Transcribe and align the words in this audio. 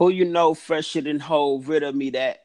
Who 0.00 0.08
you 0.08 0.24
know 0.24 0.54
fresher 0.54 1.02
than 1.02 1.20
whole, 1.20 1.60
rid 1.60 1.82
of 1.82 1.94
me 1.94 2.08
that. 2.10 2.38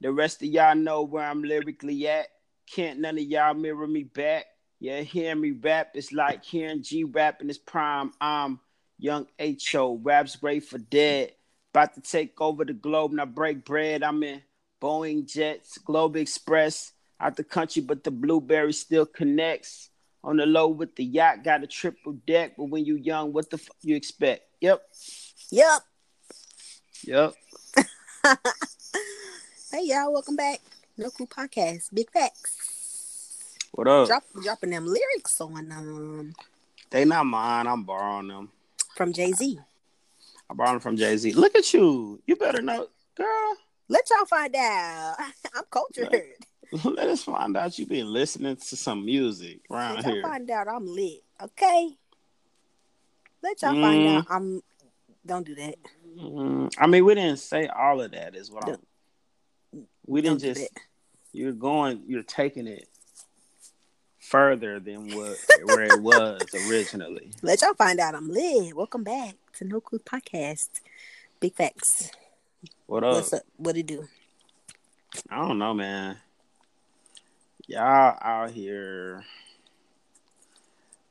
The 0.00 0.12
rest 0.12 0.44
of 0.44 0.48
y'all 0.48 0.76
know 0.76 1.02
where 1.02 1.24
I'm 1.24 1.42
lyrically 1.42 2.06
at. 2.06 2.28
Can't 2.72 3.00
none 3.00 3.18
of 3.18 3.24
y'all 3.24 3.52
mirror 3.52 3.88
me 3.88 4.04
back. 4.04 4.46
Yeah, 4.78 5.00
hearing 5.00 5.40
me 5.40 5.50
rap 5.50 5.90
it's 5.94 6.12
like 6.12 6.44
hearing 6.44 6.84
G 6.84 7.02
rap 7.02 7.42
in 7.42 7.48
his 7.48 7.58
prime. 7.58 8.12
I'm 8.20 8.60
young 8.96 9.26
H.O. 9.40 9.96
Raps 9.96 10.36
great 10.36 10.62
for 10.62 10.78
dead. 10.78 11.32
About 11.74 11.94
to 11.94 12.00
take 12.00 12.40
over 12.40 12.64
the 12.64 12.74
globe, 12.74 13.10
and 13.10 13.20
I 13.20 13.24
break 13.24 13.64
bread. 13.64 14.04
I'm 14.04 14.22
in 14.22 14.40
Boeing 14.80 15.26
Jets, 15.26 15.78
Global 15.78 16.20
Express, 16.20 16.92
out 17.18 17.34
the 17.34 17.42
country, 17.42 17.82
but 17.82 18.04
the 18.04 18.12
blueberry 18.12 18.72
still 18.72 19.04
connects. 19.04 19.90
On 20.22 20.36
the 20.36 20.46
low 20.46 20.68
with 20.68 20.94
the 20.94 21.04
yacht, 21.04 21.42
got 21.42 21.64
a 21.64 21.66
triple 21.66 22.12
deck, 22.24 22.52
but 22.56 22.70
when 22.70 22.84
you 22.84 22.94
young, 22.94 23.32
what 23.32 23.50
the 23.50 23.58
fuck 23.58 23.76
you 23.82 23.96
expect? 23.96 24.42
Yep. 24.60 24.80
Yep. 25.50 25.82
Yep. 27.04 27.34
hey 29.72 29.80
y'all, 29.84 30.12
welcome 30.12 30.36
back. 30.36 30.60
No 30.98 31.10
Couth 31.10 31.30
Podcast. 31.30 31.94
Big 31.94 32.10
facts. 32.10 33.56
What 33.72 33.88
up? 33.88 34.08
Drop, 34.08 34.24
dropping 34.42 34.70
them 34.70 34.86
lyrics 34.86 35.40
on 35.40 35.72
um 35.72 36.32
They 36.90 37.04
not 37.04 37.24
mine. 37.26 37.66
I'm 37.66 37.84
borrowing 37.84 38.28
them. 38.28 38.50
from 38.96 39.12
Jay 39.12 39.32
Z. 39.32 39.58
I 40.50 40.54
borrowed 40.54 40.74
them 40.74 40.80
from 40.80 40.96
Jay 40.96 41.16
Z. 41.16 41.32
Look 41.32 41.54
at 41.54 41.72
you. 41.72 42.20
You 42.26 42.36
better 42.36 42.60
know, 42.62 42.86
girl. 43.14 43.56
Let 43.88 44.08
y'all 44.10 44.26
find 44.26 44.54
out. 44.56 45.16
I'm 45.54 45.64
cultured. 45.70 46.12
Let 46.84 47.08
us 47.08 47.24
find 47.24 47.56
out 47.56 47.78
you've 47.78 47.88
been 47.88 48.12
listening 48.12 48.56
to 48.56 48.76
some 48.76 49.04
music 49.04 49.60
around 49.70 49.96
Let 49.96 50.04
y'all 50.04 50.12
here. 50.14 50.22
find 50.22 50.50
out 50.50 50.68
I'm 50.68 50.86
lit. 50.86 51.22
Okay. 51.42 51.90
Let 53.42 53.62
y'all 53.62 53.72
Mm. 53.74 53.80
find 53.80 54.06
out 54.06 54.26
I'm. 54.28 54.62
Don't 55.26 55.44
do 55.46 55.54
that. 55.56 55.74
Mm, 56.18 56.72
I 56.78 56.86
mean, 56.86 57.04
we 57.04 57.14
didn't 57.14 57.38
say 57.38 57.66
all 57.66 58.00
of 58.00 58.12
that. 58.12 58.34
Is 58.34 58.50
what 58.50 58.68
I'm. 58.68 58.76
We 60.06 60.20
Don't 60.22 60.40
didn't 60.40 60.56
just. 60.56 60.70
You're 61.32 61.52
going. 61.52 62.02
You're 62.06 62.22
taking 62.22 62.66
it 62.66 62.88
further 64.18 64.78
than 64.80 65.14
what 65.16 65.36
where 65.64 65.84
it 65.84 66.00
was 66.00 66.42
originally. 66.68 67.32
Let 67.42 67.62
y'all 67.62 67.74
find 67.74 68.00
out 68.00 68.14
I'm 68.14 68.28
lit. 68.28 68.74
Welcome 68.74 69.04
back 69.04 69.34
to 69.54 69.64
No 69.64 69.80
Couth 69.80 70.04
Podcast. 70.04 70.68
Big 71.40 71.54
facts. 71.54 72.10
What 72.86 73.04
up? 73.04 73.14
What's 73.14 73.32
up? 73.32 73.42
What 73.56 73.76
it 73.76 73.86
do? 73.86 74.06
I 75.28 75.36
don't 75.36 75.58
know, 75.58 75.74
man. 75.74 76.16
Y'all 77.66 78.16
out 78.20 78.50
here 78.50 79.24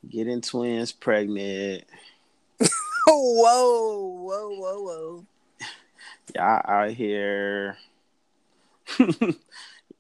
getting 0.08 0.42
twins 0.42 0.92
pregnant. 0.92 1.86
Whoa, 3.16 4.08
whoa, 4.22 4.50
whoa, 4.56 4.84
whoa. 4.84 5.26
Y'all 6.36 6.62
out 6.66 6.92
here. 6.92 7.78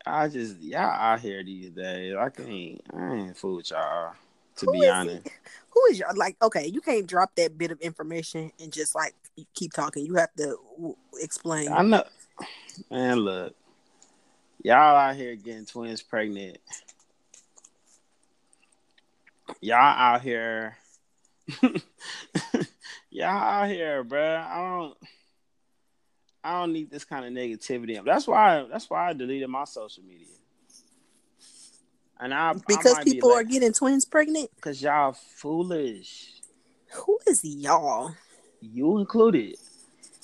I 0.05 0.27
just 0.27 0.59
y'all 0.61 0.81
out 0.81 1.19
here 1.19 1.43
these 1.43 1.71
days. 1.71 2.15
I 2.17 2.29
can't. 2.29 2.81
I 2.93 3.13
ain't 3.15 3.37
fool 3.37 3.57
with 3.57 3.71
y'all. 3.71 4.13
To 4.57 4.65
Who 4.65 4.73
be 4.73 4.87
honest, 4.87 5.27
Who 5.69 5.81
is 5.91 5.99
y'all? 5.99 6.15
Like, 6.15 6.35
okay, 6.41 6.67
you 6.67 6.81
can't 6.81 7.07
drop 7.07 7.35
that 7.35 7.57
bit 7.57 7.71
of 7.71 7.79
information 7.81 8.51
and 8.59 8.71
just 8.71 8.95
like 8.95 9.13
keep 9.53 9.73
talking. 9.73 10.05
You 10.05 10.15
have 10.15 10.33
to 10.35 10.57
w- 10.75 10.95
explain. 11.21 11.71
I 11.71 11.81
know. 11.83 12.03
Man, 12.89 13.19
look, 13.19 13.55
y'all 14.63 14.95
out 14.95 15.15
here 15.15 15.35
getting 15.35 15.65
twins 15.65 16.01
pregnant. 16.01 16.57
Y'all 19.61 19.77
out 19.77 20.21
here. 20.21 20.77
y'all 23.09 23.25
out 23.27 23.69
here, 23.69 24.03
bruh. 24.03 24.45
I 24.45 24.77
don't. 24.77 24.97
I 26.41 26.61
don't 26.61 26.73
need 26.73 26.89
this 26.89 27.03
kind 27.03 27.25
of 27.25 27.33
negativity. 27.33 28.03
That's 28.03 28.27
why. 28.27 28.65
That's 28.71 28.89
why 28.89 29.09
I 29.09 29.13
deleted 29.13 29.49
my 29.49 29.65
social 29.65 30.03
media. 30.03 30.27
And 32.19 32.33
I 32.33 32.53
because 32.53 32.85
I 32.85 32.93
might 32.93 33.05
be 33.05 33.13
people 33.13 33.31
are 33.31 33.43
getting 33.43 33.73
twins 33.73 34.05
pregnant. 34.05 34.49
Cause 34.61 34.81
y'all 34.81 35.13
foolish. 35.13 36.33
Who 36.91 37.19
is 37.27 37.43
y'all? 37.43 38.13
You 38.61 38.97
included. 38.99 39.55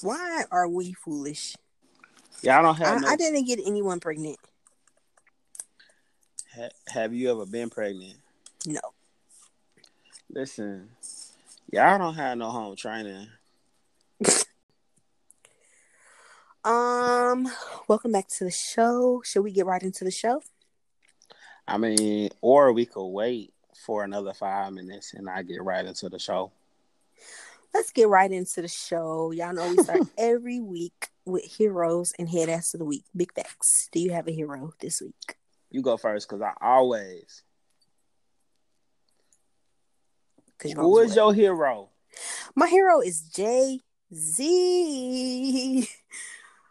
Why 0.01 0.43
are 0.51 0.67
we 0.67 0.93
foolish? 0.93 1.55
Y'all 2.41 2.61
don't 2.63 2.81
I, 2.81 2.89
have 2.89 3.01
no. 3.01 3.07
I 3.07 3.15
didn't 3.15 3.45
get 3.45 3.59
anyone 3.65 3.99
pregnant. 3.99 4.37
ha- 6.53 6.69
have 6.87 7.13
you 7.13 7.31
ever 7.31 7.45
been 7.45 7.69
pregnant? 7.69 8.15
No. 8.65 8.81
Listen, 10.29 10.89
y'all 11.71 11.97
don't 11.97 12.15
have 12.15 12.37
no 12.37 12.49
home 12.49 12.75
training. 12.75 13.27
Um, 16.65 17.47
welcome 17.87 18.11
back 18.11 18.27
to 18.27 18.43
the 18.43 18.49
show. 18.49 19.21
Should 19.23 19.43
we 19.43 19.51
get 19.51 19.67
right 19.67 19.83
into 19.83 20.03
the 20.03 20.09
show? 20.09 20.41
I 21.67 21.77
mean, 21.77 22.29
or 22.41 22.73
we 22.73 22.87
could 22.87 23.05
wait 23.05 23.53
for 23.85 24.03
another 24.03 24.33
five 24.33 24.73
minutes 24.73 25.13
and 25.13 25.29
I 25.29 25.43
get 25.43 25.61
right 25.63 25.85
into 25.85 26.09
the 26.09 26.17
show. 26.17 26.51
Let's 27.71 27.91
get 27.91 28.07
right 28.07 28.31
into 28.31 28.63
the 28.63 28.67
show. 28.67 29.29
Y'all 29.29 29.53
know 29.53 29.69
we 29.69 29.83
start 29.83 30.07
every 30.17 30.59
week 30.59 31.09
with 31.23 31.43
heroes 31.43 32.13
and 32.17 32.27
head 32.27 32.49
ass 32.49 32.73
of 32.73 32.79
the 32.79 32.85
week. 32.85 33.03
Big 33.15 33.31
facts. 33.33 33.87
Do 33.91 33.99
you 33.99 34.13
have 34.13 34.27
a 34.27 34.31
hero 34.31 34.73
this 34.79 35.01
week? 35.01 35.35
You 35.69 35.83
go 35.83 35.97
first, 35.97 36.27
cause 36.27 36.41
I 36.41 36.53
always. 36.59 37.43
Cause 40.57 40.71
you 40.71 40.77
Who 40.77 40.99
is 40.99 41.15
your 41.15 41.33
hero? 41.33 41.89
My 42.55 42.67
hero 42.67 43.01
is 43.01 43.21
Jay 43.21 43.79
Z. 44.13 45.87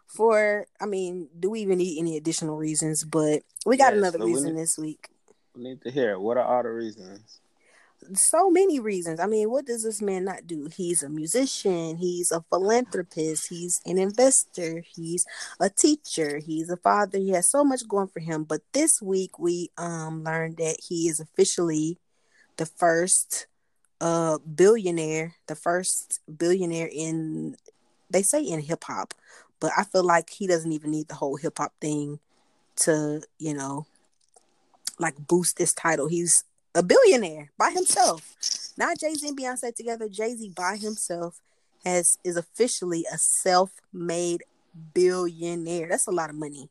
For 0.07 0.65
I 0.79 0.85
mean, 0.85 1.27
do 1.37 1.49
we 1.49 1.61
even 1.61 1.77
need 1.79 1.99
any 1.99 2.15
additional 2.17 2.57
reasons? 2.57 3.03
But 3.03 3.43
we 3.65 3.75
got 3.77 3.93
Yes, 3.93 3.99
another 3.99 4.19
we 4.19 4.31
reason 4.33 4.55
need- 4.55 4.61
this 4.61 4.77
week. 4.77 5.09
We 5.55 5.63
need 5.63 5.81
to 5.83 5.91
hear. 5.91 6.17
What 6.19 6.37
are 6.37 6.43
all 6.45 6.63
the 6.63 6.69
reasons? 6.69 7.39
So 8.13 8.49
many 8.51 8.79
reasons. 8.79 9.19
I 9.19 9.25
mean, 9.25 9.49
what 9.49 9.65
does 9.65 9.83
this 9.83 10.01
man 10.01 10.25
not 10.25 10.45
do? 10.45 10.67
He's 10.75 11.01
a 11.01 11.09
musician. 11.09 11.97
He's 11.97 12.31
a 12.31 12.43
philanthropist. 12.49 13.47
He's 13.49 13.81
an 13.85 13.97
investor. 13.97 14.83
He's 14.95 15.25
a 15.59 15.69
teacher. 15.69 16.37
He's 16.37 16.69
a 16.69 16.77
father. 16.77 17.17
He 17.17 17.31
has 17.31 17.49
so 17.49 17.63
much 17.63 17.87
going 17.87 18.07
for 18.09 18.19
him. 18.19 18.43
But 18.43 18.61
this 18.73 19.01
week 19.01 19.39
we 19.39 19.69
um 19.77 20.23
learned 20.23 20.57
that 20.57 20.77
he 20.87 21.07
is 21.09 21.19
officially 21.19 21.97
the 22.57 22.65
first 22.65 23.47
billionaire, 24.39 25.35
the 25.47 25.55
first 25.55 26.21
billionaire 26.37 26.89
in 26.91 27.55
they 28.09 28.21
say 28.21 28.43
in 28.43 28.61
hip 28.61 28.83
hop, 28.83 29.13
but 29.59 29.71
I 29.75 29.83
feel 29.83 30.03
like 30.03 30.29
he 30.29 30.47
doesn't 30.47 30.71
even 30.71 30.91
need 30.91 31.07
the 31.07 31.15
whole 31.15 31.37
hip 31.37 31.57
hop 31.57 31.73
thing 31.81 32.19
to, 32.77 33.21
you 33.39 33.53
know, 33.53 33.85
like 34.99 35.15
boost 35.27 35.57
this 35.57 35.73
title. 35.73 36.07
He's 36.07 36.43
a 36.75 36.83
billionaire 36.83 37.51
by 37.57 37.71
himself. 37.71 38.35
Not 38.77 38.99
Jay 38.99 39.13
Z 39.13 39.27
and 39.27 39.37
Beyonce 39.37 39.73
together. 39.73 40.07
Jay 40.09 40.35
Z 40.35 40.51
by 40.55 40.77
himself 40.77 41.39
has 41.85 42.17
is 42.23 42.37
officially 42.37 43.05
a 43.11 43.17
self-made 43.17 44.43
billionaire. 44.93 45.87
That's 45.89 46.07
a 46.07 46.11
lot 46.11 46.29
of 46.29 46.35
money. 46.35 46.69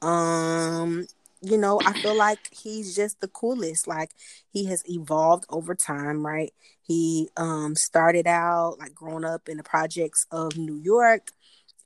Um, 0.00 1.06
you 1.42 1.58
know, 1.58 1.80
I 1.84 1.92
feel 2.00 2.14
like 2.14 2.38
he's 2.52 2.94
just 2.94 3.20
the 3.20 3.28
coolest. 3.28 3.88
Like 3.88 4.10
he 4.52 4.66
has 4.66 4.82
evolved 4.88 5.44
over 5.48 5.74
time, 5.74 6.24
right? 6.24 6.52
He 6.82 7.28
um 7.36 7.74
started 7.74 8.26
out 8.26 8.78
like 8.78 8.94
growing 8.94 9.24
up 9.24 9.48
in 9.48 9.56
the 9.56 9.62
projects 9.62 10.26
of 10.30 10.56
New 10.56 10.76
York 10.76 11.28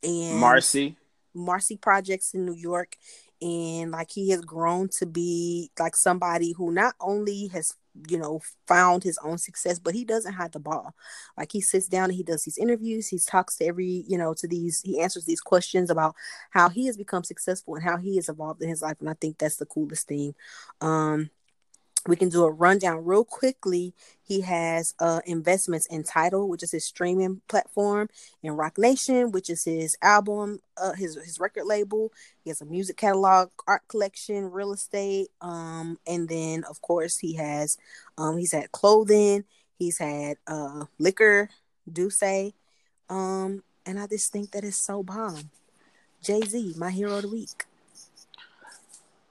and 0.02 0.38
Marcy. 0.38 0.96
Marcy 1.34 1.76
projects 1.76 2.34
in 2.34 2.44
New 2.44 2.54
York 2.54 2.96
and 3.40 3.90
like 3.90 4.10
he 4.10 4.30
has 4.30 4.40
grown 4.42 4.88
to 4.98 5.06
be 5.06 5.70
like 5.78 5.96
somebody 5.96 6.52
who 6.52 6.70
not 6.72 6.94
only 7.00 7.48
has 7.48 7.74
you 8.08 8.18
know 8.18 8.40
found 8.66 9.02
his 9.02 9.18
own 9.24 9.38
success 9.38 9.78
but 9.78 9.94
he 9.94 10.04
doesn't 10.04 10.34
hide 10.34 10.52
the 10.52 10.60
ball. 10.60 10.94
Like 11.36 11.52
he 11.52 11.60
sits 11.60 11.88
down 11.88 12.04
and 12.04 12.14
he 12.14 12.22
does 12.22 12.44
these 12.44 12.58
interviews 12.58 13.08
he 13.08 13.18
talks 13.18 13.56
to 13.56 13.66
every 13.66 14.04
you 14.08 14.18
know 14.18 14.34
to 14.34 14.48
these 14.48 14.82
he 14.82 15.00
answers 15.00 15.24
these 15.24 15.40
questions 15.40 15.90
about 15.90 16.14
how 16.50 16.68
he 16.68 16.86
has 16.86 16.96
become 16.96 17.24
successful 17.24 17.74
and 17.74 17.84
how 17.84 17.96
he 17.96 18.16
has 18.16 18.28
evolved 18.28 18.62
in 18.62 18.68
his 18.68 18.82
life 18.82 18.96
and 19.00 19.10
i 19.10 19.14
think 19.14 19.38
that's 19.38 19.56
the 19.56 19.66
coolest 19.66 20.08
thing. 20.08 20.34
Um 20.80 21.30
we 22.06 22.16
can 22.16 22.28
do 22.28 22.44
a 22.44 22.50
rundown 22.50 23.04
real 23.04 23.24
quickly. 23.24 23.94
He 24.22 24.40
has 24.42 24.94
uh, 24.98 25.20
investments 25.26 25.86
in 25.86 26.02
Tidal, 26.02 26.48
which 26.48 26.62
is 26.62 26.72
his 26.72 26.84
streaming 26.84 27.40
platform, 27.48 28.08
and 28.42 28.56
Roc 28.56 28.78
Nation, 28.78 29.32
which 29.32 29.50
is 29.50 29.64
his 29.64 29.96
album, 30.02 30.60
uh, 30.76 30.92
his 30.92 31.16
his 31.16 31.38
record 31.40 31.64
label. 31.64 32.12
He 32.42 32.50
has 32.50 32.60
a 32.60 32.64
music 32.64 32.96
catalog, 32.96 33.50
art 33.66 33.82
collection, 33.88 34.50
real 34.50 34.72
estate, 34.72 35.28
um, 35.40 35.98
and 36.06 36.28
then 36.28 36.64
of 36.64 36.80
course 36.80 37.18
he 37.18 37.34
has, 37.34 37.78
um, 38.18 38.38
he's 38.38 38.52
had 38.52 38.72
clothing, 38.72 39.44
he's 39.78 39.98
had 39.98 40.36
uh, 40.46 40.84
liquor, 40.98 41.48
D'Ussé, 41.90 42.52
um, 43.08 43.62
and 43.84 43.98
I 43.98 44.06
just 44.06 44.32
think 44.32 44.50
that 44.52 44.64
is 44.64 44.76
so 44.76 45.02
bomb. 45.02 45.50
Jay 46.22 46.40
Z, 46.40 46.74
my 46.76 46.90
hero 46.90 47.16
of 47.16 47.22
the 47.22 47.28
week. 47.28 47.64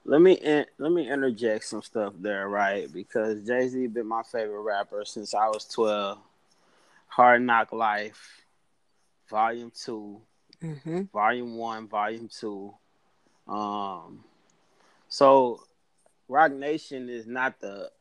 Let 0.05 0.21
me 0.21 0.33
in, 0.33 0.65
let 0.77 0.91
me 0.91 1.09
interject 1.09 1.65
some 1.65 1.81
stuff 1.81 2.13
there, 2.19 2.47
right? 2.47 2.91
Because 2.91 3.45
Jay 3.45 3.67
Z 3.67 3.87
been 3.87 4.07
my 4.07 4.21
favorite 4.23 4.61
rapper 4.61 5.03
since 5.03 5.33
I 5.33 5.47
was 5.47 5.65
twelve. 5.65 6.19
Hard 7.07 7.41
Knock 7.43 7.71
Life, 7.71 8.41
Volume 9.29 9.71
2 9.71 10.21
Mm-hmm. 10.63 11.01
Volume 11.13 11.57
One, 11.57 11.87
Volume 11.87 12.29
Two. 12.29 12.73
Um, 13.47 14.23
so 15.07 15.61
Roc 16.27 16.51
Nation 16.51 17.09
is 17.09 17.27
not 17.27 17.59
the 17.59 17.91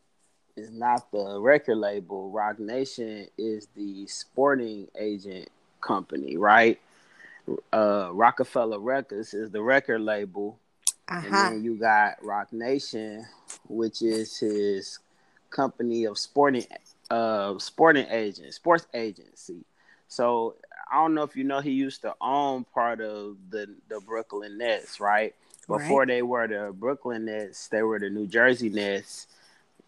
is 0.57 0.71
not 0.71 1.11
the 1.11 1.41
record 1.41 1.77
label. 1.77 2.31
Roc 2.31 2.59
Nation 2.59 3.27
is 3.37 3.69
the 3.75 4.07
sporting 4.07 4.89
agent 4.99 5.49
company, 5.81 6.37
right? 6.37 6.81
Uh, 7.73 8.09
Roc-A-Fella 8.13 8.79
Records 8.79 9.35
is 9.35 9.51
the 9.51 9.61
record 9.61 10.01
label, 10.01 10.59
and 11.23 11.37
Uh-huh. 11.37 11.39
then 11.39 11.65
you 11.65 11.77
got 11.77 12.15
Roc 12.23 12.53
Nation, 12.53 13.27
which 13.69 14.03
is 14.03 14.37
his 14.39 14.99
company 15.51 16.05
of 16.05 16.19
sporting 16.19 16.65
uh 17.11 17.59
sporting 17.59 18.07
agent, 18.11 18.53
sports 18.55 18.87
agency. 18.95 19.65
So 20.09 20.57
I 20.91 20.97
don't 20.97 21.15
know 21.15 21.23
if 21.23 21.37
you 21.37 21.45
know 21.45 21.61
he 21.61 21.73
used 21.73 22.03
to 22.03 22.15
own 22.21 22.65
part 22.65 23.01
of 23.01 23.37
the 23.51 23.69
the 23.89 24.01
Brooklyn 24.01 24.59
Nets, 24.59 25.01
right? 25.01 25.35
Before 25.69 26.05
Right. 26.05 26.07
they 26.07 26.23
were 26.23 26.47
the 26.47 26.73
Brooklyn 26.73 27.25
Nets, 27.27 27.69
they 27.69 27.83
were 27.83 27.99
the 27.99 28.11
New 28.11 28.27
Jersey 28.27 28.69
Nets. 28.71 29.27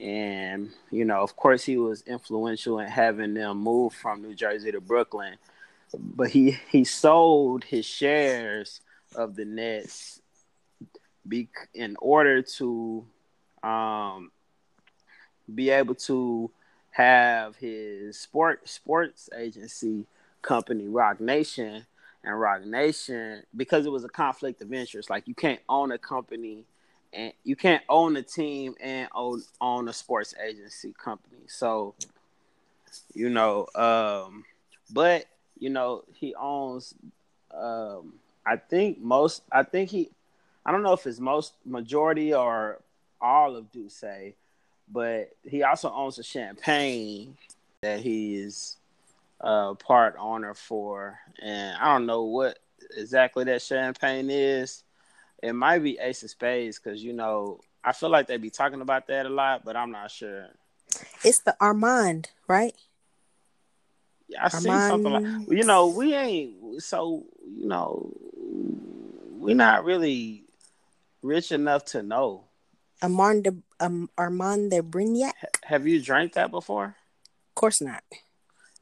And, 0.01 0.71
you 0.91 1.05
know, 1.05 1.23
of 1.23 1.37
course 1.37 1.65
he 1.65 1.79
was 1.79 2.03
influential 2.03 2.79
in 2.81 2.89
having 2.89 3.35
them 3.35 3.59
move 3.59 3.95
from 3.95 4.23
New 4.23 4.35
Jersey 4.35 4.71
to 4.73 4.81
Brooklyn. 4.81 5.37
But 5.97 6.31
he 6.31 6.59
he 6.71 6.85
sold 6.85 7.65
his 7.65 7.87
shares 7.87 8.81
of 9.15 9.37
the 9.37 9.45
Nets 9.45 10.21
be, 11.29 11.49
in 11.75 11.97
order 12.01 12.43
to 12.43 13.05
um 13.63 14.31
be 15.53 15.71
able 15.71 15.95
to 15.95 16.51
have 16.91 17.57
his 17.57 18.19
sport 18.19 18.69
sports 18.69 19.29
agency 19.37 20.07
company 20.43 20.89
Roc 20.89 21.21
Nation 21.21 21.87
and 22.25 22.41
Roc 22.41 22.65
Nation 22.65 23.43
because 23.57 23.87
it 23.87 23.93
was 23.93 24.05
a 24.05 24.09
conflict 24.09 24.63
of 24.63 24.73
interest. 24.73 25.11
Like 25.11 25.29
you 25.29 25.35
can't 25.35 25.61
own 25.69 25.93
a 25.93 25.99
company 25.99 26.65
and 27.13 27.33
you 27.45 27.57
can't 27.57 27.83
own 27.89 28.17
a 28.17 28.23
team 28.23 28.75
and 28.81 29.09
own 29.15 29.43
own 29.61 29.89
a 29.89 29.93
sports 29.93 30.35
agency 30.45 30.95
company. 30.99 31.43
So 31.47 31.95
you 33.15 33.31
know, 33.31 33.67
um, 33.75 34.45
but 34.93 35.27
you 35.59 35.71
know 35.71 36.05
he 36.15 36.35
owns. 36.35 36.95
Um, 37.53 38.15
I 38.47 38.57
think 38.57 39.01
most. 39.01 39.43
I 39.51 39.63
think 39.63 39.91
he. 39.91 40.11
I 40.67 40.73
don't 40.73 40.83
know 40.83 40.95
if 40.95 41.07
it's 41.07 41.21
most 41.21 41.55
majority 41.65 42.35
or 42.35 42.81
all 43.21 43.55
of 43.55 43.71
D'Ussé, 43.71 44.35
but 44.91 45.31
he 45.45 45.63
also 45.63 45.93
owns 45.93 46.19
a 46.19 46.25
champagne 46.25 47.37
that 47.83 48.01
he 48.01 48.35
is 48.35 48.77
uh, 49.41 49.75
part 49.75 50.17
owner 50.19 50.55
for, 50.55 51.21
and 51.41 51.77
I 51.81 51.93
don't 51.93 52.07
know 52.07 52.25
what 52.25 52.59
exactly 52.97 53.45
that 53.45 53.63
champagne 53.63 54.29
is. 54.29 54.83
It 55.41 55.53
might 55.53 55.85
be 55.85 55.99
Ace 56.01 56.25
of 56.25 56.31
Spades 56.31 56.81
because 56.81 57.01
you 57.03 57.13
know 57.13 57.61
I 57.85 57.93
feel 57.93 58.09
like 58.09 58.27
they'd 58.27 58.43
be 58.43 58.51
talking 58.51 58.81
about 58.81 59.07
that 59.07 59.25
a 59.25 59.29
lot, 59.29 59.65
but 59.65 59.77
I'm 59.77 59.93
not 59.93 60.11
sure. 60.11 60.49
It's 61.23 61.39
the 61.39 61.57
Armand, 61.61 62.31
right? 62.49 62.75
Yeah, 64.29 64.47
I 64.47 64.49
see 64.49 64.81
something 64.81 65.13
like 65.13 65.23
you 65.49 65.63
know 65.63 65.87
we 65.87 66.13
ain't 66.13 66.83
so 66.83 67.25
you 67.57 67.69
know 67.69 68.13
we're 69.39 69.55
not 69.55 69.85
really 69.85 70.46
rich 71.27 71.53
enough 71.53 71.85
to 71.87 72.03
know. 72.03 72.45
Armand 73.03 73.45
de, 73.45 73.55
um, 73.81 74.09
Armand 74.17 74.71
de 74.71 74.83
Brignac? 74.83 75.33
H- 75.43 75.51
Have 75.65 75.87
you 75.87 76.01
drank 76.01 76.33
that 76.35 76.51
before? 76.51 76.97
Of 77.51 77.55
course 77.55 77.81
not. 77.81 78.03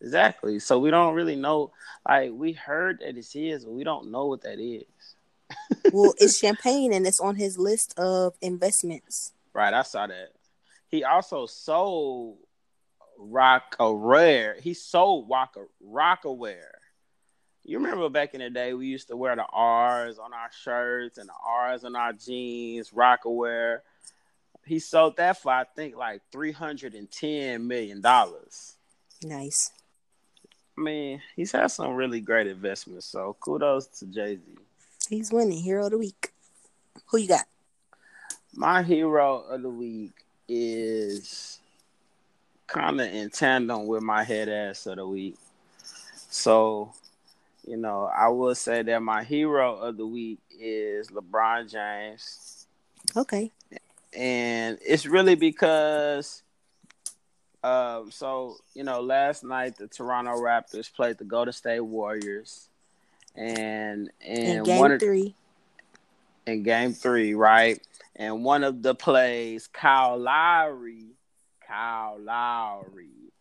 Exactly. 0.00 0.58
So 0.58 0.78
we 0.78 0.90
don't 0.90 1.14
really 1.14 1.36
know. 1.36 1.72
Like 2.06 2.30
we 2.32 2.52
heard 2.52 3.00
that 3.00 3.16
it's 3.16 3.32
his, 3.32 3.64
but 3.64 3.72
we 3.72 3.84
don't 3.84 4.10
know 4.10 4.26
what 4.26 4.42
that 4.42 4.58
is. 4.60 4.84
Well, 5.92 6.14
it's 6.18 6.38
champagne 6.38 6.92
and 6.92 7.06
it's 7.06 7.20
on 7.20 7.36
his 7.36 7.58
list 7.58 7.96
of 7.98 8.34
investments. 8.40 9.32
Right, 9.52 9.72
I 9.72 9.82
saw 9.82 10.06
that. 10.06 10.30
He 10.88 11.04
also 11.04 11.46
sold 11.46 12.38
Rocawear. 13.20 14.60
He 14.60 14.74
sold 14.74 15.28
Rock 15.30 15.56
Rocawear. 15.86 16.64
You 17.64 17.78
remember 17.78 18.08
back 18.10 18.34
in 18.34 18.40
the 18.40 18.50
day, 18.50 18.74
we 18.74 18.86
used 18.86 19.08
to 19.08 19.16
wear 19.16 19.34
the 19.34 19.44
R's 19.44 20.18
on 20.18 20.34
our 20.34 20.50
shirts 20.52 21.18
and 21.18 21.28
the 21.28 21.34
R's 21.46 21.84
on 21.84 21.96
our 21.96 22.12
jeans, 22.12 22.90
Rocawear. 22.90 23.80
He 24.66 24.78
sold 24.78 25.16
that 25.16 25.40
for 25.40 25.52
I 25.52 25.64
think 25.64 25.96
like 25.96 26.20
three 26.30 26.52
hundred 26.52 26.94
and 26.94 27.10
ten 27.10 27.66
million 27.66 28.00
dollars. 28.00 28.76
Nice. 29.22 29.70
I 30.76 30.80
mean, 30.80 31.22
he's 31.36 31.52
had 31.52 31.68
some 31.68 31.94
really 31.94 32.20
great 32.20 32.46
investments. 32.46 33.06
So 33.06 33.36
kudos 33.40 33.86
to 33.98 34.06
Jay 34.06 34.36
Z. 34.36 34.42
He's 35.08 35.32
winning 35.32 35.62
hero 35.62 35.86
of 35.86 35.92
the 35.92 35.98
week. 35.98 36.32
Who 37.06 37.18
you 37.18 37.28
got? 37.28 37.44
My 38.54 38.82
hero 38.82 39.40
of 39.40 39.62
the 39.62 39.68
week 39.68 40.12
is 40.48 41.58
kind 42.66 43.00
of 43.00 43.06
in 43.06 43.30
tandem 43.30 43.86
with 43.86 44.02
my 44.02 44.24
head 44.24 44.48
ass 44.48 44.86
of 44.86 44.96
the 44.96 45.06
week. 45.06 45.36
So, 46.30 46.92
you 47.66 47.76
know, 47.76 48.10
I 48.14 48.28
will 48.28 48.54
say 48.54 48.82
that 48.82 49.02
my 49.02 49.24
hero 49.24 49.76
of 49.76 49.96
the 49.96 50.06
week 50.06 50.40
is 50.50 51.08
LeBron 51.08 51.70
James. 51.70 52.66
Okay. 53.16 53.50
And 54.16 54.78
it's 54.84 55.06
really 55.06 55.34
because 55.34 56.42
um 57.62 58.10
so, 58.10 58.56
you 58.74 58.84
know, 58.84 59.00
last 59.00 59.44
night 59.44 59.76
the 59.76 59.88
Toronto 59.88 60.32
Raptors 60.32 60.92
played 60.92 61.18
the 61.18 61.24
Golden 61.24 61.52
State 61.52 61.80
Warriors. 61.80 62.68
And 63.34 64.10
In 64.20 64.56
and 64.58 64.66
game 64.66 64.78
one 64.78 64.92
of, 64.92 65.00
three. 65.00 65.34
in 66.46 66.62
game 66.62 66.92
three, 66.92 67.34
right? 67.34 67.80
And 68.14 68.44
one 68.44 68.62
of 68.62 68.82
the 68.82 68.94
plays, 68.94 69.66
Kyle 69.66 70.16
Lowry, 70.16 71.06
Kyle 71.66 72.16
Lowry, 72.20 73.32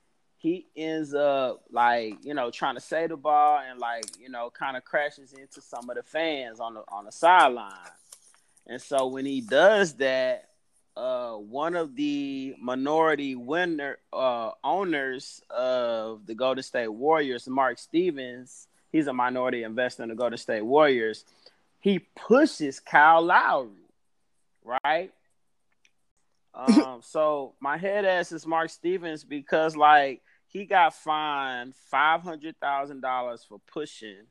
he 0.43 0.65
ends 0.75 1.13
up 1.13 1.63
like, 1.71 2.17
you 2.21 2.33
know, 2.33 2.51
trying 2.51 2.75
to 2.75 2.81
save 2.81 3.09
the 3.09 3.15
ball 3.15 3.61
and 3.65 3.79
like, 3.79 4.03
you 4.19 4.27
know, 4.27 4.49
kind 4.49 4.75
of 4.75 4.83
crashes 4.83 5.31
into 5.31 5.61
some 5.61 5.89
of 5.89 5.95
the 5.95 6.03
fans 6.03 6.59
on 6.59 6.73
the 6.73 6.83
on 6.89 7.05
the 7.05 7.13
sideline. 7.13 7.71
And 8.67 8.81
so 8.81 9.07
when 9.07 9.25
he 9.25 9.39
does 9.39 9.93
that, 9.95 10.49
uh 10.97 11.31
one 11.31 11.77
of 11.77 11.95
the 11.95 12.55
minority 12.59 13.35
winner 13.35 13.99
uh 14.11 14.51
owners 14.65 15.41
of 15.49 16.25
the 16.25 16.35
Golden 16.35 16.61
State 16.61 16.89
Warriors, 16.89 17.47
Mark 17.47 17.79
Stevens, 17.79 18.67
he's 18.91 19.07
a 19.07 19.13
minority 19.13 19.63
investor 19.63 20.03
in 20.03 20.09
the 20.09 20.15
Golden 20.15 20.37
State 20.37 20.65
Warriors. 20.65 21.23
He 21.79 21.99
pushes 21.99 22.81
Kyle 22.81 23.21
Lowry, 23.21 23.69
right? 24.61 25.13
Um, 26.55 26.99
so 27.01 27.55
my 27.59 27.77
head 27.77 28.05
ass 28.05 28.31
is 28.31 28.45
Mark 28.45 28.69
Stevens 28.69 29.23
because 29.23 29.75
like 29.75 30.21
he 30.53 30.65
got 30.65 30.93
fined 30.93 31.73
five 31.89 32.21
hundred 32.21 32.55
thousand 32.61 33.01
dollars 33.01 33.43
for 33.43 33.59
pushing 33.71 34.27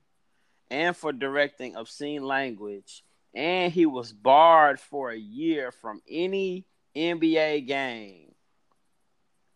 and 0.70 0.96
for 0.96 1.12
directing 1.12 1.74
obscene 1.74 2.22
language, 2.22 3.02
and 3.34 3.72
he 3.72 3.84
was 3.84 4.12
barred 4.12 4.78
for 4.78 5.10
a 5.10 5.18
year 5.18 5.72
from 5.72 6.00
any 6.08 6.64
NBA 6.96 7.66
game. 7.66 8.28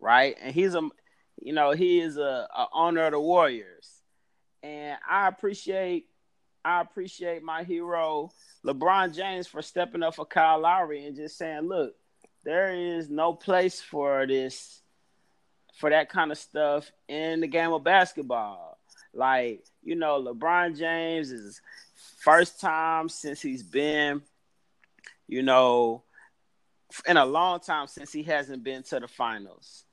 Right, 0.01 0.37
and 0.43 0.53
he's 0.53 0.75
a, 0.75 0.83
you 1.41 1.53
know, 1.53 1.71
he 1.71 2.01
is 2.01 2.19
a, 2.19 2.49
a 2.55 2.67
owner 2.75 3.07
of 3.07 3.13
the 3.13 3.21
Warriors, 3.21 4.03
and 4.63 4.99
I 5.09 5.29
appreciate, 5.29 6.07
I 6.65 6.81
appreciate 6.81 7.43
my 7.43 7.63
hero 7.63 8.31
LeBron 8.65 9.15
James 9.15 9.47
for 9.47 9.63
stepping 9.63 10.03
up 10.03 10.17
for 10.17 10.27
Kyle 10.27 10.61
Lowry 10.61 11.07
and 11.07 11.17
just 11.17 11.39
saying, 11.39 11.63
look, 11.63 11.95
there 12.45 12.75
is 12.75 13.09
no 13.09 13.33
place 13.33 13.81
for 13.81 14.27
this 14.27 14.83
for 15.77 15.91
that 15.91 16.09
kind 16.09 16.33
of 16.33 16.39
stuff 16.39 16.91
in 17.09 17.41
the 17.41 17.47
game 17.47 17.73
of 17.73 17.85
basketball. 17.85 18.79
Like, 19.13 19.65
you 19.83 19.95
know, 19.95 20.23
LeBron 20.23 20.77
James 20.77 21.31
is 21.31 21.61
first 22.19 22.61
time 22.61 23.09
since 23.09 23.41
he's 23.41 23.63
been, 23.63 24.23
you 25.29 25.43
know, 25.43 26.03
in 27.07 27.17
a 27.17 27.25
long 27.25 27.61
time 27.61 27.87
since 27.87 28.13
he 28.13 28.23
hasn't 28.23 28.65
been 28.65 28.83
to 28.85 29.01
the 29.01 29.09
finals. 29.09 29.85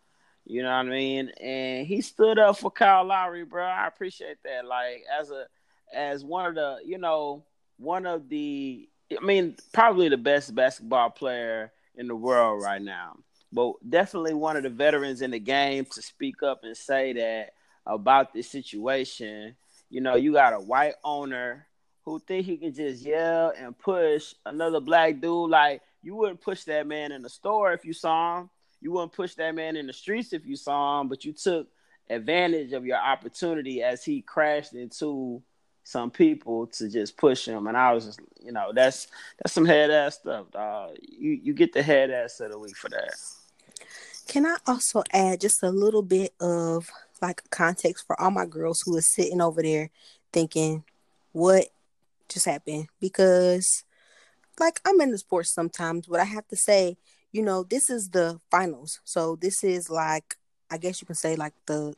You 0.46 0.62
know 0.62 0.70
what 0.70 0.76
I 0.76 0.84
mean? 0.84 1.30
And 1.42 1.88
he 1.88 2.02
stood 2.02 2.40
up 2.40 2.58
for 2.58 2.72
Kyle 2.72 3.06
Lowry, 3.06 3.46
bro. 3.46 3.66
I 3.66 3.88
appreciate 3.88 4.38
that. 4.44 4.66
Like 4.66 5.04
as 5.20 5.32
a 5.32 5.46
as 5.94 6.24
one 6.24 6.46
of 6.46 6.56
the, 6.56 6.80
you 6.86 6.98
know, 6.98 7.44
one 7.78 8.06
of 8.06 8.30
the 8.30 8.90
I 9.18 9.24
mean, 9.24 9.56
probably 9.74 10.10
the 10.10 10.18
best 10.18 10.54
basketball 10.56 11.10
player 11.12 11.72
in 11.96 12.08
the 12.08 12.16
world 12.16 12.62
right 12.62 12.82
now. 12.82 13.18
But 13.54 13.74
definitely 13.88 14.34
one 14.34 14.58
of 14.58 14.64
the 14.64 14.70
veterans 14.70 15.22
in 15.22 15.30
the 15.30 15.40
game 15.40 15.86
to 15.86 16.02
speak 16.02 16.42
up 16.42 16.64
and 16.64 16.76
say 16.76 17.14
that 17.14 17.54
about 17.86 18.34
this 18.34 18.50
situation. 18.50 19.56
You 19.92 20.02
know, 20.02 20.16
you 20.16 20.34
got 20.34 20.54
a 20.54 20.60
white 20.60 20.96
owner 21.04 21.68
who 22.04 22.20
think 22.20 22.48
he 22.48 22.58
can 22.58 22.74
just 22.74 23.04
yell 23.04 23.54
and 23.56 23.78
push 23.78 24.34
another 24.46 24.80
black 24.80 25.22
dude. 25.22 25.52
Like 25.52 25.82
you 26.02 26.16
wouldn't 26.16 26.42
push 26.42 26.64
that 26.64 26.88
man 26.88 27.12
in 27.12 27.22
the 27.22 27.30
store 27.30 27.74
if 27.74 27.86
you 27.86 27.94
saw 27.94 28.40
him. 28.40 28.50
You 28.82 28.92
wouldn't 28.92 29.14
push 29.14 29.36
that 29.36 29.54
man 29.54 29.76
in 29.76 29.86
the 29.86 29.94
streets 29.94 30.34
if 30.34 30.46
you 30.48 30.56
saw 30.56 31.00
him, 31.00 31.08
but 31.08 31.24
you 31.24 31.32
took 31.32 31.68
advantage 32.10 32.74
of 32.74 32.86
your 32.86 32.98
opportunity 32.98 33.84
as 33.84 34.04
he 34.04 34.22
crashed 34.22 34.74
into 34.74 35.42
some 35.84 36.10
people 36.10 36.68
to 36.68 36.90
just 36.90 37.18
push 37.18 37.48
him. 37.48 37.68
And 37.68 37.78
I 37.78 37.94
was 37.94 38.06
just, 38.06 38.20
you 38.44 38.52
know, 38.52 38.72
that's 38.74 39.08
that's 39.38 39.54
some 39.54 39.66
head 39.66 39.92
ass 39.92 40.16
stuff. 40.16 40.52
Dog. 40.52 40.96
You 41.02 41.40
you 41.44 41.54
get 41.54 41.72
the 41.72 41.84
head 41.84 42.10
ass 42.10 42.40
of 42.40 42.52
the 42.52 42.60
week 42.60 42.76
for 42.76 42.90
that. 42.90 43.14
Can 44.28 44.46
I 44.46 44.58
also 44.68 45.04
add 45.12 45.42
just 45.42 45.64
a 45.64 45.70
little 45.70 46.02
bit 46.02 46.34
of 46.40 46.90
like 47.22 47.50
context 47.50 48.06
for 48.08 48.20
all 48.20 48.32
my 48.32 48.46
girls 48.46 48.82
who 48.86 48.96
are 48.98 49.02
sitting 49.02 49.42
over 49.42 49.62
there 49.62 49.90
thinking, 50.32 50.84
what 51.32 51.68
just 52.30 52.46
happened? 52.46 52.88
Because 53.00 53.84
like 54.60 54.80
I'm 54.86 55.02
in 55.02 55.12
the 55.12 55.18
sports 55.18 55.54
sometimes, 55.54 56.08
but 56.08 56.20
I 56.20 56.26
have 56.26 56.48
to 56.50 56.56
say, 56.56 56.98
you 57.32 57.42
know, 57.42 57.64
this 57.64 57.90
is 57.90 58.10
the 58.10 58.40
finals. 58.52 59.00
So 59.04 59.36
this 59.36 59.64
is 59.64 59.90
like 59.90 60.38
I 60.70 60.78
guess 60.78 61.02
you 61.02 61.06
can 61.06 61.16
say 61.16 61.36
like 61.36 61.54
the 61.66 61.96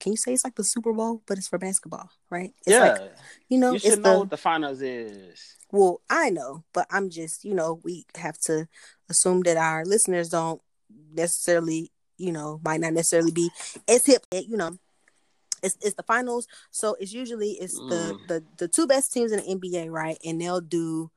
can 0.00 0.12
you 0.12 0.16
say 0.16 0.32
it's 0.32 0.44
like 0.44 0.54
the 0.54 0.64
Super 0.64 0.92
Bowl, 0.92 1.22
but 1.26 1.36
it's 1.38 1.48
for 1.48 1.58
basketball, 1.58 2.10
right? 2.30 2.52
It's 2.66 2.70
yeah. 2.74 2.92
Like, 2.92 3.12
you 3.48 3.58
know, 3.58 3.72
you 3.72 3.78
should 3.78 4.02
know 4.02 4.12
the, 4.12 4.18
what 4.20 4.30
the 4.30 4.36
finals 4.38 4.80
is. 4.80 5.56
Well, 5.70 6.00
I 6.08 6.30
know, 6.30 6.64
but 6.72 6.86
I'm 6.90 7.10
just, 7.10 7.44
you 7.44 7.54
know, 7.54 7.80
we 7.84 8.06
have 8.16 8.38
to 8.46 8.66
assume 9.10 9.42
that 9.42 9.58
our 9.58 9.84
listeners 9.84 10.30
don't 10.30 10.60
necessarily, 11.14 11.90
you 12.18 12.32
know, 12.32 12.60
might 12.64 12.80
not 12.80 12.92
necessarily 12.92 13.32
be 13.32 13.50
as 13.88 14.06
hip, 14.06 14.24
you 14.32 14.56
know. 14.56 14.78
It's, 15.62 15.76
it's 15.82 15.94
the 15.94 16.02
finals, 16.02 16.48
so 16.70 16.96
it's 16.98 17.12
usually 17.12 17.50
it's 17.50 17.78
mm. 17.78 17.90
the, 17.90 18.18
the 18.28 18.44
the 18.56 18.68
two 18.68 18.86
best 18.86 19.12
teams 19.12 19.30
in 19.30 19.40
the 19.40 19.54
NBA, 19.56 19.90
right? 19.90 20.16
And 20.24 20.40
they'll 20.40 20.62
do 20.62 21.10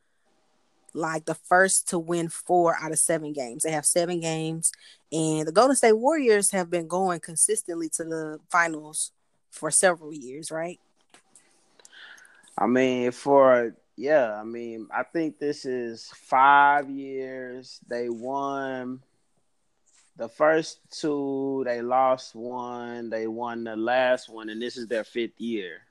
like 0.93 1.25
the 1.25 1.35
first 1.35 1.87
to 1.89 1.99
win 1.99 2.27
four 2.27 2.75
out 2.81 2.91
of 2.91 2.99
seven 2.99 3.31
games. 3.31 3.63
They 3.63 3.71
have 3.71 3.85
seven 3.85 4.19
games, 4.19 4.73
and 5.13 5.47
the 5.47 5.53
Golden 5.53 5.77
State 5.77 5.93
Warriors 5.93 6.51
have 6.51 6.69
been 6.69 6.87
going 6.87 7.21
consistently 7.21 7.87
to 7.95 8.03
the 8.03 8.39
finals 8.49 9.13
for 9.49 9.71
several 9.71 10.13
years, 10.13 10.51
right? 10.51 10.79
I 12.57 12.67
mean, 12.67 13.11
for 13.11 13.75
yeah, 13.95 14.33
I 14.33 14.43
mean, 14.43 14.87
I 14.93 15.03
think 15.03 15.39
this 15.39 15.65
is 15.65 16.11
five 16.15 16.89
years. 16.89 17.79
They 17.87 18.09
won 18.09 19.01
the 20.15 20.29
first 20.29 20.79
two, 20.91 21.63
they 21.65 21.81
lost 21.81 22.35
one, 22.35 23.09
they 23.09 23.27
won 23.27 23.63
the 23.63 23.75
last 23.75 24.29
one, 24.29 24.49
and 24.49 24.61
this 24.61 24.77
is 24.77 24.87
their 24.87 25.03
fifth 25.03 25.39
year. 25.39 25.81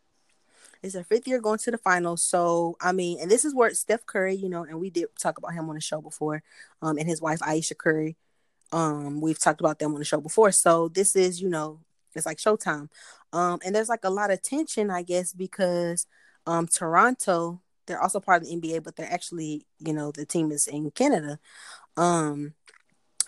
It's 0.82 0.94
their 0.94 1.04
fifth 1.04 1.28
year 1.28 1.40
going 1.40 1.58
to 1.58 1.70
the 1.70 1.78
finals. 1.78 2.22
So 2.22 2.76
I 2.80 2.92
mean, 2.92 3.18
and 3.20 3.30
this 3.30 3.44
is 3.44 3.54
where 3.54 3.72
Steph 3.74 4.06
Curry, 4.06 4.34
you 4.34 4.48
know, 4.48 4.64
and 4.64 4.80
we 4.80 4.90
did 4.90 5.06
talk 5.18 5.38
about 5.38 5.54
him 5.54 5.68
on 5.68 5.74
the 5.74 5.80
show 5.80 6.00
before, 6.00 6.42
um, 6.80 6.98
and 6.98 7.08
his 7.08 7.20
wife 7.20 7.40
Ayesha 7.42 7.74
Curry. 7.74 8.16
Um, 8.72 9.20
we've 9.20 9.38
talked 9.38 9.60
about 9.60 9.78
them 9.78 9.92
on 9.92 9.98
the 9.98 10.04
show 10.04 10.20
before. 10.20 10.50
So 10.50 10.88
this 10.88 11.14
is, 11.14 11.42
you 11.42 11.48
know, 11.48 11.80
it's 12.14 12.26
like 12.26 12.38
showtime. 12.38 12.88
Um, 13.32 13.60
and 13.64 13.74
there's 13.74 13.88
like 13.88 14.04
a 14.04 14.10
lot 14.10 14.30
of 14.30 14.42
tension, 14.42 14.90
I 14.90 15.02
guess, 15.02 15.32
because 15.32 16.06
um 16.46 16.66
Toronto, 16.66 17.60
they're 17.86 18.02
also 18.02 18.20
part 18.20 18.42
of 18.42 18.48
the 18.48 18.56
NBA, 18.56 18.82
but 18.82 18.96
they're 18.96 19.12
actually, 19.12 19.66
you 19.78 19.92
know, 19.92 20.10
the 20.10 20.26
team 20.26 20.50
is 20.50 20.66
in 20.66 20.90
Canada. 20.90 21.38
Um, 21.96 22.54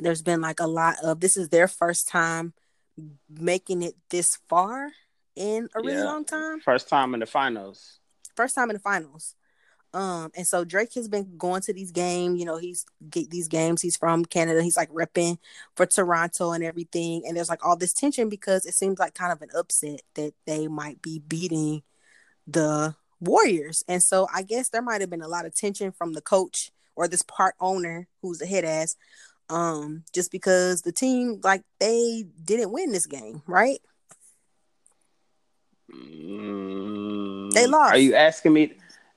there's 0.01 0.23
been 0.23 0.41
like 0.41 0.61
a 0.61 0.67
lot 0.67 0.97
of 1.03 1.21
this 1.21 1.37
is 1.37 1.49
their 1.49 1.69
first 1.69 2.09
time 2.09 2.53
making 3.29 3.83
it 3.83 3.95
this 4.11 4.39
far 4.49 4.91
in 5.37 5.69
a 5.75 5.81
really 5.81 5.95
yeah. 5.95 6.05
long 6.05 6.25
time. 6.25 6.61
First 6.61 6.89
time 6.89 7.15
in 7.15 7.21
the 7.21 7.27
finals. 7.27 7.99
First 8.37 8.55
time 8.55 8.71
in 8.71 8.75
the 8.75 8.81
finals. 8.81 9.35
Um, 9.93 10.33
and 10.37 10.45
so 10.45 10.65
Drake 10.65 10.93
has 10.95 11.07
been 11.07 11.37
going 11.39 11.63
to 11.63 11.73
these 11.73 11.93
games. 11.93 12.41
You 12.41 12.47
know, 12.47 12.57
he's 12.57 12.85
get 13.09 13.31
these 13.31 13.47
games. 13.47 13.81
He's 13.81 13.97
from 13.97 14.25
Canada. 14.25 14.61
He's 14.63 14.77
like 14.77 14.91
repping 14.91 15.39
for 15.77 15.87
Toronto 15.87 16.51
and 16.51 16.65
everything. 16.65 17.23
And 17.27 17.37
there's 17.37 17.49
like 17.49 17.65
all 17.65 17.77
this 17.77 17.93
tension 17.93 18.29
because 18.29 18.67
it 18.67 18.75
seems 18.75 18.99
like 18.99 19.15
kind 19.15 19.33
of 19.33 19.41
an 19.41 19.51
upset 19.57 20.03
that 20.15 20.35
they 20.47 20.67
might 20.67 21.01
be 21.01 21.21
beating 21.21 21.83
the 22.47 22.97
Warriors. 23.21 23.85
And 23.89 24.03
so 24.03 24.27
I 24.35 24.43
guess 24.43 24.69
there 24.69 24.83
might 24.83 25.01
have 25.01 25.11
been 25.11 25.23
a 25.23 25.29
lot 25.29 25.47
of 25.47 25.55
tension 25.55 25.93
from 25.93 26.13
the 26.13 26.21
coach 26.21 26.73
or 26.97 27.09
this 27.09 27.23
part 27.23 27.55
owner 27.61 28.09
who's 28.21 28.43
a 28.43 28.47
head 28.47 28.65
ass, 28.65 28.97
um, 29.49 30.05
just 30.13 30.31
because 30.31 30.83
the 30.83 30.93
team 30.93 31.41
like 31.43 31.63
they 31.81 32.25
didn't 32.45 32.73
win 32.73 32.93
this 32.93 33.07
game, 33.07 33.43
right? 33.47 33.79
Mm, 35.93 37.53
they 37.53 37.67
lost. 37.67 37.95
Are 37.95 37.99
you 37.99 38.15
asking 38.15 38.53
me? 38.53 38.73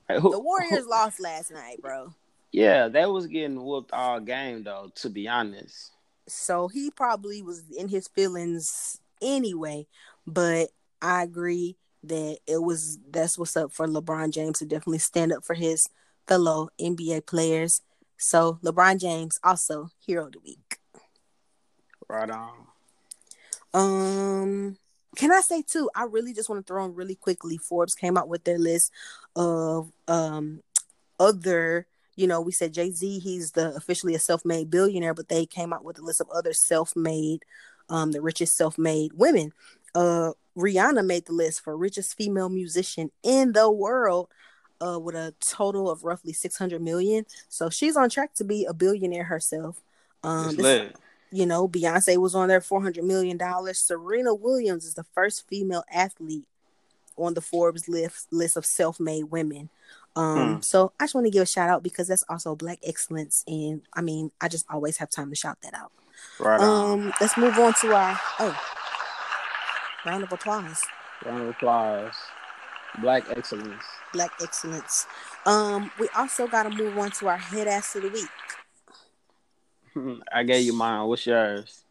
Who, 0.09 0.31
the 0.31 0.39
Warriors 0.39 0.85
who, 0.85 0.89
lost 0.89 1.19
last 1.19 1.51
night, 1.51 1.81
bro. 1.81 2.13
Yeah, 2.51 2.87
that 2.87 3.11
was 3.11 3.27
getting 3.27 3.63
whooped 3.63 3.91
all 3.91 4.19
game 4.19 4.63
though. 4.63 4.91
To 4.95 5.09
be 5.09 5.27
honest, 5.27 5.91
so 6.27 6.67
he 6.67 6.91
probably 6.91 7.41
was 7.41 7.63
in 7.77 7.89
his 7.89 8.07
feelings 8.07 8.99
anyway. 9.21 9.87
But 10.25 10.69
I 11.01 11.23
agree 11.23 11.77
that 12.03 12.39
it 12.47 12.61
was 12.61 12.99
that's 13.09 13.37
what's 13.37 13.57
up 13.57 13.71
for 13.73 13.87
LeBron 13.87 14.31
James 14.31 14.59
to 14.59 14.65
definitely 14.65 14.99
stand 14.99 15.33
up 15.33 15.43
for 15.43 15.53
his 15.53 15.89
fellow 16.27 16.69
NBA 16.79 17.25
players. 17.25 17.81
So 18.17 18.59
LeBron 18.63 18.99
James 18.99 19.39
also 19.43 19.89
hero 20.05 20.25
of 20.25 20.33
the 20.33 20.39
week. 20.39 20.77
Right 22.09 22.29
on. 22.29 22.67
Um 23.73 24.77
can 25.15 25.31
I 25.31 25.41
say 25.41 25.63
too? 25.63 25.89
I 25.95 26.03
really 26.03 26.33
just 26.33 26.49
want 26.49 26.65
to 26.65 26.71
throw 26.71 26.85
in 26.85 26.93
really 26.93 27.15
quickly. 27.15 27.57
Forbes 27.57 27.95
came 27.95 28.17
out 28.17 28.27
with 28.27 28.43
their 28.43 28.59
list 28.59 28.91
of 29.35 29.91
um 30.07 30.61
other. 31.19 31.87
You 32.15 32.27
know, 32.27 32.41
we 32.41 32.51
said 32.51 32.73
Jay 32.73 32.91
Z. 32.91 33.19
He's 33.19 33.51
the 33.51 33.75
officially 33.75 34.15
a 34.15 34.19
self-made 34.19 34.69
billionaire, 34.69 35.13
but 35.13 35.29
they 35.29 35.45
came 35.45 35.71
out 35.71 35.83
with 35.83 35.99
a 35.99 36.01
list 36.01 36.19
of 36.19 36.29
other 36.31 36.53
self-made, 36.53 37.45
um, 37.89 38.11
the 38.11 38.21
richest 38.21 38.57
self-made 38.57 39.13
women. 39.13 39.53
Uh, 39.93 40.31
Rihanna 40.57 41.05
made 41.05 41.25
the 41.27 41.33
list 41.33 41.63
for 41.63 41.77
richest 41.77 42.17
female 42.17 42.49
musician 42.49 43.11
in 43.21 43.53
the 43.53 43.69
world. 43.71 44.29
Uh, 44.79 44.99
with 44.99 45.15
a 45.15 45.33
total 45.39 45.89
of 45.89 46.03
roughly 46.03 46.33
600 46.33 46.81
million. 46.81 47.25
So 47.49 47.69
she's 47.69 47.97
on 47.97 48.09
track 48.09 48.35
to 48.35 48.43
be 48.43 48.65
a 48.65 48.73
billionaire 48.73 49.23
herself. 49.23 49.81
Um, 50.23 50.55
this, 50.55 50.93
you 51.31 51.45
know, 51.45 51.67
Beyonce 51.67 52.17
was 52.17 52.35
on 52.35 52.47
there 52.47 52.61
$400 52.61 53.03
million. 53.03 53.39
Serena 53.73 54.33
Williams 54.33 54.85
is 54.85 54.93
the 54.93 55.03
first 55.03 55.47
female 55.47 55.83
athlete 55.91 56.45
on 57.17 57.33
the 57.33 57.41
Forbes 57.41 57.89
list, 57.89 58.31
list 58.31 58.57
of 58.57 58.65
self 58.65 58.99
made 58.99 59.25
women. 59.25 59.69
Um, 60.15 60.55
hmm. 60.55 60.61
So 60.61 60.91
I 60.99 61.03
just 61.03 61.15
want 61.15 61.25
to 61.25 61.31
give 61.31 61.43
a 61.43 61.47
shout 61.47 61.69
out 61.69 61.83
because 61.83 62.07
that's 62.07 62.23
also 62.29 62.55
Black 62.55 62.79
excellence. 62.85 63.43
And 63.47 63.81
I 63.93 64.01
mean, 64.01 64.31
I 64.41 64.47
just 64.47 64.65
always 64.69 64.97
have 64.97 65.09
time 65.09 65.29
to 65.29 65.35
shout 65.35 65.57
that 65.63 65.73
out. 65.73 65.91
Right. 66.39 66.59
Um, 66.59 67.13
let's 67.21 67.37
move 67.37 67.57
on 67.59 67.73
to 67.81 67.95
our, 67.95 68.19
oh, 68.39 68.59
round 70.05 70.23
of 70.23 70.31
applause. 70.31 70.83
Round 71.25 71.43
of 71.43 71.49
applause. 71.49 72.15
Black 72.99 73.23
excellence. 73.29 73.83
Black 74.13 74.31
excellence. 74.41 75.05
Um, 75.45 75.91
we 75.99 76.07
also 76.15 76.47
got 76.47 76.63
to 76.63 76.69
move 76.69 76.97
on 76.97 77.11
to 77.11 77.27
our 77.27 77.37
head 77.37 77.67
ass 77.67 77.95
of 77.95 78.03
the 78.03 78.09
week. 78.09 78.29
I 80.33 80.43
gave 80.43 80.65
you 80.65 80.73
mine. 80.73 81.07
What's 81.07 81.25
yours? 81.25 81.83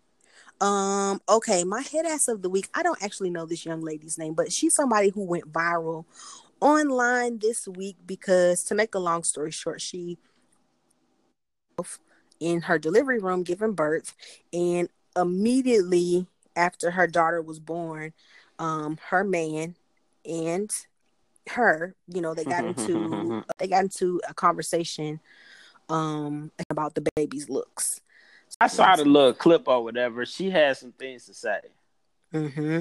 Um, 0.61 1.21
okay, 1.29 1.65
my 1.65 1.83
head 1.83 2.07
ass 2.07 2.29
of 2.29 2.43
the 2.43 2.49
week. 2.49 2.69
I 2.75 2.83
don't 2.83 3.03
actually 3.03 3.31
know 3.31 3.47
this 3.47 3.65
young 3.67 3.83
lady's 3.83 4.19
name, 4.19 4.35
but 4.35 4.53
she's 4.53 4.75
somebody 4.75 5.11
who 5.11 5.25
went 5.25 5.53
viral 5.53 6.07
online 6.61 7.39
this 7.39 7.69
week 7.69 7.97
because 8.07 8.65
to 8.65 8.75
make 8.75 8.95
a 8.95 8.99
long 8.99 9.23
story 9.23 9.51
short, 9.51 9.81
she 9.81 10.19
in 12.41 12.63
her 12.63 12.79
delivery 12.79 13.19
room 13.19 13.43
giving 13.43 13.73
birth 13.73 14.15
and 14.53 14.89
immediately 15.15 16.27
after 16.55 16.91
her 16.91 17.07
daughter 17.07 17.43
was 17.43 17.59
born, 17.59 18.13
um, 18.59 18.99
her 19.11 19.23
man 19.25 19.75
and 20.25 20.71
her, 21.51 21.95
you 22.09 22.21
know, 22.21 22.35
they 22.35 22.45
got 22.45 22.65
into 22.65 23.45
they 23.59 23.69
got 23.69 23.85
into 23.85 24.21
a 24.29 24.35
conversation 24.35 25.21
um 25.89 26.51
about 26.71 26.95
the 26.95 27.07
baby's 27.15 27.49
looks. 27.49 28.01
I 28.61 28.69
saw 28.69 28.97
the 28.97 29.05
little 29.05 29.35
clip 29.35 29.69
or 29.69 29.83
whatever. 29.85 30.25
She 30.25 30.51
had 30.51 30.77
some 30.77 30.93
things 30.93 31.27
to 31.27 31.35
say. 31.35 31.61
Mm-hmm. 32.33 32.81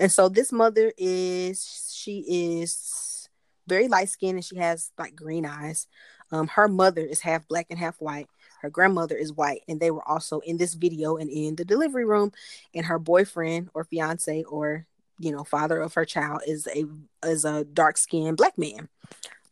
And 0.00 0.12
so 0.12 0.28
this 0.28 0.52
mother 0.52 0.92
is 0.96 1.92
she 1.92 2.52
is 2.60 3.28
very 3.66 3.88
light 3.88 4.08
skinned 4.08 4.36
and 4.36 4.44
she 4.44 4.56
has 4.56 4.92
like 4.98 5.14
green 5.14 5.44
eyes. 5.44 5.86
Um, 6.30 6.48
her 6.48 6.68
mother 6.68 7.02
is 7.02 7.20
half 7.20 7.46
black 7.48 7.66
and 7.70 7.78
half 7.78 7.96
white. 8.00 8.28
Her 8.60 8.70
grandmother 8.70 9.16
is 9.16 9.32
white, 9.32 9.62
and 9.68 9.78
they 9.78 9.92
were 9.92 10.06
also 10.06 10.40
in 10.40 10.56
this 10.56 10.74
video 10.74 11.16
and 11.16 11.30
in 11.30 11.54
the 11.54 11.64
delivery 11.64 12.04
room. 12.04 12.32
And 12.74 12.86
her 12.86 12.98
boyfriend 12.98 13.70
or 13.72 13.84
fiance 13.84 14.42
or 14.42 14.86
you 15.18 15.32
know 15.32 15.44
father 15.44 15.80
of 15.80 15.94
her 15.94 16.04
child 16.04 16.42
is 16.46 16.66
a 16.74 16.84
is 17.26 17.44
a 17.44 17.64
dark 17.64 17.96
skinned 17.98 18.36
black 18.36 18.56
man. 18.56 18.88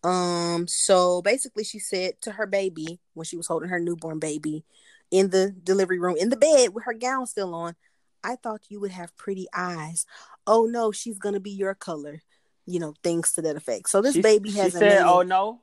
Um, 0.04 0.66
so 0.68 1.20
basically, 1.22 1.64
she 1.64 1.78
said 1.78 2.20
to 2.22 2.32
her 2.32 2.46
baby 2.46 3.00
when 3.14 3.24
she 3.24 3.36
was 3.36 3.48
holding 3.48 3.68
her 3.68 3.80
newborn 3.80 4.18
baby 4.18 4.64
in 5.10 5.30
the 5.30 5.50
delivery 5.50 5.98
room 5.98 6.16
in 6.18 6.30
the 6.30 6.36
bed 6.36 6.74
with 6.74 6.84
her 6.84 6.94
gown 6.94 7.26
still 7.26 7.54
on, 7.54 7.74
I 8.22 8.36
thought 8.36 8.62
you 8.68 8.80
would 8.80 8.90
have 8.90 9.16
pretty 9.16 9.46
eyes. 9.54 10.06
Oh 10.46 10.66
no, 10.66 10.92
she's 10.92 11.18
gonna 11.18 11.40
be 11.40 11.50
your 11.50 11.74
color. 11.74 12.22
You 12.66 12.80
know, 12.80 12.94
things 13.02 13.32
to 13.32 13.42
that 13.42 13.56
effect. 13.56 13.88
So 13.88 14.02
this 14.02 14.14
she, 14.14 14.22
baby 14.22 14.50
has. 14.52 14.72
She 14.72 14.78
said, 14.78 15.02
"Oh 15.04 15.22
no." 15.22 15.60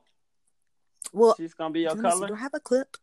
Well, 1.12 1.34
she's 1.36 1.54
gonna 1.54 1.72
be 1.72 1.80
your 1.80 1.96
color. 1.96 2.28
do 2.28 2.34
I 2.34 2.38
have 2.38 2.54
a 2.54 2.60
clip? 2.60 2.96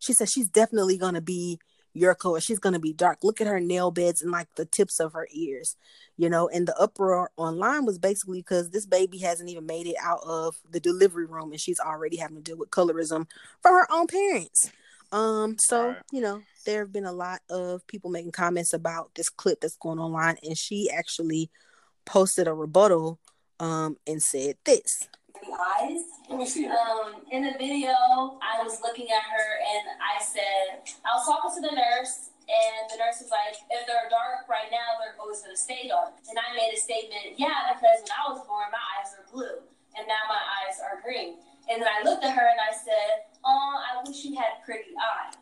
She 0.00 0.12
said 0.12 0.28
she's 0.28 0.48
definitely 0.48 0.98
gonna 0.98 1.20
be 1.20 1.58
your 1.94 2.14
color. 2.14 2.40
She's 2.40 2.58
gonna 2.58 2.78
be 2.78 2.92
dark. 2.92 3.18
Look 3.22 3.40
at 3.40 3.46
her 3.46 3.60
nail 3.60 3.90
beds 3.90 4.22
and 4.22 4.30
like 4.30 4.48
the 4.54 4.64
tips 4.64 5.00
of 5.00 5.12
her 5.12 5.28
ears, 5.32 5.76
you 6.16 6.28
know. 6.28 6.48
And 6.48 6.66
the 6.66 6.78
uproar 6.78 7.30
online 7.36 7.84
was 7.84 7.98
basically 7.98 8.40
because 8.40 8.70
this 8.70 8.86
baby 8.86 9.18
hasn't 9.18 9.48
even 9.48 9.66
made 9.66 9.86
it 9.86 9.96
out 10.02 10.20
of 10.26 10.56
the 10.70 10.80
delivery 10.80 11.26
room, 11.26 11.52
and 11.52 11.60
she's 11.60 11.80
already 11.80 12.16
having 12.16 12.36
to 12.36 12.42
deal 12.42 12.58
with 12.58 12.70
colorism 12.70 13.26
from 13.62 13.74
her 13.74 13.86
own 13.90 14.06
parents. 14.06 14.70
Um, 15.10 15.56
so 15.58 15.88
right. 15.88 15.96
you 16.12 16.20
know, 16.20 16.42
there 16.66 16.80
have 16.80 16.92
been 16.92 17.06
a 17.06 17.12
lot 17.12 17.40
of 17.48 17.86
people 17.86 18.10
making 18.10 18.32
comments 18.32 18.72
about 18.72 19.14
this 19.14 19.28
clip 19.28 19.60
that's 19.60 19.76
going 19.76 19.98
online, 19.98 20.36
and 20.42 20.56
she 20.56 20.90
actually 20.90 21.50
posted 22.04 22.48
a 22.48 22.54
rebuttal 22.54 23.18
um 23.60 23.96
and 24.06 24.22
said 24.22 24.56
this 24.64 25.08
eyes. 25.46 26.02
Let 26.28 26.38
me 26.38 26.46
see 26.46 26.66
Um, 26.66 27.22
in 27.30 27.42
the 27.44 27.54
video, 27.58 27.94
I 28.42 28.62
was 28.62 28.80
looking 28.82 29.06
at 29.10 29.22
her 29.22 29.48
and 29.62 29.84
I 30.02 30.22
said, 30.22 30.82
I 31.06 31.14
was 31.14 31.26
talking 31.26 31.62
to 31.62 31.62
the 31.70 31.74
nurse, 31.74 32.30
and 32.48 32.88
the 32.90 32.96
nurse 32.96 33.20
was 33.20 33.30
like, 33.30 33.56
if 33.70 33.86
they're 33.86 34.08
dark 34.08 34.48
right 34.48 34.72
now, 34.72 34.98
they're 34.98 35.16
always 35.20 35.40
going 35.40 35.54
to 35.54 35.60
stay 35.60 35.88
dark. 35.88 36.16
And 36.28 36.38
I 36.38 36.56
made 36.56 36.72
a 36.72 36.80
statement, 36.80 37.36
yeah, 37.36 37.72
because 37.72 38.02
when 38.02 38.14
I 38.16 38.24
was 38.32 38.40
born, 38.48 38.72
my 38.72 38.80
eyes 38.98 39.12
were 39.16 39.28
blue, 39.28 39.60
and 39.96 40.08
now 40.08 40.22
my 40.28 40.40
eyes 40.40 40.80
are 40.80 41.00
green. 41.04 41.36
And 41.68 41.82
then 41.82 41.88
I 41.88 42.00
looked 42.02 42.24
at 42.24 42.32
her 42.32 42.48
and 42.48 42.60
I 42.60 42.72
said, 42.72 43.28
oh, 43.44 43.74
I 43.84 44.00
wish 44.06 44.24
you 44.24 44.36
had 44.36 44.64
pretty 44.64 44.96
eyes. 44.96 45.36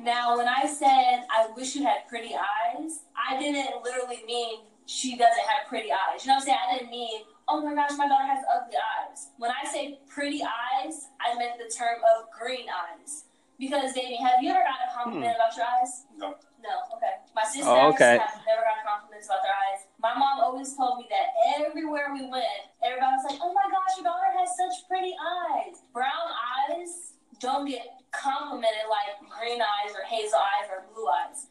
Now, 0.00 0.36
when 0.36 0.48
I 0.48 0.66
said 0.66 1.24
I 1.30 1.46
wish 1.54 1.76
you 1.76 1.84
had 1.84 2.08
pretty 2.08 2.34
eyes, 2.34 3.06
I 3.16 3.38
didn't 3.38 3.82
literally 3.84 4.22
mean 4.26 4.66
she 4.86 5.16
doesn't 5.16 5.46
have 5.46 5.68
pretty 5.68 5.92
eyes. 5.92 6.26
You 6.26 6.32
know 6.32 6.34
what 6.34 6.40
I'm 6.40 6.46
saying? 6.46 6.58
I 6.58 6.78
didn't 6.78 6.90
mean 6.90 7.20
oh 7.48 7.62
my 7.62 7.74
gosh, 7.74 7.96
my 7.96 8.08
daughter 8.08 8.26
has 8.26 8.44
ugly 8.48 8.76
eyes. 8.76 9.28
When 9.38 9.50
I 9.50 9.64
say 9.70 10.00
pretty 10.08 10.42
eyes, 10.42 11.08
I 11.20 11.36
meant 11.38 11.58
the 11.58 11.72
term 11.72 11.98
of 12.16 12.30
green 12.30 12.66
eyes. 12.68 13.24
Because, 13.58 13.92
Davey, 13.92 14.16
have 14.16 14.42
you 14.42 14.50
ever 14.50 14.58
gotten 14.58 14.88
a 14.88 14.94
compliment 14.94 15.32
hmm. 15.32 15.38
about 15.38 15.56
your 15.56 15.66
eyes? 15.66 16.06
No. 16.16 16.34
No, 16.62 16.78
okay. 16.94 17.18
My 17.34 17.42
sisters 17.42 17.66
oh, 17.66 17.90
okay. 17.90 18.22
have 18.22 18.38
never 18.46 18.62
gotten 18.62 18.86
compliments 18.86 19.26
about 19.26 19.42
their 19.42 19.50
eyes. 19.50 19.90
My 19.98 20.14
mom 20.14 20.38
always 20.38 20.74
told 20.78 20.98
me 20.98 21.10
that 21.10 21.34
everywhere 21.58 22.14
we 22.14 22.22
went, 22.22 22.70
everybody 22.86 23.18
was 23.18 23.26
like, 23.26 23.38
oh 23.42 23.50
my 23.50 23.66
gosh, 23.66 23.98
your 23.98 24.06
daughter 24.06 24.30
has 24.38 24.50
such 24.54 24.86
pretty 24.86 25.10
eyes. 25.10 25.82
Brown 25.92 26.30
eyes 26.70 27.18
don't 27.42 27.66
get 27.66 27.82
complimented 28.12 28.86
like 28.86 29.18
green 29.26 29.60
eyes 29.60 29.90
or 29.90 30.06
hazel 30.06 30.38
eyes 30.38 30.70
or 30.70 30.86
blue 30.94 31.06
eyes. 31.10 31.50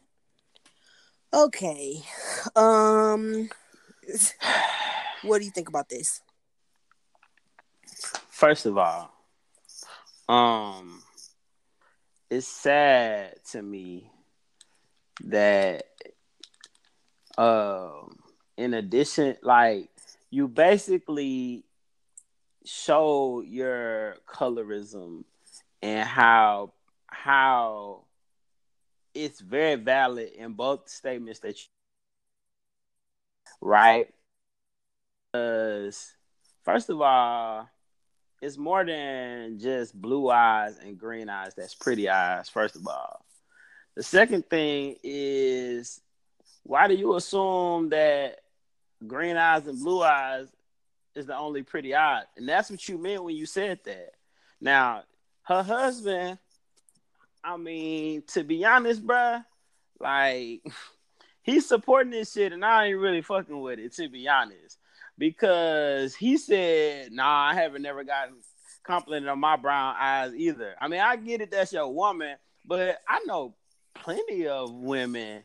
Okay. 1.34 2.00
Um 2.56 3.50
what 5.22 5.38
do 5.38 5.44
you 5.44 5.50
think 5.50 5.68
about 5.68 5.88
this? 5.88 6.20
First 8.28 8.66
of 8.66 8.76
all, 8.76 9.12
um, 10.28 11.02
it's 12.30 12.48
sad 12.48 13.34
to 13.52 13.62
me 13.62 14.10
that, 15.24 15.84
um, 17.38 18.16
in 18.56 18.74
addition, 18.74 19.36
like 19.42 19.90
you 20.30 20.48
basically 20.48 21.64
show 22.64 23.42
your 23.46 24.16
colorism 24.26 25.24
and 25.82 26.08
how 26.08 26.72
how 27.08 28.04
it's 29.14 29.40
very 29.40 29.74
valid 29.74 30.30
in 30.32 30.52
both 30.54 30.88
statements 30.88 31.40
that 31.40 31.58
you 31.58 31.66
right 33.62 34.12
because 35.32 36.12
first 36.64 36.90
of 36.90 37.00
all, 37.00 37.68
it's 38.40 38.58
more 38.58 38.84
than 38.84 39.58
just 39.58 39.98
blue 39.98 40.28
eyes 40.28 40.78
and 40.78 40.98
green 40.98 41.28
eyes. 41.28 41.54
That's 41.56 41.74
pretty 41.74 42.08
eyes. 42.08 42.48
First 42.48 42.76
of 42.76 42.86
all, 42.86 43.24
the 43.94 44.02
second 44.02 44.48
thing 44.50 44.96
is 45.02 46.00
why 46.64 46.88
do 46.88 46.94
you 46.94 47.14
assume 47.14 47.88
that 47.90 48.40
green 49.06 49.36
eyes 49.36 49.66
and 49.66 49.78
blue 49.78 50.02
eyes 50.02 50.48
is 51.14 51.26
the 51.26 51.36
only 51.36 51.62
pretty 51.62 51.94
eye? 51.94 52.22
And 52.36 52.48
that's 52.48 52.70
what 52.70 52.86
you 52.88 52.98
meant 52.98 53.24
when 53.24 53.36
you 53.36 53.46
said 53.46 53.80
that. 53.84 54.14
Now, 54.60 55.04
her 55.44 55.62
husband, 55.62 56.38
I 57.42 57.56
mean, 57.56 58.22
to 58.28 58.44
be 58.44 58.64
honest, 58.64 59.06
bruh, 59.06 59.44
like 59.98 60.62
he's 61.42 61.66
supporting 61.66 62.12
this 62.12 62.32
shit, 62.32 62.52
and 62.52 62.64
I 62.64 62.86
ain't 62.86 62.98
really 62.98 63.22
fucking 63.22 63.60
with 63.60 63.78
it. 63.78 63.92
To 63.94 64.08
be 64.08 64.28
honest, 64.28 64.78
because 65.18 66.14
he 66.14 66.36
said, 66.36 67.12
"Nah, 67.12 67.50
I 67.50 67.54
haven't 67.54 67.82
never 67.82 68.04
gotten 68.04 68.34
complimented 68.84 69.28
on 69.28 69.38
my 69.38 69.56
brown 69.56 69.94
eyes 69.98 70.32
either." 70.34 70.74
I 70.80 70.88
mean, 70.88 71.00
I 71.00 71.16
get 71.16 71.40
it, 71.40 71.50
that's 71.50 71.72
your 71.72 71.92
woman, 71.92 72.36
but 72.64 72.98
I 73.08 73.20
know 73.26 73.54
plenty 73.94 74.46
of 74.46 74.72
women, 74.72 75.44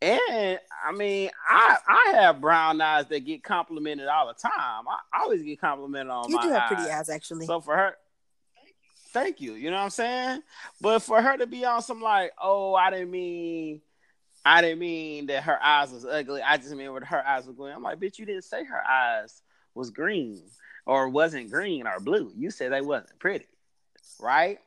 and 0.00 0.58
I 0.86 0.92
mean, 0.92 1.30
I 1.48 1.76
I 1.86 2.12
have 2.20 2.40
brown 2.40 2.80
eyes 2.80 3.06
that 3.06 3.20
get 3.20 3.42
complimented 3.42 4.06
all 4.06 4.28
the 4.28 4.34
time. 4.34 4.88
I, 4.88 4.98
I 5.12 5.22
always 5.22 5.42
get 5.42 5.60
complimented 5.60 6.10
on 6.10 6.30
you 6.30 6.36
my. 6.36 6.42
You 6.42 6.48
do 6.48 6.54
have 6.54 6.62
eyes. 6.62 6.68
pretty 6.68 6.90
eyes, 6.90 7.08
actually. 7.08 7.46
So 7.46 7.60
for 7.60 7.76
her, 7.76 7.96
thank 9.12 9.40
you. 9.40 9.54
You 9.54 9.70
know 9.70 9.76
what 9.76 9.84
I'm 9.84 9.90
saying? 9.90 10.42
But 10.80 11.00
for 11.00 11.20
her 11.20 11.36
to 11.36 11.46
be 11.46 11.64
on 11.64 11.82
some 11.82 12.00
like, 12.00 12.32
oh, 12.40 12.74
I 12.74 12.90
didn't 12.90 13.10
mean 13.10 13.82
I 14.44 14.62
didn't 14.62 14.78
mean 14.78 15.26
that 15.26 15.44
her 15.44 15.62
eyes 15.62 15.92
was 15.92 16.04
ugly. 16.04 16.40
I 16.42 16.56
just 16.56 16.74
mean 16.74 16.92
what 16.92 17.04
her 17.04 17.26
eyes 17.26 17.46
were 17.46 17.52
going. 17.52 17.74
I'm 17.74 17.82
like, 17.82 17.98
bitch, 17.98 18.18
you 18.18 18.26
didn't 18.26 18.44
say 18.44 18.64
her 18.64 18.82
eyes 18.88 19.42
was 19.74 19.90
green 19.90 20.42
or 20.86 21.08
wasn't 21.08 21.50
green 21.50 21.86
or 21.86 22.00
blue. 22.00 22.32
You 22.34 22.50
said 22.50 22.72
they 22.72 22.80
wasn't 22.80 23.18
pretty, 23.18 23.46
right? 24.18 24.58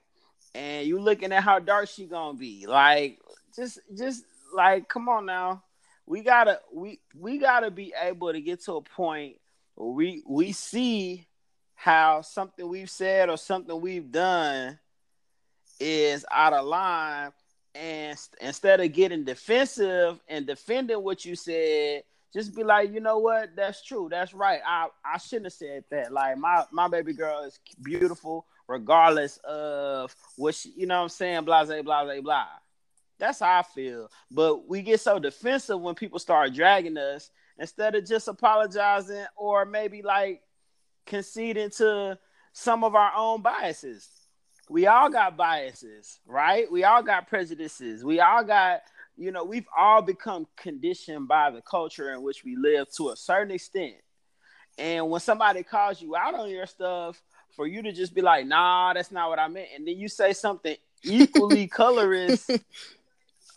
And 0.53 0.85
you 0.85 0.99
looking 0.99 1.31
at 1.31 1.43
how 1.43 1.59
dark 1.59 1.89
she 1.89 2.05
gonna 2.05 2.37
be. 2.37 2.67
Like, 2.67 3.19
just, 3.55 3.79
just 3.97 4.23
like, 4.53 4.87
come 4.87 5.09
on 5.09 5.25
now. 5.25 5.63
We 6.05 6.21
gotta, 6.21 6.59
we, 6.71 6.99
we 7.17 7.39
gotta 7.39 7.71
be 7.71 7.93
able 7.99 8.31
to 8.31 8.41
get 8.41 8.63
to 8.65 8.73
a 8.73 8.81
point 8.81 9.37
where 9.75 9.89
we, 9.89 10.23
we 10.27 10.51
see 10.51 11.27
how 11.73 12.21
something 12.21 12.67
we've 12.67 12.89
said 12.89 13.29
or 13.29 13.37
something 13.37 13.81
we've 13.81 14.11
done 14.11 14.77
is 15.79 16.25
out 16.31 16.53
of 16.53 16.65
line 16.65 17.31
and 17.75 18.17
instead 18.39 18.79
of 18.79 18.93
getting 18.93 19.23
defensive 19.23 20.19
and 20.27 20.45
defending 20.45 21.01
what 21.03 21.25
you 21.25 21.35
said, 21.35 22.03
just 22.33 22.55
be 22.55 22.63
like, 22.63 22.91
you 22.91 22.99
know 22.99 23.19
what? 23.19 23.55
That's 23.55 23.83
true. 23.83 24.07
That's 24.09 24.33
right. 24.33 24.59
I, 24.65 24.87
I 25.05 25.17
shouldn't 25.17 25.45
have 25.47 25.53
said 25.53 25.83
that. 25.91 26.11
Like 26.11 26.37
my 26.37 26.65
my 26.71 26.87
baby 26.87 27.13
girl 27.13 27.43
is 27.43 27.59
beautiful, 27.81 28.45
regardless 28.67 29.37
of 29.43 30.15
what 30.35 30.55
she, 30.55 30.73
you 30.75 30.87
know 30.87 30.97
what 30.97 31.03
I'm 31.03 31.09
saying, 31.09 31.45
blah 31.45 31.65
blah 31.65 31.81
blah 31.81 32.21
blah. 32.21 32.45
That's 33.19 33.39
how 33.39 33.59
I 33.59 33.63
feel. 33.63 34.09
But 34.31 34.67
we 34.67 34.81
get 34.81 34.99
so 34.99 35.19
defensive 35.19 35.79
when 35.79 35.95
people 35.95 36.19
start 36.19 36.53
dragging 36.53 36.97
us 36.97 37.29
instead 37.57 37.95
of 37.95 38.05
just 38.05 38.27
apologizing 38.27 39.25
or 39.35 39.65
maybe 39.65 40.01
like 40.01 40.41
conceding 41.05 41.69
to 41.69 42.17
some 42.53 42.83
of 42.83 42.95
our 42.95 43.11
own 43.15 43.41
biases 43.41 44.09
we 44.73 44.87
all 44.87 45.07
got 45.07 45.37
biases, 45.37 46.19
right? 46.25 46.69
We 46.71 46.83
all 46.83 47.03
got 47.03 47.27
prejudices. 47.27 48.03
We 48.03 48.19
all 48.19 48.43
got, 48.43 48.81
you 49.15 49.31
know, 49.31 49.43
we've 49.43 49.67
all 49.77 50.01
become 50.01 50.47
conditioned 50.57 51.27
by 51.27 51.51
the 51.51 51.61
culture 51.61 52.11
in 52.11 52.23
which 52.23 52.43
we 52.43 52.55
live 52.55 52.87
to 52.97 53.09
a 53.09 53.15
certain 53.15 53.53
extent. 53.53 53.93
And 54.79 55.11
when 55.11 55.21
somebody 55.21 55.61
calls 55.61 56.01
you 56.01 56.15
out 56.15 56.33
on 56.33 56.49
your 56.49 56.65
stuff, 56.65 57.21
for 57.55 57.67
you 57.67 57.83
to 57.83 57.91
just 57.91 58.15
be 58.15 58.21
like, 58.21 58.47
nah, 58.47 58.93
that's 58.93 59.11
not 59.11 59.29
what 59.29 59.37
I 59.37 59.47
meant. 59.47 59.69
And 59.75 59.87
then 59.87 59.95
you 59.95 60.07
say 60.07 60.33
something 60.33 60.75
equally 61.03 61.67
colorist. 61.67 62.49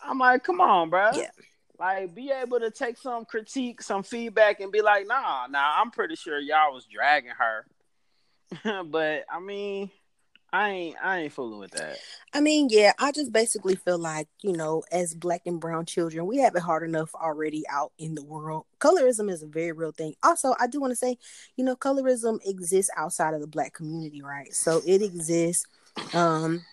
I'm 0.03 0.19
like, 0.19 0.43
come 0.43 0.61
on, 0.61 0.91
bro. 0.91 1.09
Yeah. 1.15 1.31
Like, 1.79 2.13
be 2.13 2.29
able 2.31 2.59
to 2.59 2.69
take 2.69 2.95
some 2.95 3.25
critique, 3.25 3.81
some 3.81 4.03
feedback, 4.03 4.59
and 4.59 4.71
be 4.71 4.83
like, 4.83 5.07
nah, 5.07 5.47
nah, 5.47 5.81
I'm 5.81 5.89
pretty 5.89 6.15
sure 6.15 6.37
y'all 6.37 6.75
was 6.75 6.85
dragging 6.85 7.31
her. 7.31 8.83
but 8.85 9.25
I 9.31 9.39
mean, 9.39 9.89
I 10.53 10.69
ain't 10.69 10.95
I 11.03 11.19
ain't 11.19 11.33
fooling 11.33 11.59
with 11.59 11.71
that. 11.71 11.97
I 12.33 12.39
mean, 12.39 12.67
yeah, 12.69 12.93
I 12.99 13.11
just 13.11 13.33
basically 13.33 13.75
feel 13.75 13.97
like, 13.97 14.29
you 14.41 14.53
know, 14.53 14.83
as 14.91 15.13
black 15.13 15.41
and 15.45 15.59
brown 15.59 15.85
children, 15.85 16.25
we 16.25 16.37
have 16.37 16.55
it 16.55 16.61
hard 16.61 16.87
enough 16.87 17.13
already 17.15 17.63
out 17.69 17.91
in 17.97 18.15
the 18.15 18.23
world. 18.23 18.65
Colorism 18.79 19.29
is 19.29 19.43
a 19.43 19.47
very 19.47 19.73
real 19.73 19.91
thing. 19.91 20.15
Also, 20.23 20.55
I 20.59 20.67
do 20.67 20.79
want 20.79 20.91
to 20.91 20.95
say, 20.95 21.17
you 21.57 21.65
know, 21.65 21.75
colorism 21.75 22.39
exists 22.45 22.91
outside 22.95 23.33
of 23.33 23.41
the 23.41 23.47
black 23.47 23.73
community, 23.73 24.21
right? 24.21 24.53
So 24.53 24.81
it 24.85 25.01
exists. 25.01 25.65
Um, 26.13 26.63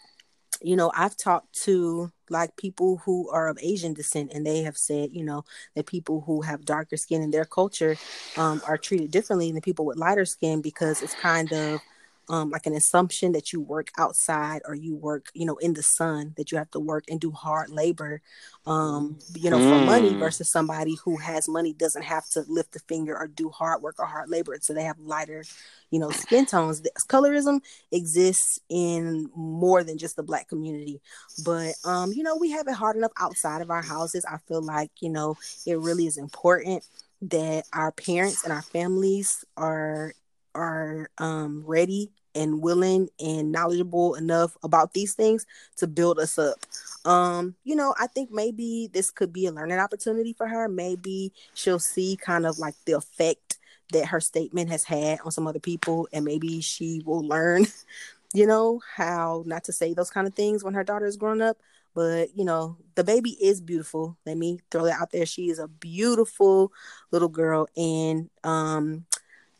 you 0.62 0.76
know, 0.76 0.92
I've 0.94 1.16
talked 1.16 1.52
to 1.64 2.12
like 2.30 2.56
people 2.56 3.02
who 3.04 3.28
are 3.30 3.48
of 3.48 3.58
Asian 3.60 3.92
descent, 3.92 4.32
and 4.32 4.46
they 4.46 4.62
have 4.62 4.76
said, 4.76 5.10
you 5.12 5.24
know, 5.24 5.44
that 5.74 5.86
people 5.86 6.20
who 6.20 6.42
have 6.42 6.64
darker 6.64 6.96
skin 6.96 7.22
in 7.22 7.32
their 7.32 7.44
culture 7.44 7.96
um, 8.36 8.62
are 8.66 8.78
treated 8.78 9.10
differently 9.10 9.50
than 9.50 9.60
people 9.60 9.84
with 9.84 9.98
lighter 9.98 10.24
skin 10.24 10.62
because 10.62 11.02
it's 11.02 11.14
kind 11.14 11.52
of 11.52 11.80
um, 12.28 12.50
like 12.50 12.66
an 12.66 12.74
assumption 12.74 13.32
that 13.32 13.52
you 13.52 13.60
work 13.60 13.90
outside 13.98 14.62
or 14.66 14.74
you 14.74 14.96
work, 14.96 15.26
you 15.34 15.44
know, 15.46 15.56
in 15.56 15.74
the 15.74 15.82
sun, 15.82 16.34
that 16.36 16.50
you 16.52 16.58
have 16.58 16.70
to 16.72 16.80
work 16.80 17.04
and 17.08 17.20
do 17.20 17.30
hard 17.30 17.70
labor, 17.70 18.22
um, 18.66 19.18
you 19.34 19.50
know, 19.50 19.60
for 19.60 19.78
money 19.78 20.14
Mm. 20.14 20.18
versus 20.18 20.48
somebody 20.48 20.96
who 21.04 21.16
has 21.18 21.48
money 21.48 21.72
doesn't 21.72 22.02
have 22.02 22.28
to 22.30 22.44
lift 22.48 22.76
a 22.76 22.80
finger 22.80 23.16
or 23.16 23.26
do 23.26 23.50
hard 23.50 23.82
work 23.82 23.96
or 23.98 24.06
hard 24.06 24.28
labor. 24.30 24.56
So 24.60 24.72
they 24.72 24.84
have 24.84 24.98
lighter, 24.98 25.44
you 25.90 25.98
know, 25.98 26.10
skin 26.10 26.46
tones. 26.46 26.80
This 26.80 26.92
colorism 27.08 27.60
exists 27.92 28.58
in 28.68 29.30
more 29.34 29.84
than 29.84 29.98
just 29.98 30.16
the 30.16 30.22
black 30.22 30.48
community. 30.48 31.00
But 31.44 31.74
um, 31.84 32.12
you 32.12 32.22
know, 32.22 32.36
we 32.36 32.50
have 32.52 32.68
it 32.68 32.74
hard 32.74 32.96
enough 32.96 33.12
outside 33.18 33.62
of 33.62 33.70
our 33.70 33.82
houses. 33.82 34.24
I 34.24 34.38
feel 34.48 34.62
like, 34.62 34.90
you 35.00 35.10
know, 35.10 35.36
it 35.66 35.78
really 35.78 36.06
is 36.06 36.16
important 36.16 36.86
that 37.22 37.64
our 37.72 37.92
parents 37.92 38.44
and 38.44 38.52
our 38.52 38.62
families 38.62 39.44
are 39.56 40.12
are 40.54 41.10
um, 41.18 41.62
ready 41.66 42.10
and 42.34 42.60
willing 42.60 43.08
and 43.20 43.52
knowledgeable 43.52 44.14
enough 44.14 44.56
about 44.62 44.92
these 44.92 45.14
things 45.14 45.46
to 45.76 45.86
build 45.86 46.18
us 46.18 46.38
up. 46.38 46.56
Um, 47.04 47.54
you 47.64 47.76
know, 47.76 47.94
I 47.98 48.06
think 48.08 48.30
maybe 48.30 48.90
this 48.92 49.10
could 49.10 49.32
be 49.32 49.46
a 49.46 49.52
learning 49.52 49.78
opportunity 49.78 50.32
for 50.32 50.48
her. 50.48 50.68
Maybe 50.68 51.32
she'll 51.54 51.78
see 51.78 52.16
kind 52.20 52.46
of 52.46 52.58
like 52.58 52.74
the 52.86 52.92
effect 52.92 53.58
that 53.92 54.06
her 54.06 54.20
statement 54.20 54.70
has 54.70 54.84
had 54.84 55.20
on 55.24 55.30
some 55.30 55.46
other 55.46 55.60
people, 55.60 56.08
and 56.12 56.24
maybe 56.24 56.60
she 56.60 57.02
will 57.04 57.26
learn, 57.26 57.66
you 58.34 58.46
know, 58.46 58.80
how 58.96 59.44
not 59.46 59.64
to 59.64 59.72
say 59.72 59.94
those 59.94 60.10
kind 60.10 60.26
of 60.26 60.34
things 60.34 60.64
when 60.64 60.74
her 60.74 60.84
daughter 60.84 61.06
is 61.06 61.16
grown 61.16 61.40
up. 61.42 61.56
But 61.94 62.36
you 62.36 62.44
know, 62.44 62.76
the 62.96 63.04
baby 63.04 63.30
is 63.40 63.60
beautiful. 63.60 64.18
Let 64.26 64.36
me 64.36 64.58
throw 64.70 64.84
that 64.86 65.00
out 65.00 65.12
there. 65.12 65.26
She 65.26 65.48
is 65.50 65.60
a 65.60 65.68
beautiful 65.68 66.72
little 67.12 67.28
girl, 67.28 67.68
and 67.76 68.28
um, 68.42 69.04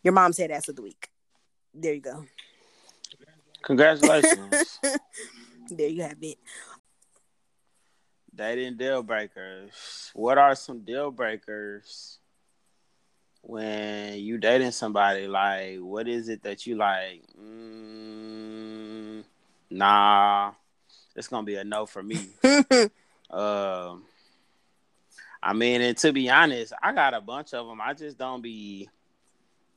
your 0.05 0.12
mom's 0.12 0.38
head 0.38 0.53
ass 0.53 0.69
of 0.69 0.77
the 0.77 0.83
week. 0.83 1.09
There 1.73 1.95
you 1.95 2.01
go. 2.01 2.25
Congratulations. 3.62 4.79
there 5.71 5.88
you 5.88 6.03
have 6.03 6.19
it. 6.21 6.38
Dating 8.33 8.77
deal 8.77 9.03
breakers. 9.03 10.11
What 10.14 10.38
are 10.38 10.55
some 10.55 10.81
deal 10.81 11.11
breakers 11.11 12.19
when 13.40 14.19
you 14.19 14.38
dating 14.38 14.73
somebody? 14.73 15.27
Like, 15.27 15.79
what 15.79 16.07
is 16.07 16.29
it 16.29 16.43
that 16.43 16.67
you 16.67 16.77
like? 16.77 17.23
Mm, 17.40 19.25
nah, 19.71 20.53
it's 21.17 21.29
gonna 21.29 21.45
be 21.45 21.57
a 21.57 21.64
no 21.64 21.87
for 21.87 22.03
me. 22.03 22.29
Um, 23.31 24.05
I 25.43 25.53
mean, 25.55 25.81
and 25.81 25.97
to 25.99 26.12
be 26.12 26.31
honest, 26.31 26.73
I 26.81 26.93
got 26.93 27.14
a 27.14 27.21
bunch 27.21 27.53
of 27.53 27.67
them. 27.67 27.81
I 27.81 27.93
just 27.95 28.17
don't 28.17 28.43
be 28.43 28.88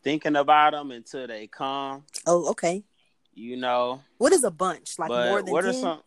thinking 0.04 0.36
about 0.36 0.72
them 0.74 0.92
until 0.92 1.28
they 1.28 1.48
come. 1.48 2.04
oh, 2.26 2.50
okay. 2.52 2.84
You 3.34 3.56
know, 3.58 4.02
What 4.18 4.34
is 4.34 4.44
a 4.44 4.50
bunch? 4.52 4.98
Like 4.98 5.10
more 5.10 5.42
than 5.44 5.52
what 5.52 5.62
10? 5.64 5.70
are 5.70 5.74
some? 5.74 6.02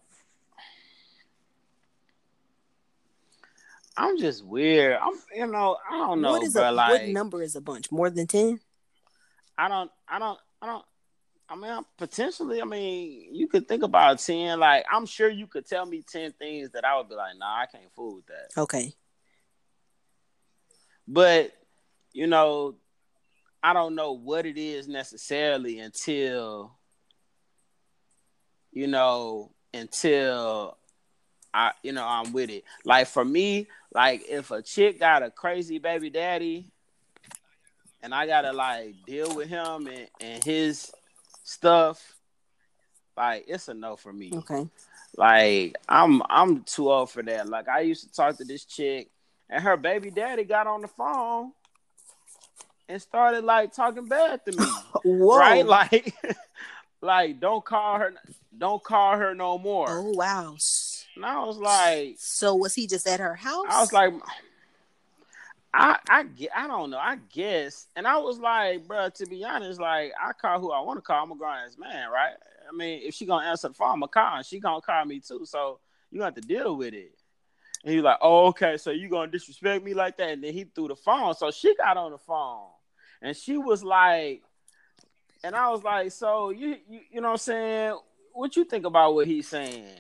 I'm 3.97 4.19
just 4.19 4.45
weird. 4.45 4.97
I'm, 5.01 5.13
you 5.35 5.47
know, 5.47 5.77
I 5.91 5.99
don't 5.99 6.21
know, 6.23 6.33
what 6.33 6.43
is 6.43 6.55
bro. 6.55 6.71
a 6.71 6.73
like, 6.73 6.91
what 7.03 7.09
number 7.09 7.43
is 7.43 7.55
a 7.57 7.61
bunch? 7.61 7.91
More 7.93 8.09
than 8.11 8.27
ten? 8.27 8.61
I 9.59 9.69
don't, 9.69 9.91
I 10.09 10.19
don't, 10.19 10.39
I 10.63 10.67
don't. 10.67 10.85
I 11.49 11.57
mean, 11.57 11.71
I'm- 11.71 11.87
potentially, 11.99 12.63
I 12.63 12.65
mean, 12.65 13.35
you 13.35 13.47
could 13.49 13.69
think 13.69 13.83
about 13.83 14.19
ten. 14.21 14.59
Like, 14.59 14.85
I'm 14.91 15.07
sure 15.07 15.29
you 15.29 15.47
could 15.47 15.67
tell 15.67 15.85
me 15.85 16.03
ten 16.11 16.33
things 16.33 16.71
that 16.71 16.85
I 16.85 16.97
would 16.97 17.09
be 17.09 17.15
like, 17.17 17.37
nah, 17.39 17.61
I 17.63 17.67
can't 17.67 17.93
fool 17.95 18.17
with 18.17 18.27
that. 18.27 18.61
Okay. 18.63 18.95
But 21.07 21.53
you 22.13 22.27
know, 22.27 22.77
I 23.63 23.73
don't 23.73 23.95
know 23.95 24.13
what 24.13 24.47
it 24.47 24.57
is 24.57 24.89
necessarily 24.89 25.79
until 25.81 26.73
you 28.73 28.87
know 28.87 29.51
until 29.75 30.77
I 31.53 31.73
you 31.83 31.93
know 31.93 32.07
I'm 32.07 32.33
with 32.33 32.51
it. 32.51 32.65
Like 32.85 33.07
for 33.07 33.25
me, 33.25 33.67
like 33.93 34.23
if 34.29 34.51
a 34.51 34.63
chick 34.63 34.99
got 34.99 35.23
a 35.23 35.31
crazy 35.31 35.79
baby 35.79 36.11
daddy 36.11 36.71
and 38.03 38.15
I 38.15 38.27
gotta 38.27 38.53
like 38.53 38.95
deal 39.07 39.35
with 39.35 39.49
him 39.49 39.87
and, 39.87 40.09
and 40.21 40.43
his 40.43 40.91
stuff, 41.45 42.17
like 43.17 43.45
it's 43.47 43.69
a 43.69 43.75
no 43.75 43.97
for 43.97 44.13
me. 44.13 44.33
Okay. 44.35 44.67
Like 45.17 45.77
I'm 45.89 46.23
I'm 46.31 46.63
too 46.63 46.91
old 46.91 47.11
for 47.11 47.23
that. 47.23 47.49
Like 47.49 47.69
I 47.69 47.81
used 47.81 48.09
to 48.09 48.13
talk 48.13 48.37
to 48.39 48.45
this 48.45 48.65
chick 48.65 49.11
and 49.51 49.63
her 49.63 49.77
baby 49.77 50.11
daddy 50.11 50.45
got 50.45 50.67
on 50.67 50.81
the 50.81 50.89
phone 50.89 51.53
and 52.91 53.01
started 53.01 53.45
like 53.45 53.73
talking 53.73 54.07
bad 54.07 54.45
to 54.45 54.53
me. 54.53 54.67
Whoa. 55.05 55.39
Right? 55.39 55.67
Like 55.71 56.15
like 57.03 57.41
don't 57.41 57.65
call 57.65 57.99
her 57.99 58.13
don't 58.57 58.83
call 58.83 59.17
her 59.17 59.35
no 59.35 59.57
more. 59.57 59.87
Oh 59.89 60.11
wow. 60.11 60.57
And 61.17 61.25
I 61.25 61.43
was 61.45 61.57
like 61.57 62.17
So 62.19 62.55
was 62.57 62.75
he 62.75 62.87
just 62.87 63.07
at 63.07 63.21
her 63.21 63.35
house? 63.35 63.67
I 63.69 63.81
was 63.81 63.93
like 63.93 64.13
I 65.73 65.99
I 66.09 66.25
get 66.25 66.51
I 66.55 66.67
don't 66.67 66.91
know, 66.91 66.99
I 66.99 67.17
guess. 67.33 67.87
And 67.97 68.07
I 68.07 68.19
was 68.19 68.39
like, 68.39 68.87
bro, 68.87 69.09
to 69.09 69.27
be 69.27 69.45
honest, 69.45 69.81
like 69.81 70.13
I 70.21 70.33
call 70.33 70.61
who 70.61 70.73
I 70.73 70.81
want 70.81 70.99
to 70.99 71.03
call. 71.03 71.23
I'm 71.23 71.33
a 71.33 71.37
grown 71.37 71.57
ass 71.57 71.79
man, 71.79 72.11
right? 72.11 72.35
I 72.69 72.77
mean, 72.77 73.01
if 73.03 73.15
she 73.15 73.25
gonna 73.25 73.47
answer 73.47 73.69
the 73.69 73.75
phone, 73.75 73.95
I'm 73.95 74.01
gonna 74.01 74.09
call 74.09 74.37
and 74.37 74.45
she 74.47 74.61
gonna 74.61 74.83
call 74.83 75.05
me 75.05 75.21
too. 75.21 75.47
So 75.47 75.79
you 76.11 76.21
have 76.23 76.35
to 76.35 76.41
deal 76.41 76.77
with 76.77 76.93
it. 76.93 77.15
And 77.83 77.95
he 77.95 78.03
like, 78.03 78.19
oh, 78.21 78.49
okay, 78.49 78.77
so 78.77 78.91
you 78.91 79.09
gonna 79.09 79.31
disrespect 79.31 79.83
me 79.83 79.95
like 79.95 80.19
that? 80.19 80.31
And 80.31 80.45
then 80.45 80.53
he 80.53 80.65
threw 80.65 80.89
the 80.89 80.97
phone. 80.97 81.35
So 81.35 81.51
she 81.51 81.75
got 81.77 81.97
on 81.97 82.11
the 82.11 82.19
phone 82.19 82.67
and 83.23 83.37
she 83.37 83.59
was 83.59 83.83
like, 83.83 84.43
and 85.43 85.55
I 85.55 85.69
was 85.71 85.83
like, 85.83 86.13
so 86.13 86.51
you 86.51 86.77
you, 86.89 87.01
you 87.13 87.21
know 87.21 87.29
what 87.29 87.33
I'm 87.33 87.39
saying? 87.39 87.99
What 88.33 88.57
you 88.57 88.65
think 88.65 88.87
about 88.87 89.15
what 89.15 89.27
he's 89.27 89.49
saying? 89.49 89.97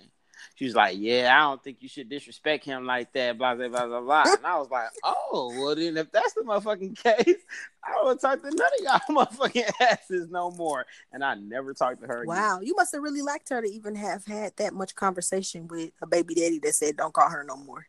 She 0.54 0.64
was 0.66 0.74
like, 0.74 0.96
yeah, 0.98 1.34
I 1.34 1.40
don't 1.40 1.62
think 1.62 1.78
you 1.80 1.88
should 1.88 2.08
disrespect 2.08 2.64
him 2.64 2.84
like 2.86 3.12
that, 3.14 3.38
blah 3.38 3.54
blah 3.54 3.68
blah 3.68 3.86
blah 3.86 4.00
blah. 4.00 4.24
And 4.26 4.46
I 4.46 4.58
was 4.58 4.70
like, 4.70 4.88
oh, 5.04 5.52
well 5.58 5.74
then 5.74 5.96
if 5.96 6.12
that's 6.12 6.34
the 6.34 6.42
motherfucking 6.42 6.96
case, 7.02 7.36
I 7.84 7.92
don't 7.92 8.20
talk 8.20 8.40
to 8.42 8.50
none 8.50 8.70
of 8.78 8.84
y'all 9.08 9.16
motherfucking 9.26 9.70
asses 9.80 10.28
no 10.30 10.50
more. 10.50 10.86
And 11.12 11.24
I 11.24 11.34
never 11.34 11.74
talked 11.74 12.00
to 12.02 12.06
her 12.06 12.22
again. 12.22 12.34
Wow, 12.34 12.60
you 12.62 12.74
must 12.76 12.92
have 12.94 13.02
really 13.02 13.22
liked 13.22 13.48
her 13.50 13.62
to 13.62 13.68
even 13.68 13.94
have 13.96 14.24
had 14.26 14.56
that 14.56 14.74
much 14.74 14.94
conversation 14.94 15.68
with 15.68 15.92
a 16.02 16.06
baby 16.06 16.34
daddy 16.34 16.58
that 16.62 16.74
said, 16.74 16.96
"Don't 16.96 17.14
call 17.14 17.30
her 17.30 17.44
no 17.44 17.56
more." 17.56 17.86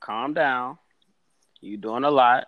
calm 0.00 0.34
down. 0.34 0.78
You 1.60 1.76
doing 1.76 2.04
a 2.04 2.10
lot. 2.10 2.46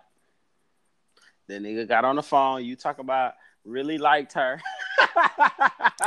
The 1.47 1.55
nigga 1.55 1.87
got 1.87 2.05
on 2.05 2.15
the 2.15 2.23
phone. 2.23 2.63
You 2.63 2.75
talk 2.75 2.99
about 2.99 3.33
really 3.65 3.97
liked 3.97 4.33
her. 4.33 4.61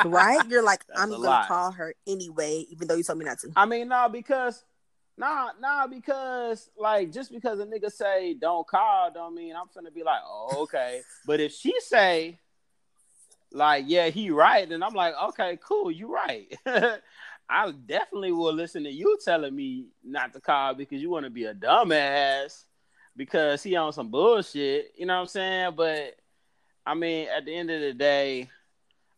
Right? 0.05 0.41
You're 0.49 0.63
like, 0.63 0.87
That's 0.89 1.01
"I'm 1.01 1.11
gonna 1.11 1.23
lot. 1.23 1.49
call 1.49 1.73
her 1.73 1.95
anyway, 2.07 2.67
even 2.71 2.87
though 2.87 2.97
you 2.97 3.03
told 3.03 3.19
me 3.19 3.25
not 3.25 3.39
to." 3.41 3.51
I 3.57 3.65
mean, 3.65 3.89
no, 3.89 4.09
because 4.09 4.63
nah, 5.17 5.51
nah, 5.61 5.87
because 5.87 6.71
like 6.77 7.13
just 7.13 7.33
because 7.33 7.61
a 7.61 7.67
nigga 7.67 7.91
say 7.91 8.35
don't 8.35 8.67
call, 8.67 9.11
don't 9.11 9.35
mean 9.35 9.55
I'm 9.57 9.67
finna 9.69 9.93
be 9.93 10.03
like, 10.03 10.21
oh, 10.25 10.63
okay. 10.63 11.01
but 11.27 11.41
if 11.41 11.53
she 11.53 11.75
say 11.81 12.39
like, 13.53 13.85
yeah, 13.87 14.09
he 14.09 14.31
right, 14.31 14.69
then 14.69 14.83
I'm 14.83 14.95
like, 14.95 15.15
okay, 15.29 15.59
cool, 15.63 15.91
you 15.91 16.13
right. 16.13 16.55
I 17.49 17.71
definitely 17.87 18.33
will 18.33 18.53
listen 18.53 18.85
to 18.85 18.91
you 18.91 19.19
telling 19.25 19.55
me 19.55 19.87
not 20.05 20.33
to 20.35 20.41
call 20.41 20.75
because 20.75 21.01
you 21.01 21.11
want 21.11 21.25
to 21.25 21.31
be 21.31 21.45
a 21.45 21.55
dumbass 21.55 22.65
because 23.17 23.63
he 23.63 23.75
on 23.77 23.93
some 23.93 24.11
bullshit. 24.11 24.93
You 24.97 25.07
know 25.07 25.15
what 25.15 25.21
I'm 25.23 25.27
saying? 25.29 25.73
But 25.77 26.17
I 26.85 26.95
mean, 26.95 27.29
at 27.35 27.45
the 27.45 27.55
end 27.55 27.71
of 27.71 27.81
the 27.81 27.93
day, 27.93 28.51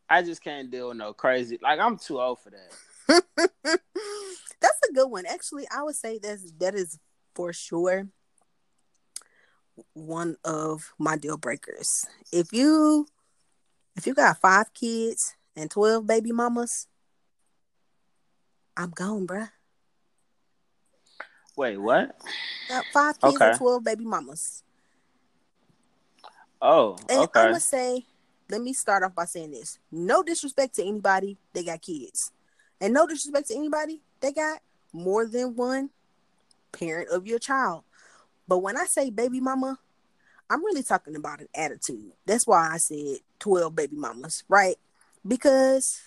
I 0.08 0.22
just 0.22 0.42
can't 0.42 0.70
deal 0.70 0.88
with 0.88 0.96
no 0.96 1.12
crazy. 1.12 1.58
Like 1.60 1.80
I'm 1.80 1.98
too 1.98 2.20
old 2.20 2.38
for 2.40 2.50
that. 2.50 3.22
that's 4.60 4.80
a 4.88 4.92
good 4.94 5.08
one. 5.08 5.26
Actually, 5.26 5.66
I 5.74 5.82
would 5.82 5.96
say 5.96 6.18
that's 6.22 6.52
that 6.58 6.74
is 6.74 6.98
for 7.34 7.52
sure 7.52 8.08
one 9.94 10.36
of 10.44 10.92
my 10.98 11.16
deal 11.16 11.36
breakers. 11.36 12.06
If 12.32 12.52
you 12.52 13.06
if 13.96 14.06
you 14.06 14.14
got 14.14 14.40
five 14.40 14.72
kids 14.72 15.34
and 15.56 15.70
twelve 15.70 16.06
baby 16.06 16.32
mamas, 16.32 16.86
I'm 18.76 18.90
gone, 18.90 19.26
bruh. 19.26 19.50
Wait, 21.58 21.76
what? 21.76 22.16
Five 22.92 23.18
kids 23.18 23.34
Okay. 23.34 23.48
and 23.48 23.58
twelve 23.58 23.82
baby 23.82 24.04
mamas. 24.04 24.62
Oh, 26.62 26.96
And 27.08 27.18
okay. 27.24 27.40
I'm 27.40 27.46
gonna 27.46 27.58
say, 27.58 28.06
let 28.48 28.60
me 28.62 28.72
start 28.72 29.02
off 29.02 29.12
by 29.16 29.24
saying 29.24 29.50
this: 29.50 29.80
no 29.90 30.22
disrespect 30.22 30.76
to 30.76 30.84
anybody 30.84 31.36
they 31.52 31.64
got 31.64 31.82
kids, 31.82 32.30
and 32.80 32.94
no 32.94 33.08
disrespect 33.08 33.48
to 33.48 33.56
anybody 33.56 34.00
they 34.20 34.32
got 34.32 34.60
more 34.92 35.26
than 35.26 35.56
one 35.56 35.90
parent 36.70 37.08
of 37.10 37.26
your 37.26 37.40
child. 37.40 37.82
But 38.46 38.58
when 38.58 38.76
I 38.76 38.84
say 38.84 39.10
baby 39.10 39.40
mama, 39.40 39.80
I'm 40.48 40.64
really 40.64 40.84
talking 40.84 41.16
about 41.16 41.40
an 41.40 41.48
attitude. 41.56 42.12
That's 42.24 42.46
why 42.46 42.70
I 42.72 42.76
said 42.76 43.16
12 43.40 43.74
baby 43.74 43.96
mamas, 43.96 44.44
right? 44.48 44.76
Because 45.26 46.02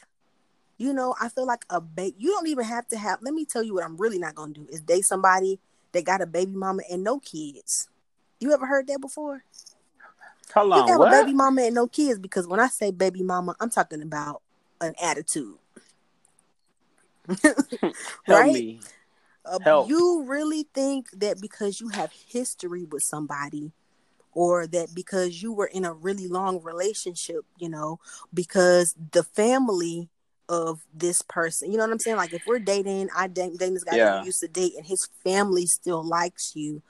you 0.81 0.93
know, 0.93 1.13
I 1.21 1.29
feel 1.29 1.45
like 1.45 1.63
a 1.69 1.79
baby. 1.79 2.15
You 2.17 2.31
don't 2.31 2.47
even 2.47 2.65
have 2.65 2.87
to 2.87 2.97
have. 2.97 3.19
Let 3.21 3.35
me 3.35 3.45
tell 3.45 3.61
you 3.61 3.75
what 3.75 3.83
I'm 3.83 3.97
really 3.97 4.17
not 4.17 4.33
gonna 4.33 4.53
do 4.53 4.67
is 4.71 4.81
date 4.81 5.05
somebody 5.05 5.59
that 5.91 6.05
got 6.05 6.21
a 6.21 6.25
baby 6.25 6.53
mama 6.53 6.81
and 6.91 7.03
no 7.03 7.19
kids. 7.19 7.87
You 8.39 8.51
ever 8.51 8.65
heard 8.65 8.87
that 8.87 8.99
before? 8.99 9.43
Hold 10.55 10.73
You 10.73 10.81
on, 10.81 10.87
can 10.87 10.93
have 10.93 10.99
what? 10.99 11.13
a 11.13 11.23
baby 11.23 11.33
mama 11.35 11.61
and 11.61 11.75
no 11.75 11.85
kids 11.85 12.17
because 12.17 12.47
when 12.47 12.59
I 12.59 12.67
say 12.67 12.89
baby 12.89 13.21
mama, 13.21 13.55
I'm 13.59 13.69
talking 13.69 14.01
about 14.01 14.41
an 14.81 14.95
attitude. 15.01 15.57
Help 17.43 17.93
right? 18.27 18.53
me. 18.53 18.79
Uh, 19.45 19.59
Help. 19.61 19.89
You 19.89 20.23
really 20.25 20.67
think 20.73 21.11
that 21.11 21.39
because 21.39 21.79
you 21.79 21.89
have 21.89 22.11
history 22.27 22.85
with 22.85 23.03
somebody, 23.03 23.71
or 24.33 24.65
that 24.67 24.95
because 24.95 25.43
you 25.43 25.53
were 25.53 25.67
in 25.67 25.85
a 25.85 25.93
really 25.93 26.27
long 26.27 26.61
relationship, 26.63 27.45
you 27.59 27.69
know, 27.69 27.99
because 28.33 28.95
the 29.11 29.23
family 29.23 30.09
of 30.51 30.81
this 30.93 31.21
person, 31.21 31.71
you 31.71 31.77
know 31.77 31.85
what 31.85 31.93
I'm 31.93 31.99
saying? 31.99 32.17
Like 32.17 32.33
if 32.33 32.45
we're 32.45 32.59
dating, 32.59 33.09
I 33.15 33.27
date 33.27 33.57
dating 33.57 33.75
this 33.75 33.85
guy 33.85 33.95
Yeah. 33.95 34.19
you 34.19 34.25
used 34.25 34.41
to 34.41 34.47
date, 34.49 34.73
and 34.75 34.85
his 34.85 35.07
family 35.23 35.65
still 35.65 36.03
likes 36.03 36.55
you. 36.55 36.83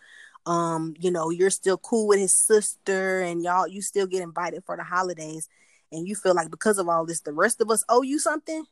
Um, 0.47 0.95
you 0.99 1.11
know, 1.11 1.29
you're 1.29 1.51
still 1.51 1.77
cool 1.77 2.07
with 2.07 2.19
his 2.19 2.33
sister, 2.33 3.21
and 3.21 3.43
y'all, 3.43 3.67
you 3.67 3.81
still 3.81 4.07
get 4.07 4.23
invited 4.23 4.63
for 4.65 4.75
the 4.75 4.83
holidays, 4.83 5.47
and 5.91 6.07
you 6.07 6.15
feel 6.15 6.33
like 6.33 6.49
because 6.49 6.79
of 6.79 6.89
all 6.89 7.05
this, 7.05 7.21
the 7.21 7.33
rest 7.33 7.61
of 7.61 7.69
us 7.69 7.85
owe 7.87 8.01
you 8.01 8.17
something. 8.17 8.65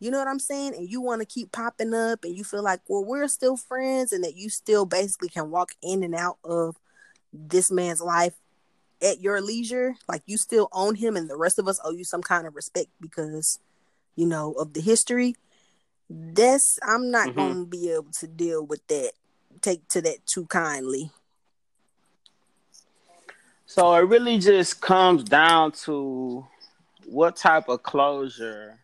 You 0.00 0.10
know 0.10 0.18
what 0.18 0.28
I'm 0.28 0.38
saying? 0.38 0.74
And 0.74 0.88
you 0.88 1.00
want 1.00 1.20
to 1.20 1.26
keep 1.26 1.52
popping 1.52 1.92
up 1.92 2.24
and 2.24 2.34
you 2.34 2.42
feel 2.42 2.62
like, 2.62 2.80
well, 2.88 3.04
we're 3.04 3.28
still 3.28 3.58
friends 3.58 4.12
and 4.12 4.24
that 4.24 4.34
you 4.34 4.48
still 4.48 4.86
basically 4.86 5.28
can 5.28 5.50
walk 5.50 5.72
in 5.82 6.02
and 6.02 6.14
out 6.14 6.38
of 6.42 6.76
this 7.34 7.70
man's 7.70 8.00
life 8.00 8.32
at 9.02 9.20
your 9.20 9.40
leisure. 9.40 9.96
Like 10.08 10.22
you 10.26 10.36
still 10.36 10.68
own 10.72 10.96
him 10.96 11.16
and 11.16 11.28
the 11.28 11.36
rest 11.36 11.58
of 11.58 11.68
us 11.68 11.80
owe 11.84 11.92
you 11.92 12.04
some 12.04 12.22
kind 12.22 12.46
of 12.46 12.54
respect 12.54 12.88
because, 13.00 13.58
you 14.16 14.26
know, 14.26 14.52
of 14.52 14.72
the 14.74 14.80
history. 14.80 15.36
That's 16.08 16.78
I'm 16.82 17.10
not 17.10 17.34
Mhm. 17.34 17.36
gonna 17.36 17.66
be 17.66 17.90
able 17.90 18.10
to 18.18 18.26
deal 18.26 18.64
with 18.64 18.86
that. 18.88 19.12
Take 19.60 19.88
to 19.88 20.02
that 20.02 20.26
too 20.26 20.46
kindly. 20.46 21.10
So 23.66 23.94
it 23.94 24.00
really 24.00 24.38
just 24.38 24.80
comes 24.80 25.22
down 25.22 25.72
to 25.84 26.46
what 27.06 27.36
type 27.36 27.68
of 27.68 27.82
closure 27.82 28.78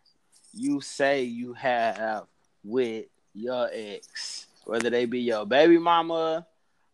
you 0.55 0.81
say 0.81 1.23
you 1.25 1.53
have 1.55 2.27
with 2.65 3.07
your 3.35 3.69
ex, 3.73 4.47
whether 4.65 4.89
they 4.91 5.05
be 5.07 5.21
your 5.21 5.45
baby 5.45 5.79
mama 5.79 6.47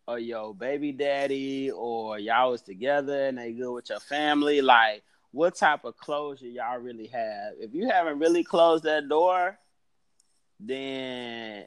or 0.07 0.19
your 0.19 0.53
baby 0.53 0.91
daddy, 0.91 1.71
or 1.71 2.19
y'all 2.19 2.51
was 2.51 2.61
together 2.61 3.27
and 3.27 3.37
they 3.37 3.51
good 3.53 3.71
with 3.73 3.89
your 3.89 3.99
family. 3.99 4.61
Like, 4.61 5.03
what 5.31 5.55
type 5.55 5.85
of 5.85 5.97
closure 5.97 6.47
y'all 6.47 6.77
really 6.79 7.07
have? 7.07 7.53
If 7.59 7.73
you 7.73 7.87
haven't 7.87 8.19
really 8.19 8.43
closed 8.43 8.83
that 8.83 9.07
door, 9.07 9.57
then 10.59 11.65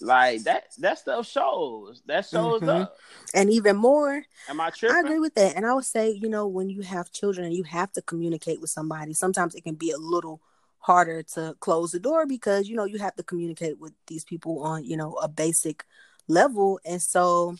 like 0.00 0.42
that 0.44 0.64
that 0.78 0.98
stuff 0.98 1.26
shows. 1.26 2.02
That 2.06 2.26
shows 2.26 2.60
Mhm. 2.60 2.82
up. 2.82 2.96
And 3.34 3.50
even 3.50 3.76
more, 3.76 4.24
Am 4.48 4.60
I 4.60 4.70
I 4.88 5.00
agree 5.00 5.20
with 5.20 5.34
that. 5.36 5.56
And 5.56 5.64
I 5.64 5.74
would 5.74 5.84
say, 5.84 6.10
you 6.10 6.28
know, 6.28 6.46
when 6.46 6.68
you 6.68 6.82
have 6.82 7.12
children 7.12 7.46
and 7.46 7.54
you 7.54 7.62
have 7.64 7.92
to 7.92 8.02
communicate 8.02 8.60
with 8.60 8.70
somebody, 8.70 9.14
sometimes 9.14 9.54
it 9.54 9.62
can 9.62 9.76
be 9.76 9.90
a 9.92 9.96
little 9.96 10.40
harder 10.78 11.22
to 11.22 11.54
close 11.60 11.92
the 11.92 12.00
door 12.00 12.26
because, 12.26 12.68
you 12.68 12.74
know, 12.74 12.84
you 12.84 12.98
have 12.98 13.14
to 13.14 13.22
communicate 13.22 13.78
with 13.78 13.92
these 14.08 14.24
people 14.24 14.60
on, 14.64 14.84
you 14.84 14.96
know, 14.96 15.14
a 15.14 15.28
basic 15.28 15.84
level. 16.28 16.80
And 16.84 17.00
so, 17.00 17.56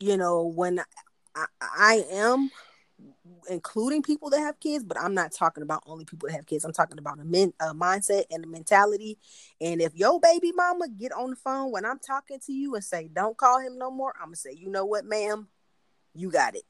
you 0.00 0.16
know, 0.16 0.44
when 0.44 0.80
I, 1.34 1.46
I 1.60 2.04
am 2.10 2.50
including 3.48 4.02
people 4.02 4.30
that 4.30 4.40
have 4.40 4.58
kids, 4.60 4.84
but 4.84 4.98
I'm 5.00 5.14
not 5.14 5.32
talking 5.32 5.62
about 5.62 5.82
only 5.86 6.04
people 6.04 6.28
that 6.28 6.34
have 6.34 6.46
kids. 6.46 6.64
I'm 6.64 6.72
talking 6.72 6.98
about 6.98 7.20
a 7.20 7.24
men 7.24 7.52
a 7.60 7.74
mindset 7.74 8.24
and 8.30 8.44
a 8.44 8.48
mentality. 8.48 9.18
And 9.60 9.80
if 9.80 9.94
your 9.94 10.20
baby 10.20 10.52
mama 10.52 10.88
get 10.88 11.12
on 11.12 11.30
the 11.30 11.36
phone 11.36 11.70
when 11.70 11.84
I'm 11.84 11.98
talking 11.98 12.40
to 12.40 12.52
you 12.52 12.74
and 12.74 12.84
say, 12.84 13.08
"Don't 13.08 13.36
call 13.36 13.60
him 13.60 13.78
no 13.78 13.90
more," 13.90 14.14
I'm 14.18 14.26
gonna 14.26 14.36
say, 14.36 14.52
"You 14.52 14.68
know 14.68 14.84
what, 14.84 15.04
ma'am, 15.04 15.48
you 16.14 16.30
got 16.30 16.56
it." 16.56 16.64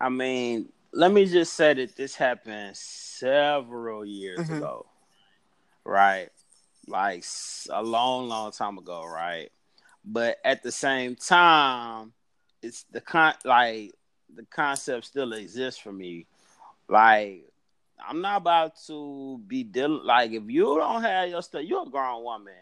I 0.00 0.08
mean, 0.08 0.72
let 0.92 1.10
me 1.10 1.26
just 1.26 1.54
say 1.54 1.74
that 1.74 1.96
this 1.96 2.14
happened 2.14 2.76
several 2.76 4.04
years 4.04 4.48
Mhm. 4.48 4.58
ago, 4.58 4.86
right? 5.84 6.30
Like 6.86 7.24
a 7.70 7.82
long, 7.82 8.28
long 8.28 8.52
time 8.52 8.78
ago, 8.78 9.04
right? 9.04 9.50
But 10.04 10.38
at 10.44 10.62
the 10.62 10.70
same 10.70 11.16
time, 11.16 12.12
it's 12.62 12.84
the 12.92 13.00
con 13.00 13.34
like 13.44 13.92
the 14.34 14.44
concept 14.44 15.06
still 15.06 15.32
exists 15.32 15.80
for 15.80 15.92
me. 15.92 16.26
Like 16.88 17.50
I'm 18.08 18.20
not 18.20 18.38
about 18.38 18.72
to 18.86 19.40
be 19.46 19.64
dealing 19.64 20.04
like 20.04 20.32
if 20.32 20.44
you 20.48 20.76
don't 20.78 21.02
have 21.02 21.28
your 21.28 21.42
stuff, 21.42 21.62
you're 21.64 21.86
a 21.86 21.90
grown 21.90 22.22
woman. 22.22 22.54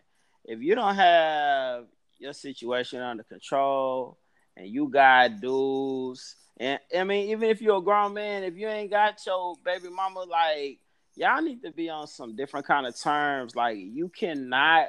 If 0.45 0.61
you 0.61 0.75
don't 0.75 0.95
have 0.95 1.85
your 2.19 2.33
situation 2.33 3.01
under 3.01 3.25
control 3.25 4.19
and 4.57 4.69
you 4.69 4.89
got 4.89 5.41
dudes, 5.41 6.37
and 6.57 6.79
I 6.97 7.05
mean, 7.05 7.31
even 7.31 7.51
if 7.51 7.61
you're 7.61 7.79
a 7.79 7.83
grown 7.83 8.15
man, 8.15 8.45
if 8.45 8.57
you 8.57 8.69
ain't 8.69 8.91
got 8.91 9.19
your 9.27 9.57
baby 9.65 9.89
mama, 9.89 10.21
like 10.21 10.79
y'all 11.17 11.43
need 11.43 11.63
to 11.63 11.71
be 11.71 11.89
on 11.91 12.07
some 12.07 12.37
different 12.37 12.67
kind 12.67 12.87
of 12.87 12.99
terms. 12.99 13.55
Like 13.55 13.79
you 13.79 14.09
cannot 14.09 14.89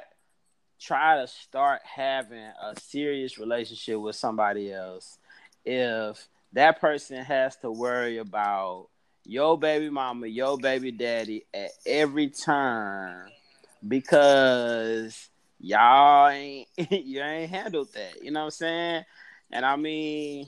try 0.80 1.20
to 1.20 1.26
start 1.26 1.80
having 1.84 2.38
a 2.38 2.78
serious 2.80 3.38
relationship 3.38 3.98
with 3.98 4.16
somebody 4.16 4.72
else 4.72 5.18
if 5.64 6.28
that 6.52 6.80
person 6.80 7.24
has 7.24 7.56
to 7.56 7.70
worry 7.70 8.18
about 8.18 8.88
your 9.24 9.58
baby 9.58 9.90
mama, 9.90 10.26
your 10.26 10.56
baby 10.56 10.92
daddy 10.92 11.44
at 11.52 11.70
every 11.84 12.28
turn 12.28 13.28
because 13.86 15.28
y'all 15.58 16.28
ain't 16.28 16.68
you 16.90 17.20
ain't 17.20 17.50
handled 17.50 17.92
that. 17.94 18.22
You 18.22 18.30
know 18.30 18.40
what 18.40 18.46
I'm 18.46 18.50
saying? 18.52 19.04
And 19.50 19.64
I 19.64 19.76
mean, 19.76 20.46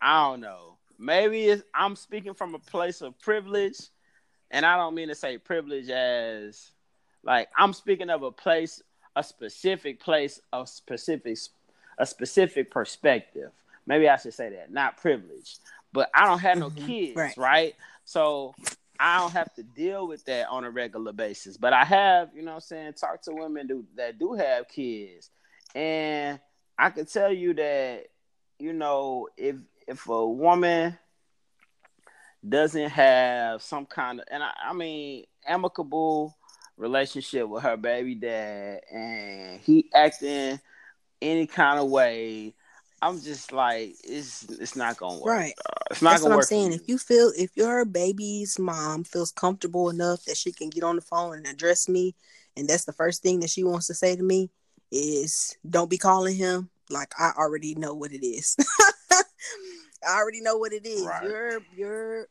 I 0.00 0.28
don't 0.28 0.40
know. 0.40 0.76
Maybe 0.98 1.60
I'm 1.74 1.96
speaking 1.96 2.34
from 2.34 2.54
a 2.54 2.58
place 2.58 3.02
of 3.02 3.18
privilege, 3.20 3.78
and 4.50 4.64
I 4.64 4.76
don't 4.76 4.94
mean 4.94 5.08
to 5.08 5.14
say 5.14 5.38
privilege 5.38 5.88
as 5.88 6.70
like 7.22 7.48
I'm 7.56 7.72
speaking 7.72 8.10
of 8.10 8.22
a 8.22 8.30
place, 8.30 8.82
a 9.16 9.22
specific 9.22 10.00
place, 10.00 10.40
a 10.52 10.66
specific, 10.66 11.36
a 11.98 12.06
specific 12.06 12.70
perspective. 12.70 13.50
Maybe 13.86 14.08
I 14.08 14.16
should 14.16 14.34
say 14.34 14.50
that, 14.50 14.72
not 14.72 14.96
privilege. 14.96 15.58
But 15.92 16.10
I 16.14 16.26
don't 16.26 16.40
have 16.40 16.58
no 16.58 16.70
Mhm, 16.70 16.86
kids, 16.86 17.16
right. 17.16 17.36
right? 17.36 17.74
So 18.04 18.54
I 18.98 19.18
don't 19.18 19.32
have 19.32 19.52
to 19.54 19.62
deal 19.62 20.06
with 20.06 20.24
that 20.26 20.48
on 20.48 20.64
a 20.64 20.70
regular 20.70 21.12
basis. 21.12 21.56
But 21.56 21.72
I 21.72 21.84
have, 21.84 22.30
you 22.34 22.42
know 22.42 22.52
what 22.52 22.56
I'm 22.56 22.60
saying, 22.60 22.92
talk 22.94 23.22
to 23.22 23.32
women 23.32 23.66
do, 23.66 23.84
that 23.96 24.18
do 24.18 24.34
have 24.34 24.68
kids. 24.68 25.30
And 25.74 26.40
I 26.78 26.90
can 26.90 27.06
tell 27.06 27.32
you 27.32 27.54
that, 27.54 28.06
you 28.58 28.72
know, 28.72 29.28
if 29.36 29.56
if 29.86 30.06
a 30.08 30.26
woman 30.26 30.98
doesn't 32.48 32.90
have 32.90 33.62
some 33.62 33.86
kind 33.86 34.20
of 34.20 34.26
and 34.30 34.42
I, 34.42 34.52
I 34.68 34.72
mean 34.72 35.24
amicable 35.46 36.36
relationship 36.76 37.48
with 37.48 37.62
her 37.62 37.76
baby 37.76 38.14
dad 38.14 38.80
and 38.92 39.60
he 39.60 39.88
acting 39.94 40.60
any 41.22 41.46
kind 41.46 41.78
of 41.78 41.88
way, 41.88 42.54
I'm 43.02 43.20
just 43.20 43.52
like 43.52 43.96
it's 44.04 44.44
it's 44.44 44.76
not 44.76 44.96
gonna 44.96 45.18
work. 45.18 45.26
Right. 45.26 45.54
dog. 45.56 45.86
It's 45.90 46.02
not 46.02 46.10
That's 46.10 46.22
gonna 46.22 46.36
what 46.36 46.42
I'm 46.42 46.46
saying. 46.46 46.72
If 46.72 46.88
you 46.88 46.98
feel 46.98 47.32
if 47.36 47.56
your 47.56 47.84
baby's 47.84 48.58
mom 48.58 49.04
feels 49.04 49.32
comfortable 49.32 49.90
enough 49.90 50.24
that 50.24 50.36
she 50.36 50.52
can 50.52 50.70
get 50.70 50.84
on 50.84 50.96
the 50.96 51.02
phone 51.02 51.36
and 51.36 51.46
address 51.46 51.88
me, 51.88 52.14
and 52.56 52.68
that's 52.68 52.84
the 52.84 52.92
first 52.92 53.22
thing 53.22 53.40
that 53.40 53.50
she 53.50 53.64
wants 53.64 53.86
to 53.88 53.94
say 53.94 54.16
to 54.16 54.22
me 54.22 54.50
is 54.90 55.56
don't 55.68 55.90
be 55.90 55.98
calling 55.98 56.36
him. 56.36 56.70
Like 56.90 57.12
I 57.18 57.32
already 57.36 57.74
know 57.74 57.94
what 57.94 58.12
it 58.12 58.26
is. 58.26 58.56
I 60.06 60.18
already 60.18 60.40
know 60.40 60.56
what 60.56 60.72
it 60.72 60.86
is. 60.86 61.04
Right. 61.04 61.24
Your 61.24 61.60
your 61.76 62.28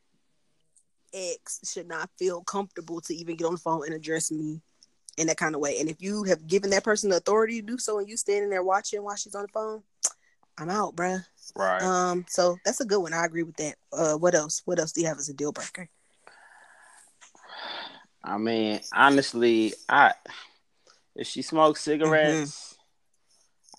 ex 1.12 1.60
should 1.64 1.88
not 1.88 2.10
feel 2.18 2.42
comfortable 2.42 3.00
to 3.02 3.14
even 3.14 3.36
get 3.36 3.46
on 3.46 3.54
the 3.54 3.58
phone 3.58 3.84
and 3.86 3.94
address 3.94 4.30
me 4.30 4.60
in 5.16 5.26
that 5.28 5.36
kind 5.36 5.54
of 5.54 5.60
way. 5.60 5.78
And 5.80 5.88
if 5.88 6.00
you 6.00 6.24
have 6.24 6.46
given 6.46 6.70
that 6.70 6.84
person 6.84 7.10
the 7.10 7.16
authority 7.16 7.60
to 7.60 7.66
do 7.66 7.78
so 7.78 7.98
and 7.98 8.08
you 8.08 8.16
standing 8.16 8.50
there 8.50 8.62
watching 8.62 9.02
while 9.02 9.16
she's 9.16 9.34
on 9.34 9.42
the 9.42 9.48
phone, 9.48 9.82
I'm 10.58 10.70
out, 10.70 10.96
bruh. 10.96 11.24
right. 11.54 11.82
Um, 11.82 12.24
so 12.28 12.56
that's 12.64 12.80
a 12.80 12.86
good 12.86 13.00
one. 13.00 13.12
I 13.12 13.24
agree 13.26 13.42
with 13.42 13.56
that. 13.56 13.74
Uh, 13.92 14.14
what 14.14 14.34
else? 14.34 14.62
What 14.64 14.78
else 14.78 14.92
do 14.92 15.02
you 15.02 15.06
have 15.06 15.18
as 15.18 15.28
a 15.28 15.34
deal 15.34 15.52
breaker? 15.52 15.88
I 18.24 18.38
mean, 18.38 18.80
honestly, 18.92 19.74
I 19.88 20.12
if 21.14 21.26
she 21.26 21.42
smokes 21.42 21.82
cigarettes, 21.82 22.76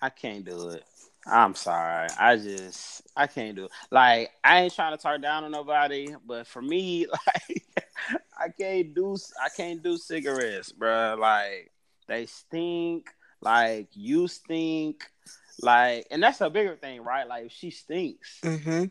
I 0.01 0.09
can't 0.09 0.45
do 0.45 0.69
it. 0.69 0.83
I'm 1.29 1.55
sorry. 1.55 2.07
I 2.19 2.37
just 2.37 3.01
I 3.15 3.27
can't 3.27 3.55
do 3.55 3.65
it. 3.65 3.71
Like 3.91 4.31
I 4.43 4.61
ain't 4.61 4.73
trying 4.73 4.95
to 4.95 5.01
talk 5.01 5.21
down 5.21 5.43
on 5.43 5.51
nobody, 5.51 6.15
but 6.25 6.47
for 6.47 6.61
me, 6.61 7.07
like 7.11 7.63
I 8.37 8.49
can't 8.49 8.93
do 8.93 9.15
I 9.41 9.49
can't 9.49 9.83
do 9.83 9.97
cigarettes, 9.97 10.71
bruh. 10.71 11.17
Like 11.17 11.71
they 12.07 12.25
stink. 12.25 13.09
Like 13.41 13.89
you 13.93 14.27
stink. 14.27 15.03
Like, 15.61 16.07
and 16.11 16.21
that's 16.21 16.41
a 16.41 16.49
bigger 16.49 16.75
thing, 16.75 17.03
right? 17.03 17.27
Like 17.27 17.47
if 17.47 17.51
she 17.51 17.71
stinks. 17.71 18.39
Mm-hmm. 18.43 18.85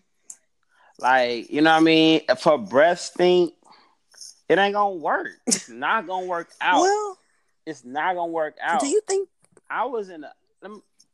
Like, 0.99 1.51
you 1.51 1.61
know 1.61 1.73
what 1.73 1.83
I 1.83 1.85
mean? 1.85 2.21
If 2.29 2.43
her 2.45 2.59
breath 2.59 3.01
stink, 3.01 3.55
it 4.49 4.59
ain't 4.59 4.75
gonna 4.75 4.95
work. 4.95 5.29
It's 5.47 5.69
not 5.69 6.07
gonna 6.07 6.27
work 6.27 6.51
out. 6.61 6.81
Well, 6.81 7.19
it's 7.67 7.85
not 7.85 8.15
gonna 8.15 8.33
work 8.33 8.57
out. 8.63 8.81
do 8.81 8.87
you 8.87 9.01
think? 9.07 9.29
I 9.69 9.85
was 9.87 10.11
in 10.11 10.25
a 10.25 10.33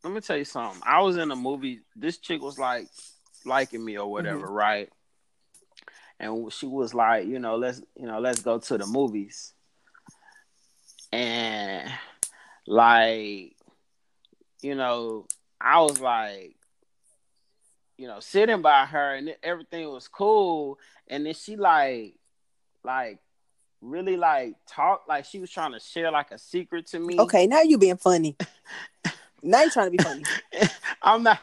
let 0.05 0.13
me 0.13 0.21
tell 0.21 0.37
you 0.37 0.45
something. 0.45 0.83
I 0.85 1.01
was 1.03 1.17
in 1.17 1.31
a 1.31 1.37
movie. 1.37 1.81
This 1.95 2.19
chick 2.19 2.43
was 2.43 2.59
like 2.59 2.89
liking 3.45 3.85
me 3.85 3.99
or 3.99 4.11
whatever, 4.11 4.47
mm-hmm. 4.47 4.55
right? 4.55 4.91
And 6.19 6.53
she 6.53 6.67
was 6.67 6.95
like, 6.95 7.27
you 7.27 7.39
know, 7.39 7.57
let's 7.57 7.83
you 7.97 8.07
know, 8.07 8.21
let's 8.21 8.43
go 8.43 8.59
to 8.59 8.79
the 8.79 8.87
movies. 8.87 9.53
And 11.13 11.91
like, 12.67 13.57
you 14.61 14.75
know, 14.75 15.27
I 15.61 15.81
was 15.83 16.01
like, 16.01 16.57
you 17.99 18.07
know, 18.07 18.21
sitting 18.21 18.63
by 18.63 18.87
her 18.87 19.15
and 19.15 19.35
everything 19.43 19.89
was 19.89 20.09
cool. 20.09 20.79
And 21.09 21.27
then 21.27 21.35
she 21.35 21.57
like, 21.57 22.15
like 22.83 23.19
really 23.81 24.17
like 24.17 24.55
talked 24.69 25.09
like 25.09 25.25
she 25.25 25.41
was 25.41 25.51
trying 25.51 25.73
to 25.73 25.81
share 25.81 26.11
like 26.11 26.31
a 26.31 26.39
secret 26.39 26.87
to 26.89 26.99
me. 26.99 27.19
Okay, 27.21 27.47
now 27.47 27.63
you 27.63 27.79
being 27.79 27.97
funny. 27.97 28.37
now 29.43 29.63
you're 29.63 29.71
trying 29.71 29.91
to 29.91 29.97
be 29.97 30.03
funny. 30.03 30.23
I'm 31.03 31.23
not. 31.23 31.41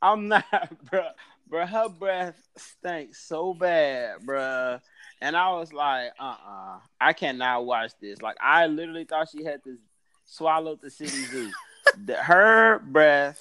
I'm 0.00 0.28
not, 0.28 0.44
bro. 0.90 1.06
Bro, 1.46 1.66
her 1.66 1.88
breath 1.88 2.48
stank 2.56 3.14
so 3.14 3.52
bad, 3.54 4.24
bro. 4.24 4.80
And 5.20 5.36
I 5.36 5.52
was 5.52 5.72
like, 5.72 6.12
uh 6.18 6.22
uh-uh, 6.24 6.76
uh 6.76 6.78
I 7.00 7.12
cannot 7.12 7.66
watch 7.66 7.92
this. 8.00 8.20
Like, 8.22 8.36
I 8.40 8.66
literally 8.66 9.04
thought 9.04 9.28
she 9.30 9.44
had 9.44 9.62
to 9.64 9.76
swallow 10.24 10.76
the 10.76 10.90
city 10.90 11.10
zoo. 11.10 11.50
the, 12.06 12.16
her 12.16 12.80
breath 12.80 13.40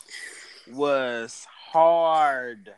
was 0.72 1.48
hard. 1.50 2.74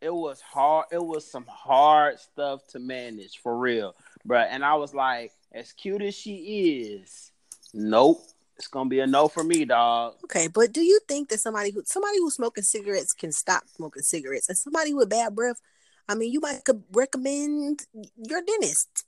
It 0.00 0.14
was 0.14 0.40
hard. 0.40 0.86
It 0.92 1.04
was 1.04 1.28
some 1.28 1.46
hard 1.48 2.20
stuff 2.20 2.66
to 2.68 2.78
manage 2.78 3.38
for 3.38 3.56
real, 3.58 3.94
bro. 4.24 4.40
And 4.40 4.64
I 4.64 4.74
was 4.74 4.94
like, 4.94 5.32
as 5.52 5.72
cute 5.72 6.02
as 6.02 6.14
she 6.14 6.80
is, 6.82 7.32
nope. 7.72 8.22
It's 8.58 8.68
gonna 8.68 8.88
be 8.88 9.00
a 9.00 9.06
no 9.06 9.28
for 9.28 9.44
me, 9.44 9.64
dog. 9.64 10.14
Okay, 10.24 10.48
but 10.48 10.72
do 10.72 10.80
you 10.80 11.00
think 11.06 11.28
that 11.28 11.40
somebody 11.40 11.72
who 11.72 11.82
somebody 11.84 12.18
who's 12.18 12.34
smoking 12.34 12.64
cigarettes 12.64 13.12
can 13.12 13.30
stop 13.32 13.64
smoking 13.68 14.02
cigarettes, 14.02 14.48
and 14.48 14.56
somebody 14.56 14.94
with 14.94 15.10
bad 15.10 15.34
breath? 15.34 15.60
I 16.08 16.14
mean, 16.14 16.32
you 16.32 16.40
might 16.40 16.64
could 16.64 16.82
recommend 16.92 17.82
your 18.16 18.40
dentist. 18.42 19.04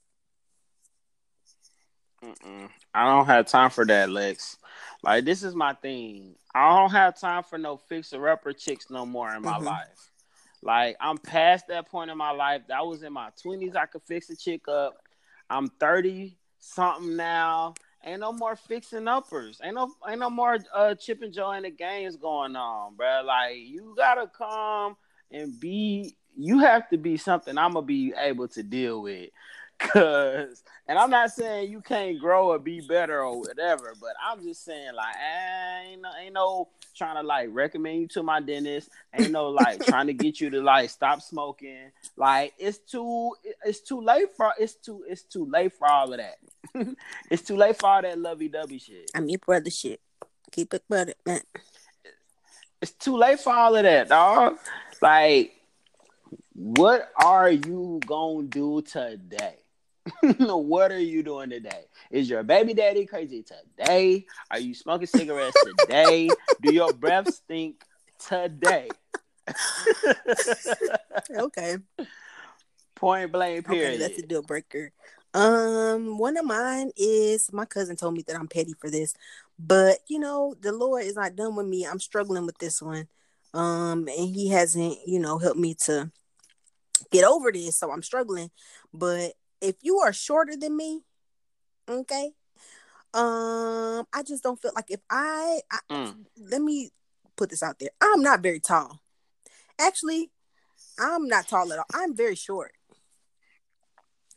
Mm-mm. 2.23 2.69
I 2.93 3.05
don't 3.05 3.25
have 3.25 3.47
time 3.47 3.69
for 3.69 3.85
that, 3.85 4.09
Lex. 4.09 4.57
Like 5.01 5.25
this 5.25 5.43
is 5.43 5.55
my 5.55 5.73
thing. 5.73 6.35
I 6.53 6.77
don't 6.77 6.91
have 6.91 7.19
time 7.19 7.43
for 7.43 7.57
no 7.57 7.77
fixer 7.77 8.27
upper 8.27 8.53
chicks 8.53 8.89
no 8.89 9.05
more 9.05 9.33
in 9.33 9.41
my 9.41 9.53
mm-hmm. 9.53 9.65
life. 9.65 10.11
Like 10.61 10.97
I'm 10.99 11.17
past 11.17 11.69
that 11.69 11.89
point 11.89 12.11
in 12.11 12.17
my 12.17 12.31
life. 12.31 12.63
That 12.67 12.85
was 12.85 13.01
in 13.01 13.13
my 13.13 13.29
twenties. 13.41 13.75
I 13.75 13.85
could 13.85 14.03
fix 14.03 14.29
a 14.29 14.35
chick 14.35 14.67
up. 14.67 14.97
I'm 15.49 15.69
thirty 15.69 16.37
something 16.59 17.15
now. 17.15 17.73
Ain't 18.03 18.21
no 18.21 18.31
more 18.31 18.55
fixing 18.55 19.07
uppers. 19.07 19.59
Ain't 19.63 19.75
no 19.75 19.91
ain't 20.07 20.19
no 20.19 20.29
more 20.29 20.57
uh 20.73 20.95
Chip 20.95 21.21
and 21.21 21.33
Joanna 21.33 21.69
Gaines 21.69 22.15
going 22.15 22.55
on, 22.55 22.95
bro. 22.95 23.23
Like 23.25 23.57
you 23.57 23.93
gotta 23.97 24.27
come 24.27 24.95
and 25.31 25.59
be 25.59 26.15
you 26.37 26.59
have 26.59 26.89
to 26.89 26.97
be 26.97 27.17
something 27.17 27.57
I'm 27.57 27.73
gonna 27.73 27.85
be 27.85 28.13
able 28.17 28.47
to 28.49 28.63
deal 28.63 29.01
with. 29.01 29.29
Cause 29.79 30.63
and 30.87 30.99
I'm 30.99 31.09
not 31.09 31.31
saying 31.31 31.71
you 31.71 31.81
can't 31.81 32.19
grow 32.19 32.49
or 32.51 32.59
be 32.59 32.81
better 32.81 33.23
or 33.23 33.39
whatever, 33.39 33.93
but 33.99 34.13
I'm 34.21 34.43
just 34.43 34.65
saying 34.65 34.93
like 34.93 35.15
ain't 35.87 36.01
no, 36.01 36.09
ain't 36.21 36.33
no 36.33 36.67
trying 36.95 37.15
to 37.15 37.23
like 37.23 37.47
recommend 37.51 38.01
you 38.01 38.07
to 38.09 38.23
my 38.23 38.41
dentist. 38.41 38.89
Ain't 39.13 39.31
no 39.31 39.49
like 39.49 39.85
trying 39.85 40.07
to 40.07 40.13
get 40.13 40.41
you 40.41 40.49
to 40.49 40.61
like 40.61 40.89
stop 40.89 41.21
smoking. 41.21 41.91
Like 42.17 42.53
it's 42.59 42.79
too 42.79 43.33
it's 43.63 43.79
too 43.79 44.01
late 44.01 44.31
for 44.35 44.51
it's 44.59 44.75
too 44.75 45.05
it's 45.07 45.23
too 45.23 45.45
late 45.45 45.73
for 45.73 45.89
all 45.89 46.11
of 46.11 46.19
that. 46.19 46.37
it's 47.31 47.43
too 47.43 47.55
late 47.55 47.77
for 47.77 47.87
all 47.87 48.01
that 48.01 48.19
lovey 48.19 48.49
dovey 48.49 48.79
shit. 48.79 49.11
I'm 49.15 49.29
your 49.29 49.39
brother 49.39 49.69
shit. 49.69 50.01
Keep 50.51 50.73
it 50.73 50.83
brother, 50.89 51.13
man. 51.25 51.41
It's 52.81 52.91
too 52.91 53.15
late 53.15 53.39
for 53.39 53.53
all 53.53 53.75
of 53.75 53.83
that, 53.83 54.09
dog. 54.09 54.57
Like, 55.01 55.53
what 56.53 57.11
are 57.23 57.51
you 57.51 58.01
gonna 58.05 58.43
do 58.43 58.81
today? 58.81 59.58
what 60.37 60.91
are 60.91 60.99
you 60.99 61.23
doing 61.23 61.49
today? 61.49 61.85
Is 62.11 62.29
your 62.29 62.43
baby 62.43 62.73
daddy 62.73 63.05
crazy 63.05 63.43
today? 63.43 64.25
Are 64.51 64.59
you 64.59 64.73
smoking 64.73 65.07
cigarettes 65.07 65.57
today? 65.81 66.29
Do 66.61 66.73
your 66.73 66.93
breath 66.93 67.33
stink 67.33 67.83
today? 68.27 68.89
okay. 71.37 71.77
Point 72.95 73.31
blank. 73.31 73.67
Period. 73.67 73.87
Okay, 73.93 73.97
that's 73.97 74.19
a 74.19 74.25
deal 74.25 74.41
breaker. 74.41 74.91
Um, 75.33 76.17
one 76.17 76.37
of 76.37 76.45
mine 76.45 76.91
is 76.97 77.51
my 77.53 77.65
cousin 77.65 77.95
told 77.95 78.15
me 78.15 78.23
that 78.27 78.35
I'm 78.35 78.47
petty 78.47 78.73
for 78.79 78.89
this, 78.89 79.13
but 79.59 79.99
you 80.07 80.19
know 80.19 80.55
the 80.59 80.71
Lord 80.71 81.03
is 81.03 81.15
not 81.15 81.35
done 81.35 81.55
with 81.55 81.67
me. 81.67 81.85
I'm 81.85 81.99
struggling 81.99 82.45
with 82.45 82.57
this 82.57 82.81
one, 82.81 83.07
um, 83.53 84.07
and 84.07 84.35
He 84.35 84.49
hasn't, 84.49 84.97
you 85.05 85.19
know, 85.19 85.37
helped 85.37 85.59
me 85.59 85.75
to 85.85 86.11
get 87.11 87.25
over 87.25 87.51
this. 87.51 87.77
So 87.77 87.91
I'm 87.91 88.03
struggling. 88.03 88.49
But 88.93 89.33
if 89.61 89.75
you 89.81 89.99
are 89.99 90.13
shorter 90.13 90.55
than 90.55 90.75
me, 90.75 91.01
okay, 91.87 92.31
um, 93.13 94.05
I 94.13 94.23
just 94.25 94.43
don't 94.43 94.61
feel 94.61 94.71
like 94.75 94.91
if 94.91 95.01
I, 95.09 95.61
I 95.71 95.79
mm. 95.91 96.15
let 96.37 96.61
me 96.61 96.91
put 97.35 97.49
this 97.49 97.63
out 97.63 97.79
there. 97.79 97.89
I'm 98.01 98.21
not 98.21 98.41
very 98.41 98.59
tall. 98.59 98.99
Actually, 99.79 100.31
I'm 100.99 101.27
not 101.27 101.47
tall 101.47 101.71
at 101.73 101.79
all. 101.79 101.85
I'm 101.93 102.15
very 102.15 102.35
short. 102.35 102.73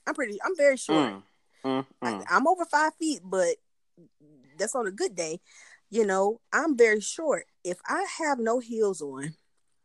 I'm 0.07 0.15
pretty. 0.15 0.39
I'm 0.45 0.57
very 0.57 0.77
short. 0.77 1.13
Mm. 1.13 1.23
Mm, 1.65 1.87
mm. 2.03 2.25
I, 2.29 2.37
am 2.37 2.47
over 2.47 2.65
five 2.65 2.95
feet, 2.95 3.21
but 3.23 3.57
that's 4.59 4.75
on 4.75 4.87
a 4.87 4.91
good 4.91 5.15
day. 5.15 5.41
You 5.91 6.07
know, 6.07 6.41
I'm 6.53 6.77
very 6.77 7.01
short. 7.01 7.45
If 7.63 7.79
I 7.87 8.07
have 8.19 8.39
no 8.39 8.59
heels 8.59 9.03
on, 9.03 9.35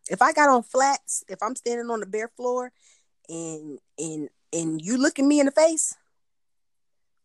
if 0.09 0.21
I 0.21 0.31
got 0.31 0.49
on 0.49 0.63
flats, 0.63 1.23
if 1.27 1.39
I'm 1.41 1.55
standing 1.55 1.89
on 1.89 1.99
the 1.99 2.05
bare 2.05 2.29
floor, 2.29 2.71
and 3.27 3.79
and 3.97 4.29
and 4.53 4.81
you 4.81 4.97
looking 4.97 5.27
me 5.27 5.39
in 5.39 5.45
the 5.45 5.51
face, 5.51 5.95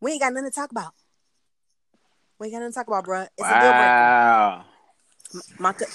we 0.01 0.11
ain't 0.11 0.21
got 0.21 0.33
nothing 0.33 0.49
to 0.49 0.55
talk 0.55 0.71
about. 0.71 0.93
We 2.39 2.47
ain't 2.47 2.55
got 2.55 2.59
nothing 2.59 2.73
to 2.73 2.75
talk 2.75 2.87
about, 2.87 3.05
bro. 3.05 3.21
It's 3.21 3.31
wow. 3.39 3.49
a 3.49 3.61
deal 3.61 3.71
breaker. 3.71 4.73
My, 5.59 5.71
my 5.71 5.85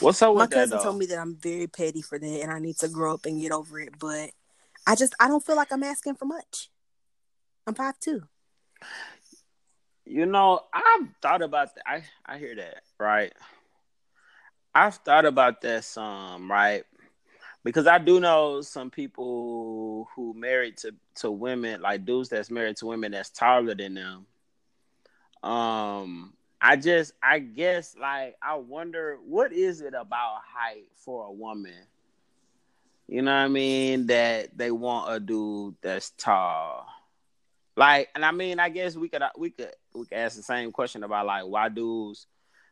what's 0.00 0.22
up? 0.22 0.34
my 0.34 0.46
cousin 0.46 0.78
told 0.80 0.98
me 0.98 1.06
that 1.06 1.18
I'm 1.18 1.36
very 1.36 1.66
petty 1.66 2.02
for 2.02 2.18
that, 2.18 2.40
and 2.42 2.50
I 2.50 2.58
need 2.58 2.78
to 2.78 2.88
grow 2.88 3.14
up 3.14 3.26
and 3.26 3.40
get 3.40 3.52
over 3.52 3.78
it. 3.80 3.98
But 3.98 4.30
I 4.86 4.96
just 4.96 5.14
I 5.20 5.28
don't 5.28 5.44
feel 5.44 5.56
like 5.56 5.70
I'm 5.70 5.84
asking 5.84 6.16
for 6.16 6.24
much. 6.24 6.70
I'm 7.66 7.74
five 7.74 7.98
two. 8.00 8.22
You 10.04 10.26
know, 10.26 10.60
I've 10.72 11.08
thought 11.20 11.42
about 11.42 11.74
that. 11.74 11.84
I 11.86 12.02
I 12.26 12.38
hear 12.38 12.56
that 12.56 12.82
right. 12.98 13.32
I've 14.74 14.96
thought 14.96 15.26
about 15.26 15.60
that 15.62 15.84
some 15.84 16.50
right 16.50 16.84
because 17.68 17.86
I 17.86 17.98
do 17.98 18.18
know 18.18 18.62
some 18.62 18.88
people 18.88 20.08
who 20.16 20.32
married 20.32 20.78
to 20.78 20.94
to 21.16 21.30
women 21.30 21.82
like 21.82 22.06
dudes 22.06 22.30
that's 22.30 22.50
married 22.50 22.78
to 22.78 22.86
women 22.86 23.12
that's 23.12 23.28
taller 23.28 23.74
than 23.74 23.92
them. 23.92 24.26
Um, 25.42 26.32
I 26.62 26.76
just 26.76 27.12
I 27.22 27.40
guess 27.40 27.94
like 28.00 28.36
I 28.40 28.54
wonder 28.54 29.18
what 29.22 29.52
is 29.52 29.82
it 29.82 29.92
about 29.92 30.38
height 30.50 30.86
for 30.94 31.26
a 31.26 31.30
woman? 31.30 31.74
You 33.06 33.20
know 33.20 33.34
what 33.34 33.44
I 33.44 33.48
mean? 33.48 34.06
That 34.06 34.56
they 34.56 34.70
want 34.70 35.12
a 35.12 35.20
dude 35.20 35.74
that's 35.82 36.12
tall. 36.16 36.86
Like, 37.76 38.08
and 38.14 38.24
I 38.24 38.32
mean, 38.32 38.60
I 38.60 38.70
guess 38.70 38.96
we 38.96 39.10
could 39.10 39.22
we 39.36 39.50
could 39.50 39.72
we 39.94 40.06
could 40.06 40.16
ask 40.16 40.36
the 40.36 40.42
same 40.42 40.72
question 40.72 41.04
about 41.04 41.26
like 41.26 41.44
why 41.44 41.68
dudes 41.68 42.28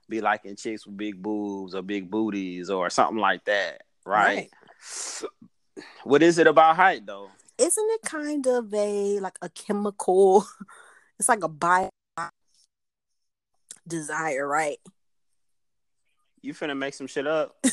be 0.09 0.23
liking 0.23 0.57
chicks 0.57 0.87
with 0.87 0.97
big 0.97 1.23
boobs 1.23 1.75
or 1.75 1.83
big 1.83 2.11
booties 2.11 2.71
or 2.71 2.89
something 2.89 3.19
like 3.19 3.45
that, 3.45 3.83
right? 4.07 4.37
right. 4.37 4.51
What 6.05 6.23
is 6.23 6.39
it 6.39 6.47
about 6.47 6.77
height 6.77 7.05
though? 7.07 7.31
Isn't 7.59 7.91
it 7.91 8.03
kind 8.03 8.47
of 8.47 8.73
a 8.73 9.21
like 9.21 9.39
a 9.43 9.49
chemical? 9.49 10.47
It's 11.19 11.31
like 11.31 11.45
a 11.45 11.49
bio 11.49 11.89
desire, 13.89 14.47
right? 14.47 14.77
You 16.43 16.53
finna 16.53 16.77
make 16.77 16.93
some 16.93 17.07
shit 17.07 17.27
up. 17.27 17.57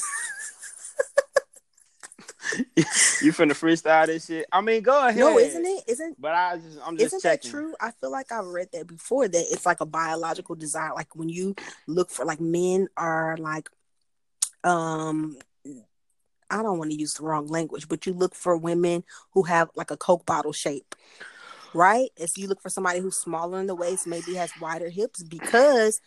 you 3.22 3.32
finna 3.32 3.52
freestyle 3.52 4.06
this 4.06 4.28
shit. 4.28 4.46
I 4.52 4.62
mean, 4.62 4.82
go 4.82 5.08
ahead. 5.08 5.18
No, 5.18 5.38
isn't 5.38 5.66
it? 5.66 5.84
Isn't 5.88 6.22
but 6.22 6.34
I 6.34 6.58
just 6.58 6.80
I'm 6.86 6.96
just 6.96 7.08
isn't 7.08 7.22
checking. 7.22 7.52
that 7.52 7.58
true? 7.58 7.76
I 7.80 7.92
feel 7.92 8.12
like 8.12 8.32
I've 8.32 8.48
read 8.48 8.70
that 8.74 8.88
before. 8.88 9.28
That 9.28 9.46
it's 9.52 9.66
like 9.66 9.82
a 9.82 9.86
biological 9.86 10.56
desire. 10.56 10.94
Like 10.94 11.16
when 11.16 11.30
you 11.30 11.56
look 11.88 12.10
for 12.10 12.26
like 12.26 12.40
men 12.40 12.88
are 12.96 13.38
like 13.38 13.70
um 14.64 15.38
I 16.54 16.62
don't 16.62 16.78
want 16.78 16.92
to 16.92 16.98
use 16.98 17.16
the 17.16 17.24
wrong 17.24 17.48
language, 17.48 17.88
but 17.88 18.06
you 18.06 18.14
look 18.14 18.36
for 18.36 18.56
women 18.56 19.04
who 19.32 19.42
have 19.44 19.72
like 19.76 19.90
a 19.90 19.98
Coke 19.98 20.24
bottle 20.24 20.54
shape, 20.54 20.94
right? 21.74 22.10
If 22.16 22.38
you 22.38 22.48
look 22.48 22.62
for 22.62 22.70
somebody 22.70 23.00
who's 23.00 23.18
smaller 23.18 23.60
in 23.60 23.66
the 23.66 23.74
waist, 23.74 24.06
maybe 24.06 24.36
has 24.36 24.52
wider 24.62 24.90
hips, 24.90 25.24
because 25.24 26.00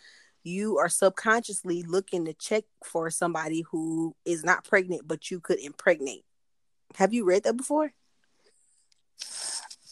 you 0.43 0.77
are 0.77 0.87
subconsciously 0.87 1.83
looking 1.83 2.23
to 2.23 2.33
check 2.33 2.63
for 2.81 3.09
somebody 3.09 3.65
who 3.69 4.15
is 4.23 4.45
not 4.45 4.63
pregnant, 4.63 5.05
but 5.05 5.29
you 5.29 5.41
could 5.41 5.59
impregnate. 5.59 6.23
Have 6.95 7.13
you 7.13 7.25
read 7.25 7.43
that 7.43 7.57
before? 7.57 7.91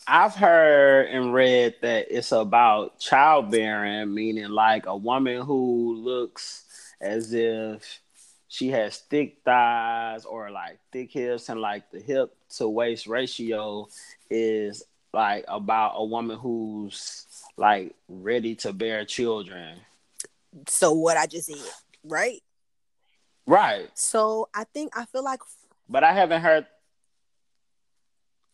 I've 0.07 0.35
heard 0.35 1.09
and 1.09 1.33
read 1.33 1.75
that 1.81 2.07
it's 2.09 2.31
about 2.31 2.99
childbearing, 2.99 4.13
meaning 4.13 4.49
like 4.49 4.85
a 4.85 4.95
woman 4.95 5.41
who 5.41 5.95
looks 5.95 6.63
as 7.01 7.33
if 7.33 7.99
she 8.55 8.69
has 8.69 8.99
thick 8.99 9.39
thighs 9.43 10.23
or 10.23 10.49
like 10.49 10.79
thick 10.89 11.11
hips 11.11 11.49
and 11.49 11.59
like 11.59 11.91
the 11.91 11.99
hip 11.99 12.33
to 12.47 12.69
waist 12.69 13.05
ratio 13.05 13.89
is 14.29 14.81
like 15.13 15.43
about 15.49 15.95
a 15.95 16.05
woman 16.05 16.37
who's 16.37 17.25
like 17.57 17.93
ready 18.07 18.55
to 18.55 18.71
bear 18.71 19.03
children. 19.03 19.77
So 20.69 20.93
what 20.93 21.17
I 21.17 21.25
just 21.25 21.47
said, 21.47 21.69
right? 22.05 22.41
Right. 23.45 23.89
So 23.93 24.47
I 24.55 24.63
think 24.73 24.97
I 24.97 25.03
feel 25.03 25.25
like 25.25 25.41
But 25.89 26.05
I 26.05 26.13
haven't 26.13 26.41
heard 26.41 26.65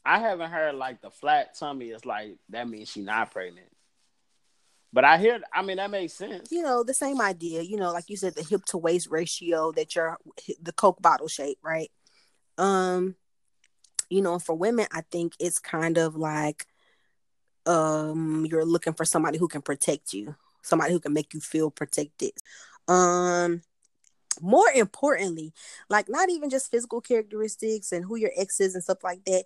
I 0.03 0.17
haven't 0.17 0.49
heard 0.49 0.73
like 0.73 1.01
the 1.01 1.11
flat 1.11 1.55
tummy 1.59 1.89
is 1.89 2.07
like 2.07 2.37
that 2.49 2.67
means 2.67 2.89
she's 2.89 3.05
not 3.05 3.29
pregnant. 3.29 3.67
But 4.93 5.05
I 5.05 5.17
hear, 5.17 5.39
I 5.53 5.61
mean, 5.61 5.77
that 5.77 5.89
makes 5.89 6.13
sense. 6.13 6.51
You 6.51 6.63
know, 6.63 6.83
the 6.83 6.93
same 6.93 7.21
idea. 7.21 7.61
You 7.61 7.77
know, 7.77 7.91
like 7.91 8.09
you 8.09 8.17
said, 8.17 8.35
the 8.35 8.43
hip 8.43 8.65
to 8.65 8.77
waist 8.77 9.07
ratio 9.09 9.71
that 9.73 9.95
you're 9.95 10.17
the 10.61 10.73
Coke 10.73 11.01
bottle 11.01 11.29
shape, 11.29 11.59
right? 11.63 11.89
Um, 12.57 13.15
you 14.09 14.21
know, 14.21 14.37
for 14.37 14.53
women, 14.55 14.87
I 14.91 15.01
think 15.09 15.33
it's 15.39 15.59
kind 15.59 15.97
of 15.97 16.15
like 16.15 16.67
um 17.67 18.45
you're 18.49 18.65
looking 18.65 18.93
for 18.93 19.05
somebody 19.05 19.37
who 19.37 19.47
can 19.47 19.61
protect 19.61 20.13
you, 20.13 20.35
somebody 20.61 20.91
who 20.91 20.99
can 20.99 21.13
make 21.13 21.33
you 21.33 21.39
feel 21.39 21.71
protected. 21.71 22.31
Um 22.87 23.61
more 24.41 24.69
importantly, 24.73 25.53
like 25.89 26.09
not 26.09 26.29
even 26.29 26.49
just 26.49 26.71
physical 26.71 27.01
characteristics 27.01 27.91
and 27.91 28.03
who 28.05 28.15
your 28.15 28.31
ex 28.35 28.59
is 28.59 28.75
and 28.75 28.83
stuff 28.83 29.03
like 29.03 29.23
that. 29.25 29.45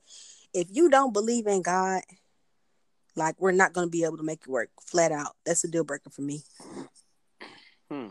If 0.53 0.67
you 0.71 0.89
don't 0.89 1.13
believe 1.13 1.47
in 1.47 1.61
God, 1.61 2.01
like 3.15 3.35
we're 3.39 3.51
not 3.51 3.73
going 3.73 3.87
to 3.87 3.91
be 3.91 4.03
able 4.03 4.17
to 4.17 4.23
make 4.23 4.41
it 4.41 4.47
work 4.47 4.69
flat 4.81 5.11
out. 5.11 5.35
That's 5.45 5.63
a 5.63 5.67
deal 5.67 5.83
breaker 5.83 6.09
for 6.09 6.21
me. 6.21 6.43
Hmm. 7.89 8.07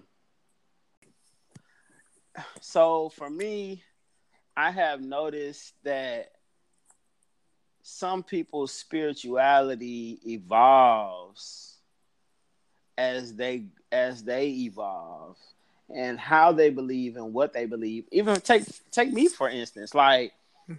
So 2.61 3.11
for 3.11 3.29
me, 3.29 3.83
I 4.57 4.71
have 4.71 5.01
noticed 5.01 5.75
that 5.85 6.33
some 7.83 8.23
people's 8.23 8.73
spirituality 8.73 10.21
evolves 10.27 11.77
as 12.97 13.35
they 13.35 13.67
as 13.93 14.25
they 14.25 14.49
evolve 14.49 15.37
and 15.95 16.19
how 16.19 16.53
they 16.53 16.71
believe 16.71 17.17
and 17.17 17.35
what 17.35 17.53
they 17.53 17.67
believe. 17.67 18.05
Even 18.11 18.41
take 18.41 18.65
take 18.91 19.13
me 19.13 19.29
for 19.29 19.49
instance, 19.49 19.95
like. 19.95 20.33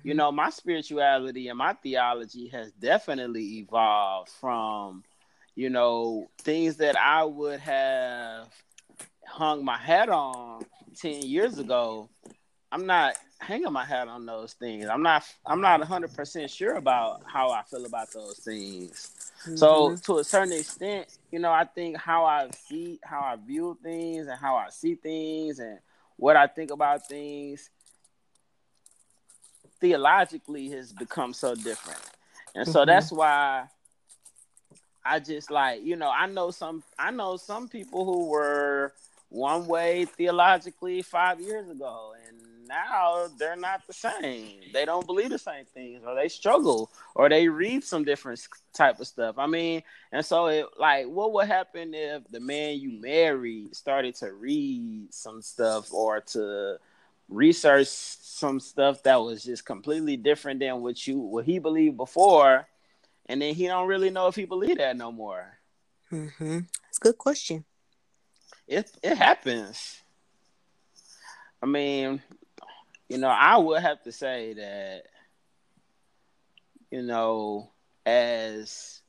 You 0.04 0.14
know, 0.14 0.32
my 0.32 0.50
spirituality 0.50 1.48
and 1.48 1.58
my 1.58 1.74
theology 1.74 2.48
has 2.50 2.72
definitely 2.72 3.60
evolved 3.60 4.30
from, 4.30 5.04
you 5.56 5.70
know, 5.70 6.28
things 6.40 6.78
that 6.78 6.98
I 6.98 7.24
would 7.24 7.60
have 7.60 8.48
hung 9.28 9.64
my 9.64 9.78
hat 9.78 10.10
on 10.10 10.66
10 10.98 11.24
years 11.24 11.60
ago. 11.60 12.10
I'm 12.72 12.86
not 12.86 13.16
hanging 13.40 13.72
my 13.72 13.86
hat 13.86 14.08
on 14.08 14.26
those 14.26 14.54
things. 14.54 14.88
I'm 14.88 15.04
not 15.04 15.24
I'm 15.46 15.62
not 15.62 15.82
100% 15.82 16.50
sure 16.50 16.74
about 16.74 17.22
how 17.26 17.52
I 17.52 17.62
feel 17.64 17.86
about 17.86 18.12
those 18.12 18.40
things. 18.40 19.32
Mm-hmm. 19.44 19.56
So 19.56 19.96
to 19.96 20.18
a 20.20 20.24
certain 20.24 20.54
extent, 20.54 21.18
you 21.32 21.40
know, 21.40 21.52
I 21.52 21.66
think 21.66 21.98
how 21.98 22.26
I 22.26 22.50
see 22.68 23.00
how 23.04 23.20
I 23.20 23.36
view 23.36 23.78
things 23.84 24.28
and 24.28 24.40
how 24.40 24.56
I 24.56 24.70
see 24.70 24.96
things 24.96 25.60
and 25.60 25.80
what 26.18 26.36
I 26.36 26.48
think 26.48 26.72
about 26.72 27.08
things 27.08 27.70
theologically 29.80 30.70
has 30.70 30.92
become 30.92 31.34
so 31.34 31.56
different. 31.56 32.02
And 32.56 32.68
so 32.68 32.80
mm-hmm. 32.80 32.88
that's 32.88 33.12
why 33.12 33.66
I 35.04 35.20
just 35.20 35.52
like, 35.52 35.84
you 35.84 35.96
know, 35.96 36.10
I 36.10 36.26
know 36.28 36.52
some 36.52 36.84
I 36.98 37.12
know 37.12 37.38
some 37.38 37.68
people 37.68 38.06
who 38.06 38.28
were 38.28 38.94
one 39.30 39.68
way 39.68 40.06
theologically 40.06 41.02
5 41.02 41.42
years 41.42 41.70
ago 41.70 42.14
and 42.28 42.38
now 42.68 43.28
they're 43.38 43.56
not 43.56 43.86
the 43.86 43.94
same. 43.94 44.62
They 44.74 44.86
don't 44.86 45.06
believe 45.06 45.30
the 45.30 45.38
same 45.38 45.66
things 45.66 46.02
or 46.06 46.16
they 46.16 46.28
struggle 46.28 46.90
or 47.14 47.30
they 47.30 47.48
read 47.48 47.84
some 47.84 48.04
different 48.04 48.48
type 48.74 49.00
of 49.00 49.08
stuff. 49.08 49.38
I 49.38 49.48
mean, 49.48 49.84
and 50.12 50.26
so 50.26 50.48
it 50.48 50.66
like 50.80 51.06
what 51.08 51.34
would 51.34 51.48
happen 51.48 51.94
if 51.94 52.24
the 52.32 52.40
man 52.40 52.80
you 52.80 53.00
married 53.00 53.76
started 53.76 54.16
to 54.16 54.34
read 54.34 55.14
some 55.14 55.42
stuff 55.42 55.94
or 55.94 56.22
to 56.22 56.80
research 57.28 57.88
some 57.88 58.60
stuff 58.60 59.04
that 59.04 59.22
was 59.22 59.44
just 59.44 59.66
completely 59.66 60.18
different 60.18 60.60
than 60.60 60.82
what 60.82 61.08
you 61.08 61.20
what 61.20 61.46
he 61.46 61.60
believed 61.60 61.98
before, 61.98 62.68
and 63.28 63.42
then 63.42 63.54
he 63.56 63.68
don't 63.68 63.88
really 63.88 64.10
know 64.10 64.28
if 64.28 64.36
he 64.36 64.46
believe 64.46 64.78
that 64.78 64.98
no 64.98 65.12
more. 65.12 65.58
Mm-hmm. 66.12 66.60
That's 66.84 66.98
a 66.98 67.02
good 67.02 67.18
question. 67.18 67.66
It 68.68 68.92
it 69.02 69.18
happens. 69.18 70.02
I 71.62 71.66
mean, 71.66 72.22
you 73.10 73.18
know, 73.18 73.30
I 73.30 73.58
would 73.58 73.82
have 73.82 74.04
to 74.04 74.12
say 74.12 74.54
that, 74.54 75.04
you 76.92 77.02
know, 77.02 77.72
as 78.06 79.02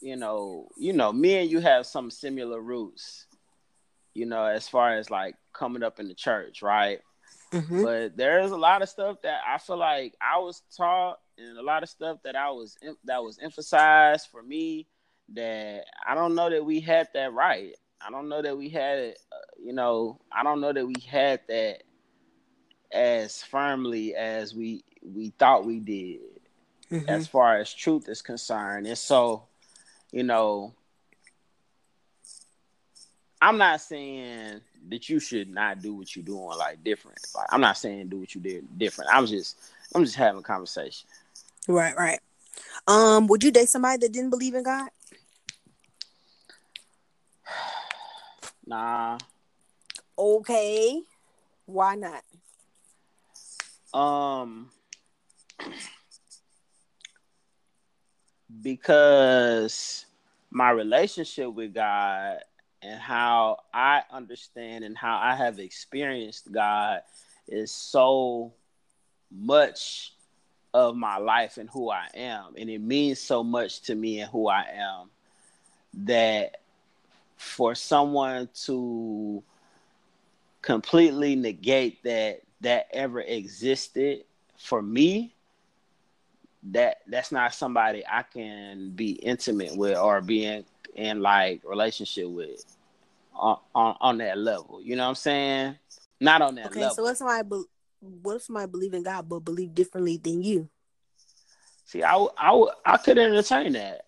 you 0.00 0.16
know, 0.16 0.68
you 0.76 0.92
know, 0.92 1.12
me 1.12 1.36
and 1.36 1.50
you 1.50 1.60
have 1.60 1.86
some 1.86 2.10
similar 2.10 2.60
roots, 2.60 3.26
you 4.12 4.26
know, 4.26 4.44
as 4.44 4.68
far 4.68 4.96
as 4.96 5.10
like 5.10 5.34
coming 5.52 5.82
up 5.82 5.98
in 5.98 6.08
the 6.08 6.14
church, 6.14 6.62
right? 6.62 7.00
Mm-hmm. 7.52 7.84
But 7.84 8.16
there's 8.16 8.50
a 8.50 8.56
lot 8.56 8.82
of 8.82 8.88
stuff 8.88 9.18
that 9.22 9.40
I 9.46 9.58
feel 9.58 9.76
like 9.76 10.14
I 10.20 10.38
was 10.38 10.62
taught, 10.76 11.20
and 11.38 11.56
a 11.58 11.62
lot 11.62 11.82
of 11.82 11.88
stuff 11.88 12.18
that 12.24 12.36
I 12.36 12.50
was 12.50 12.76
that 13.04 13.22
was 13.22 13.38
emphasized 13.38 14.28
for 14.30 14.42
me 14.42 14.86
that 15.34 15.84
I 16.06 16.14
don't 16.14 16.34
know 16.34 16.50
that 16.50 16.64
we 16.64 16.80
had 16.80 17.08
that 17.14 17.32
right. 17.32 17.74
I 18.04 18.10
don't 18.10 18.28
know 18.28 18.42
that 18.42 18.56
we 18.56 18.68
had 18.68 18.98
it. 18.98 19.18
Uh, 19.32 19.36
you 19.62 19.72
know, 19.72 20.20
I 20.30 20.42
don't 20.42 20.60
know 20.60 20.72
that 20.72 20.86
we 20.86 20.94
had 21.08 21.40
that 21.48 21.82
as 22.92 23.42
firmly 23.42 24.14
as 24.14 24.54
we 24.54 24.84
we 25.02 25.30
thought 25.30 25.64
we 25.64 25.80
did, 25.80 26.20
mm-hmm. 26.90 27.08
as 27.08 27.26
far 27.26 27.58
as 27.58 27.72
truth 27.72 28.08
is 28.08 28.22
concerned. 28.22 28.86
And 28.86 28.98
so, 28.98 29.44
you 30.10 30.22
know, 30.22 30.74
I'm 33.40 33.58
not 33.58 33.80
saying 33.80 34.60
that 34.88 35.08
you 35.08 35.18
should 35.18 35.48
not 35.48 35.80
do 35.80 35.94
what 35.94 36.14
you're 36.14 36.24
doing 36.24 36.56
like 36.58 36.82
different. 36.84 37.18
Like 37.34 37.46
I'm 37.50 37.60
not 37.60 37.76
saying 37.78 38.08
do 38.08 38.18
what 38.18 38.34
you 38.34 38.40
did 38.40 38.78
different. 38.78 39.10
I'm 39.12 39.26
just 39.26 39.58
I'm 39.94 40.04
just 40.04 40.16
having 40.16 40.40
a 40.40 40.42
conversation. 40.42 41.08
Right, 41.68 41.96
right. 41.96 42.20
Um, 42.86 43.26
would 43.28 43.42
you 43.42 43.50
date 43.50 43.68
somebody 43.68 43.98
that 43.98 44.12
didn't 44.12 44.30
believe 44.30 44.54
in 44.54 44.62
God? 44.62 44.88
nah. 48.66 49.18
Okay. 50.18 51.00
Why 51.66 51.94
not? 51.94 52.22
Um 53.98 54.70
because 58.62 60.06
my 60.50 60.70
relationship 60.70 61.52
with 61.52 61.74
God 61.74 62.38
and 62.84 63.00
how 63.00 63.60
I 63.72 64.02
understand 64.12 64.84
and 64.84 64.96
how 64.96 65.16
I 65.16 65.34
have 65.34 65.58
experienced 65.58 66.52
God 66.52 67.00
is 67.48 67.72
so 67.72 68.52
much 69.30 70.12
of 70.74 70.94
my 70.96 71.16
life 71.16 71.56
and 71.56 71.70
who 71.70 71.90
I 71.90 72.08
am. 72.14 72.54
And 72.58 72.68
it 72.68 72.80
means 72.80 73.20
so 73.20 73.42
much 73.42 73.82
to 73.82 73.94
me 73.94 74.20
and 74.20 74.30
who 74.30 74.48
I 74.48 74.66
am 74.74 75.10
that 76.04 76.58
for 77.36 77.74
someone 77.74 78.48
to 78.64 79.42
completely 80.60 81.36
negate 81.36 82.02
that 82.04 82.40
that 82.60 82.88
ever 82.92 83.20
existed 83.20 84.24
for 84.56 84.80
me 84.80 85.34
that 86.70 86.98
that's 87.06 87.30
not 87.30 87.54
somebody 87.54 88.02
I 88.10 88.22
can 88.22 88.90
be 88.90 89.12
intimate 89.12 89.76
with 89.76 89.98
or 89.98 90.20
be 90.22 90.44
in, 90.44 90.64
in 90.94 91.20
like 91.20 91.62
relationship 91.64 92.28
with 92.28 92.64
on, 93.34 93.58
on, 93.74 93.96
on 94.00 94.18
that 94.18 94.38
level. 94.38 94.80
You 94.82 94.96
know 94.96 95.04
what 95.04 95.10
I'm 95.10 95.14
saying? 95.16 95.76
Not 96.20 96.42
on 96.42 96.54
that 96.56 96.66
okay, 96.66 96.80
level. 96.80 96.94
so 96.94 97.02
what 97.02 97.16
somebody 97.16 97.48
be- 97.48 97.64
what 98.00 98.36
if 98.36 98.42
somebody 98.42 98.70
believe 98.70 98.94
in 98.94 99.02
God 99.02 99.28
but 99.28 99.40
believe 99.40 99.74
differently 99.74 100.18
than 100.18 100.42
you? 100.42 100.68
See, 101.86 102.02
I, 102.02 102.16
I, 102.38 102.64
I 102.84 102.96
could 102.96 103.18
entertain 103.18 103.72
that. 103.74 104.02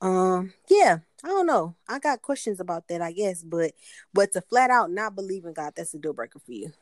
Um, 0.00 0.52
yeah, 0.68 0.98
I 1.22 1.28
don't 1.28 1.46
know. 1.46 1.76
I 1.88 1.98
got 1.98 2.22
questions 2.22 2.60
about 2.60 2.88
that, 2.88 3.02
I 3.02 3.12
guess, 3.12 3.42
but 3.42 3.72
but 4.14 4.32
to 4.32 4.40
flat 4.40 4.70
out 4.70 4.90
not 4.90 5.14
believe 5.14 5.44
in 5.44 5.52
God, 5.52 5.74
that's 5.76 5.94
a 5.94 5.98
deal 5.98 6.14
breaker 6.14 6.38
for 6.38 6.52
you. 6.52 6.72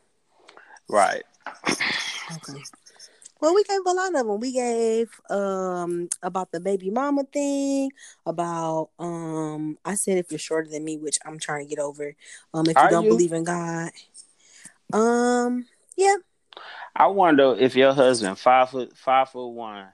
Right. 0.87 1.23
Okay. 1.67 2.63
Well, 3.41 3.55
we 3.55 3.63
gave 3.63 3.79
a 3.85 3.91
lot 3.91 4.15
of 4.15 4.27
them. 4.27 4.39
We 4.39 4.51
gave 4.51 5.09
um 5.29 6.09
about 6.21 6.51
the 6.51 6.59
baby 6.59 6.89
mama 6.89 7.23
thing, 7.23 7.91
about 8.25 8.89
um 8.99 9.77
I 9.85 9.95
said 9.95 10.17
if 10.17 10.31
you're 10.31 10.39
shorter 10.39 10.69
than 10.69 10.83
me, 10.83 10.97
which 10.97 11.17
I'm 11.25 11.39
trying 11.39 11.65
to 11.67 11.69
get 11.75 11.81
over. 11.81 12.15
Um 12.53 12.67
if 12.67 12.75
you 12.75 12.81
Are 12.81 12.91
don't 12.91 13.03
you? 13.03 13.09
believe 13.09 13.33
in 13.33 13.43
God. 13.45 13.91
Um 14.91 15.65
yeah. 15.95 16.15
I 16.95 17.07
wonder 17.07 17.55
if 17.57 17.75
your 17.75 17.93
husband 17.93 18.37
five 18.37 18.69
foot 18.71 18.97
five 18.97 19.29
foot 19.29 19.47
one 19.47 19.87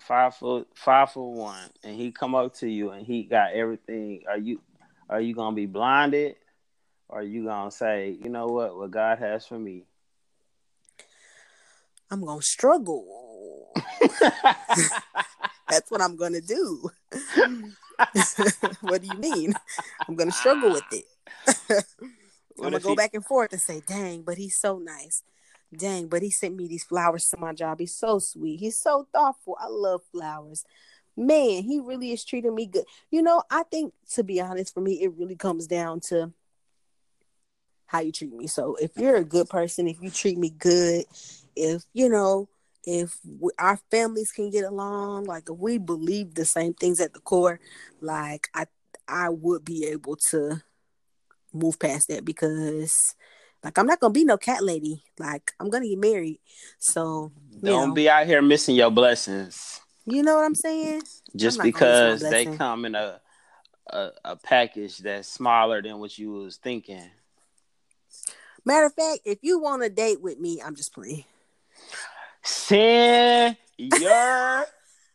five 0.00 0.34
foot 0.34 0.68
five 0.74 1.10
foot 1.10 1.28
one 1.30 1.70
and 1.82 1.96
he 1.96 2.12
come 2.12 2.34
up 2.34 2.54
to 2.54 2.68
you 2.68 2.90
and 2.90 3.06
he 3.06 3.22
got 3.24 3.52
everything 3.52 4.22
are 4.28 4.38
you 4.38 4.60
Are 5.08 5.20
you 5.20 5.34
gonna 5.34 5.54
be 5.56 5.66
blinded? 5.66 6.36
Or 7.08 7.18
are 7.20 7.22
you 7.22 7.44
gonna 7.44 7.70
say, 7.70 8.16
you 8.22 8.30
know 8.30 8.46
what, 8.46 8.76
what 8.76 8.90
God 8.90 9.18
has 9.18 9.46
for 9.46 9.58
me? 9.58 9.84
I'm 12.12 12.22
gonna 12.22 12.42
struggle. 12.42 13.72
That's 15.70 15.90
what 15.90 16.02
I'm 16.02 16.14
gonna 16.14 16.42
do. 16.42 16.90
what 18.82 19.00
do 19.00 19.08
you 19.08 19.18
mean? 19.18 19.54
I'm 20.06 20.14
gonna 20.14 20.30
struggle 20.30 20.72
with 20.72 20.84
it. 20.92 21.06
I'm 21.70 22.64
gonna 22.64 22.80
go 22.80 22.90
he... 22.90 22.96
back 22.96 23.14
and 23.14 23.24
forth 23.24 23.52
and 23.52 23.60
say, 23.62 23.80
dang, 23.86 24.24
but 24.24 24.36
he's 24.36 24.56
so 24.56 24.78
nice. 24.78 25.22
Dang, 25.74 26.08
but 26.08 26.20
he 26.20 26.30
sent 26.30 26.54
me 26.54 26.68
these 26.68 26.84
flowers 26.84 27.28
to 27.28 27.38
my 27.38 27.54
job. 27.54 27.80
He's 27.80 27.94
so 27.94 28.18
sweet. 28.18 28.60
He's 28.60 28.76
so 28.76 29.08
thoughtful. 29.10 29.56
I 29.58 29.68
love 29.68 30.02
flowers. 30.12 30.66
Man, 31.16 31.62
he 31.62 31.80
really 31.80 32.12
is 32.12 32.26
treating 32.26 32.54
me 32.54 32.66
good. 32.66 32.84
You 33.10 33.22
know, 33.22 33.42
I 33.50 33.62
think 33.62 33.94
to 34.12 34.22
be 34.22 34.38
honest, 34.38 34.74
for 34.74 34.82
me, 34.82 35.02
it 35.02 35.14
really 35.16 35.36
comes 35.36 35.66
down 35.66 36.00
to 36.08 36.30
how 37.86 38.00
you 38.00 38.12
treat 38.12 38.34
me. 38.34 38.48
So 38.48 38.76
if 38.76 38.98
you're 38.98 39.16
a 39.16 39.24
good 39.24 39.48
person, 39.48 39.88
if 39.88 40.02
you 40.02 40.10
treat 40.10 40.36
me 40.36 40.50
good, 40.50 41.06
if 41.56 41.84
you 41.92 42.08
know, 42.08 42.48
if 42.84 43.18
we, 43.24 43.52
our 43.58 43.78
families 43.90 44.32
can 44.32 44.50
get 44.50 44.64
along, 44.64 45.24
like 45.24 45.48
if 45.48 45.56
we 45.56 45.78
believe 45.78 46.34
the 46.34 46.44
same 46.44 46.74
things 46.74 47.00
at 47.00 47.12
the 47.12 47.20
core, 47.20 47.60
like 48.00 48.48
I 48.54 48.66
I 49.06 49.28
would 49.28 49.64
be 49.64 49.86
able 49.86 50.16
to 50.16 50.62
move 51.52 51.78
past 51.78 52.08
that 52.08 52.24
because 52.24 53.14
like 53.62 53.78
I'm 53.78 53.86
not 53.86 54.00
gonna 54.00 54.12
be 54.12 54.24
no 54.24 54.36
cat 54.36 54.62
lady. 54.64 55.02
Like 55.18 55.52
I'm 55.60 55.70
gonna 55.70 55.88
get 55.88 55.98
married. 55.98 56.40
So 56.78 57.32
don't 57.62 57.88
know, 57.88 57.94
be 57.94 58.08
out 58.08 58.26
here 58.26 58.42
missing 58.42 58.74
your 58.74 58.90
blessings. 58.90 59.80
You 60.04 60.22
know 60.22 60.36
what 60.36 60.44
I'm 60.44 60.54
saying? 60.54 61.02
Just 61.36 61.60
I'm 61.60 61.66
because 61.66 62.20
they 62.22 62.46
come 62.46 62.84
in 62.84 62.94
a, 62.94 63.20
a 63.88 64.10
a 64.24 64.36
package 64.36 64.98
that's 64.98 65.28
smaller 65.28 65.80
than 65.80 65.98
what 65.98 66.18
you 66.18 66.32
was 66.32 66.56
thinking. 66.56 67.10
Matter 68.64 68.86
of 68.86 68.94
fact, 68.94 69.20
if 69.24 69.38
you 69.42 69.60
want 69.60 69.82
to 69.82 69.88
date 69.88 70.20
with 70.20 70.38
me, 70.38 70.60
I'm 70.64 70.76
just 70.76 70.94
playing. 70.94 71.24
Send 72.42 73.56
your 73.78 74.66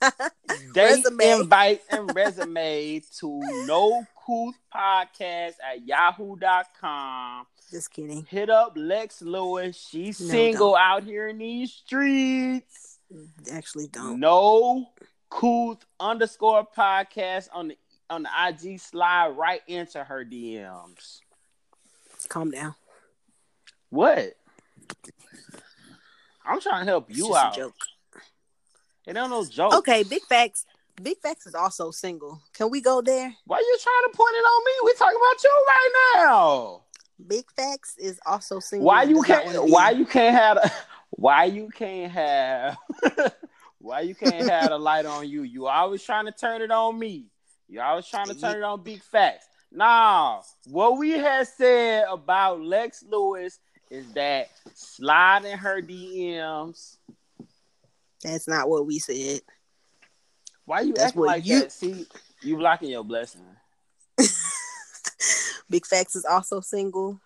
date 0.73 1.05
invite 1.21 1.82
and 1.89 2.13
resume 2.15 3.01
to 3.19 3.39
no 3.65 4.05
couth 4.25 4.55
podcast 4.73 5.55
at 5.63 5.86
yahoo.com 5.86 7.45
just 7.71 7.91
kidding. 7.91 8.25
Hit 8.30 8.49
up 8.49 8.73
Lex 8.75 9.21
Lewis. 9.21 9.88
She's 9.89 10.19
no, 10.21 10.28
single 10.28 10.71
don't. 10.71 10.82
out 10.82 11.03
here 11.03 11.28
in 11.28 11.38
these 11.38 11.73
streets. 11.73 12.99
Actually, 13.51 13.88
don't. 13.88 14.19
No 14.19 14.89
couth 15.30 15.86
underscore 15.99 16.65
podcast 16.65 17.49
on 17.53 17.69
the 17.69 17.78
on 18.09 18.23
the 18.23 18.30
IG 18.47 18.80
slide 18.80 19.30
right 19.30 19.61
into 19.67 20.01
her 20.01 20.23
DMs. 20.23 21.19
Calm 22.30 22.51
down. 22.51 22.73
What? 23.89 24.34
I'm 26.48 26.62
trying 26.62 26.86
to 26.86 26.91
help 26.91 27.08
you 27.10 27.36
out. 27.36 27.56
joke. 27.56 27.76
It 29.06 29.14
don't 29.14 29.30
no 29.30 29.45
joke. 29.45 29.74
Okay, 29.74 30.04
big 30.04 30.22
facts. 30.24 30.66
Big 31.02 31.20
Facts 31.20 31.45
is 31.45 31.54
also 31.54 31.91
single. 31.91 32.41
Can 32.54 32.72
we 32.72 32.82
go 32.82 33.02
there? 33.02 33.32
Why 33.45 33.60
you 33.60 33.78
trying 33.82 34.12
to 34.12 34.18
point 34.18 34.34
it 34.34 34.39
on 34.39 34.66
me? 34.66 34.72
We 34.84 34.93
talking 34.93 35.18
about 35.18 35.43
you 35.43 35.66
right 35.68 35.89
now. 36.16 36.82
Big 37.28 37.45
Facts 37.56 37.95
is 38.00 38.20
also 38.26 38.60
single. 38.60 38.88
Why 38.88 39.04
you 39.04 39.22
can't? 39.22 39.70
Why 39.70 39.91
you 39.91 40.06
can't 40.06 40.36
have? 40.36 40.74
Why 41.12 41.45
you 41.45 41.70
can't 41.70 42.12
have? 42.12 42.78
why 43.80 44.02
you 44.02 44.14
can't 44.14 44.50
have 44.50 44.72
a 44.72 44.78
light 44.78 45.06
on 45.06 45.28
you? 45.28 45.43
You 45.43 45.68
always 45.68 46.04
trying 46.04 46.26
to 46.26 46.32
turn 46.34 46.62
it 46.62 46.70
on 46.70 47.00
me. 47.00 47.28
You 47.70 47.80
always 47.80 48.06
trying 48.06 48.28
to 48.28 48.36
turn 48.36 48.58
it 48.58 48.64
on 48.64 48.84
Big 48.84 49.02
Facts. 49.02 49.48
Nah, 49.72 50.41
what 50.66 50.98
we 50.98 51.12
had 51.12 51.48
said 51.48 52.06
about 52.10 52.62
Lex 52.62 53.04
Lewis 53.08 53.60
is 53.90 54.12
that 54.14 54.50
sliding 54.74 55.58
her 55.58 55.82
DMs. 55.82 56.98
That's 58.24 58.48
not 58.48 58.70
what 58.70 58.86
we 58.86 59.00
said. 59.00 59.42
Why 60.66 60.82
you 60.82 60.94
That's 60.94 61.10
acting 61.10 61.22
like 61.24 61.46
you... 61.46 61.60
that? 61.62 61.72
See, 61.72 62.06
you 62.42 62.58
blocking 62.58 62.90
your 62.90 63.04
blessing. 63.04 63.42
Big 65.70 65.86
Facts 65.86 66.16
is 66.16 66.26
also 66.26 66.60
single. 66.60 67.20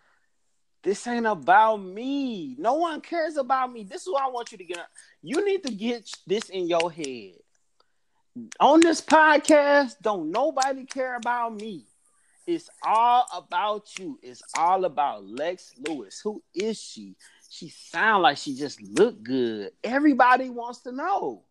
This 0.84 1.06
ain't 1.06 1.28
about 1.28 1.78
me. 1.78 2.56
No 2.58 2.76
one 2.76 3.02
cares 3.02 3.38
about 3.38 3.72
me. 3.72 3.84
This 3.84 4.02
is 4.02 4.10
what 4.10 4.24
I 4.24 4.30
want 4.30 4.52
you 4.52 4.58
to 4.58 4.64
get. 4.64 4.80
You 5.22 5.46
need 5.46 5.64
to 5.64 5.74
get 5.74 6.10
this 6.26 6.50
in 6.50 6.68
your 6.68 6.92
head. 6.92 7.34
On 8.60 8.80
this 8.80 9.02
podcast, 9.02 9.96
don't 10.02 10.32
nobody 10.32 10.86
care 10.86 11.16
about 11.16 11.54
me. 11.56 11.86
It's 12.48 12.70
all 12.84 13.26
about 13.34 13.98
you. 14.00 14.20
It's 14.22 14.42
all 14.58 14.86
about 14.86 15.26
Lex 15.26 15.74
Lewis. 15.88 16.20
Who 16.24 16.42
is 16.54 16.82
she? 16.82 17.16
She 17.50 17.70
sound 17.70 18.24
like 18.24 18.38
she 18.38 18.56
just 18.56 18.82
look 18.82 19.22
good. 19.22 19.72
Everybody 19.84 20.50
wants 20.50 20.82
to 20.82 20.92
know. 20.92 21.44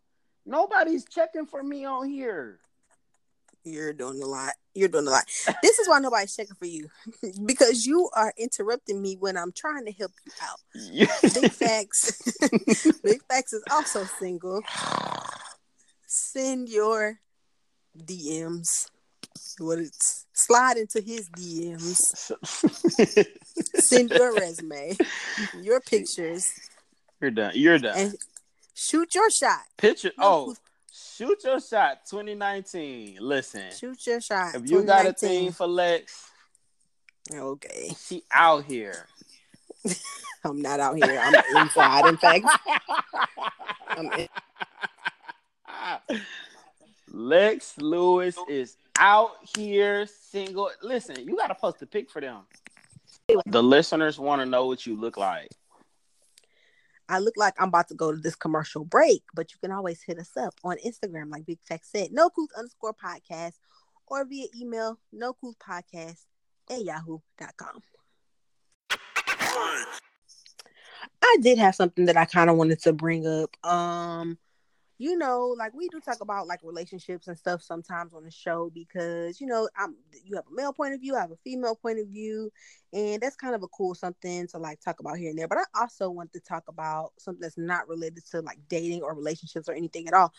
Nobody's 0.45 1.05
checking 1.05 1.47
for 1.47 1.63
me 1.63 1.85
on 1.85 2.09
here. 2.09 2.59
You're 3.65 3.93
doing 3.93 4.23
a 4.23 4.27
lot. 4.27 4.55
You're 4.75 4.89
doing 4.89 5.07
a 5.07 5.11
lot. 5.11 5.25
This 5.63 5.79
is 5.79 5.89
why 5.89 5.99
nobody's 5.99 6.35
checking 6.35 6.55
for 6.55 6.65
you 6.65 6.89
because 7.45 7.85
you 7.85 8.09
are 8.15 8.33
interrupting 8.39 9.03
me 9.03 9.17
when 9.17 9.37
I'm 9.37 9.53
trying 9.53 9.85
to 9.85 9.93
help 9.93 10.13
you 10.25 10.33
out. 10.43 10.61
Big 11.35 11.53
facts. 11.53 12.39
Big 13.05 13.23
facts 13.29 13.53
is 13.53 13.63
also 13.71 14.05
single. 14.19 14.63
Send 16.07 16.69
your 16.69 17.21
DMs. 17.97 18.89
What 19.59 19.79
it's 19.79 20.27
slide 20.33 20.77
into 20.77 21.01
his 21.01 21.29
DMs. 21.31 22.33
Send 23.81 24.11
your 24.11 24.35
resume, 24.39 24.97
your 25.61 25.81
pictures. 25.81 26.53
You're 27.21 27.31
done. 27.31 27.53
You're 27.55 27.79
done. 27.79 28.15
Shoot 28.75 29.15
your 29.15 29.31
shot. 29.31 29.61
Picture. 29.77 30.13
Oh, 30.19 30.55
Shoot 30.93 31.45
your 31.45 31.61
shot 31.61 32.07
2019. 32.09 33.19
Listen. 33.21 33.71
Shoot 33.79 34.07
your 34.07 34.21
shot. 34.21 34.55
If 34.55 34.71
you 34.71 34.83
got 34.83 35.07
a 35.07 35.13
thing 35.13 35.53
for 35.53 35.67
Lex, 35.67 36.31
okay. 37.33 37.93
She 38.07 38.23
out 38.33 38.65
here. 38.65 39.07
I'm 40.45 40.61
not 40.61 40.81
out 40.81 40.97
here. 40.97 41.21
I'm 41.23 41.63
inside. 41.63 42.07
In 42.07 42.17
fact, 42.17 42.47
I'm 43.89 44.11
in. 44.13 44.29
Lex 47.13 47.77
Lewis 47.79 48.37
is 48.49 48.77
out 49.01 49.33
here 49.57 50.07
single. 50.07 50.71
Listen, 50.83 51.17
you 51.27 51.37
got 51.37 51.49
to 51.49 51.55
post 51.55 51.83
a 51.83 51.87
pic 51.87 52.11
for 52.11 52.21
them. 52.21 52.43
The 53.47 53.63
listeners 53.63 54.19
want 54.19 54.43
to 54.43 54.47
know 54.47 54.67
what 54.67 54.87
you 54.87 54.95
look 54.95 55.17
like. 55.17 55.49
I 57.09 57.19
look 57.19 57.35
like 57.37 57.55
I'm 57.59 57.69
about 57.69 57.89
to 57.89 57.95
go 57.95 58.13
to 58.13 58.19
this 58.19 58.37
commercial 58.37 58.85
break, 58.85 59.25
but 59.35 59.53
you 59.53 59.59
can 59.61 59.73
always 59.73 60.01
hit 60.01 60.19
us 60.19 60.37
up 60.37 60.55
on 60.63 60.77
Instagram, 60.87 61.31
like 61.31 61.45
Big 61.45 61.59
Tech 61.67 61.81
said, 61.83 62.13
no 62.13 62.31
couth 62.31 62.51
underscore 62.57 62.95
podcast, 62.95 63.55
or 64.07 64.25
via 64.25 64.47
email, 64.57 64.97
no 65.13 65.33
couth 65.33 65.57
podcast 65.59 66.25
at 66.71 66.85
yahoo.com. 66.85 67.83
I 71.23 71.37
did 71.41 71.59
have 71.59 71.75
something 71.75 72.05
that 72.07 72.17
I 72.17 72.27
kind 72.27 72.49
of 72.49 72.57
wanted 72.57 72.81
to 72.83 72.93
bring 72.93 73.27
up. 73.27 73.57
Um, 73.65 74.39
you 75.01 75.17
know, 75.17 75.55
like 75.57 75.73
we 75.73 75.89
do 75.89 75.99
talk 75.99 76.21
about 76.21 76.47
like 76.47 76.61
relationships 76.63 77.27
and 77.27 77.39
stuff 77.39 77.63
sometimes 77.63 78.13
on 78.13 78.23
the 78.23 78.31
show 78.31 78.71
because 78.75 79.41
you 79.41 79.47
know, 79.47 79.67
I'm 79.75 79.97
you 80.27 80.37
have 80.37 80.45
a 80.47 80.55
male 80.55 80.75
point 80.75 80.93
of 80.93 81.01
view, 81.01 81.17
I 81.17 81.21
have 81.21 81.31
a 81.31 81.39
female 81.43 81.75
point 81.75 81.99
of 81.99 82.09
view, 82.09 82.53
and 82.93 83.19
that's 83.19 83.35
kind 83.35 83.55
of 83.55 83.63
a 83.63 83.69
cool 83.69 83.95
something 83.95 84.47
to 84.49 84.59
like 84.59 84.79
talk 84.83 85.01
about 85.01 85.17
here 85.17 85.31
and 85.31 85.39
there. 85.39 85.49
But 85.49 85.57
I 85.57 85.81
also 85.81 86.11
want 86.11 86.35
to 86.35 86.41
talk 86.41 86.65
about 86.69 87.13
something 87.19 87.41
that's 87.41 87.57
not 87.57 87.89
related 87.89 88.27
to 88.33 88.43
like 88.43 88.59
dating 88.69 89.01
or 89.01 89.15
relationships 89.15 89.71
or 89.71 89.73
anything 89.73 90.07
at 90.07 90.13
all. 90.13 90.35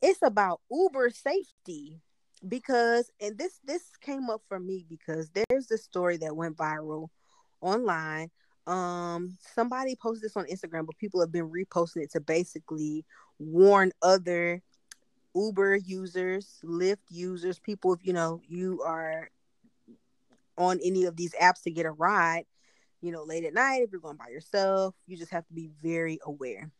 It's 0.00 0.22
about 0.22 0.62
Uber 0.70 1.10
safety 1.10 2.00
because 2.48 3.10
and 3.20 3.36
this 3.36 3.60
this 3.64 3.82
came 4.00 4.30
up 4.30 4.40
for 4.48 4.58
me 4.58 4.86
because 4.88 5.30
there's 5.30 5.66
this 5.66 5.84
story 5.84 6.16
that 6.16 6.34
went 6.34 6.56
viral 6.56 7.08
online 7.60 8.30
um 8.66 9.36
somebody 9.54 9.94
posted 9.94 10.24
this 10.24 10.36
on 10.36 10.44
instagram 10.46 10.84
but 10.84 10.98
people 10.98 11.20
have 11.20 11.30
been 11.30 11.48
reposting 11.48 12.02
it 12.02 12.10
to 12.10 12.20
basically 12.20 13.04
warn 13.38 13.92
other 14.02 14.62
Uber 15.34 15.76
users, 15.76 16.58
Lyft 16.64 16.98
users, 17.10 17.58
people 17.58 17.92
if 17.92 18.00
you 18.02 18.12
know 18.12 18.40
you 18.48 18.82
are 18.82 19.30
on 20.56 20.78
any 20.82 21.04
of 21.04 21.16
these 21.16 21.34
apps 21.34 21.62
to 21.64 21.70
get 21.70 21.84
a 21.84 21.90
ride, 21.90 22.44
you 23.02 23.12
know, 23.12 23.22
late 23.24 23.44
at 23.44 23.52
night, 23.52 23.82
if 23.82 23.92
you're 23.92 24.00
going 24.00 24.16
by 24.16 24.28
yourself, 24.28 24.94
you 25.06 25.16
just 25.16 25.32
have 25.32 25.46
to 25.46 25.52
be 25.52 25.70
very 25.82 26.18
aware. 26.24 26.70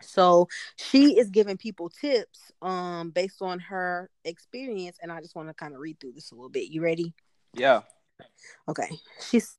So 0.00 0.48
she 0.76 1.18
is 1.18 1.28
giving 1.28 1.56
people 1.56 1.90
tips 1.90 2.52
um 2.62 3.10
based 3.10 3.42
on 3.42 3.58
her 3.60 4.10
experience, 4.24 4.98
and 5.02 5.12
I 5.12 5.20
just 5.20 5.34
want 5.34 5.48
to 5.48 5.54
kind 5.54 5.74
of 5.74 5.80
read 5.80 6.00
through 6.00 6.12
this 6.12 6.30
a 6.30 6.34
little 6.34 6.50
bit. 6.50 6.70
You 6.70 6.82
ready? 6.82 7.14
Yeah. 7.52 7.82
Okay. 8.68 8.88
She's 9.28 9.58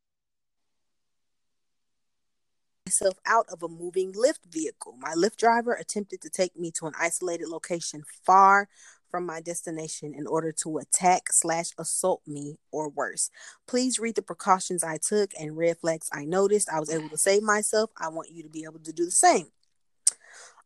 myself 2.89 3.19
out 3.27 3.45
of 3.49 3.61
a 3.61 3.67
moving 3.67 4.13
Lyft 4.13 4.51
vehicle. 4.51 4.95
My 4.99 5.13
Lyft 5.13 5.37
driver 5.37 5.73
attempted 5.73 6.21
to 6.21 6.29
take 6.29 6.57
me 6.57 6.71
to 6.71 6.87
an 6.87 6.93
isolated 6.99 7.47
location 7.47 8.03
far 8.25 8.67
from 9.11 9.27
my 9.27 9.41
destination 9.41 10.15
in 10.15 10.25
order 10.25 10.51
to 10.51 10.79
attack 10.79 11.31
slash 11.31 11.69
assault 11.77 12.21
me 12.25 12.57
or 12.71 12.89
worse. 12.89 13.29
Please 13.67 13.99
read 13.99 14.15
the 14.15 14.23
precautions 14.23 14.83
I 14.83 14.97
took 14.97 15.33
and 15.39 15.55
red 15.55 15.77
flags 15.77 16.09
I 16.11 16.25
noticed. 16.25 16.67
I 16.67 16.79
was 16.79 16.89
able 16.89 17.09
to 17.09 17.17
save 17.17 17.43
myself. 17.43 17.91
I 17.95 18.07
want 18.07 18.31
you 18.31 18.41
to 18.41 18.49
be 18.49 18.63
able 18.63 18.79
to 18.79 18.91
do 18.91 19.05
the 19.05 19.11
same. 19.11 19.45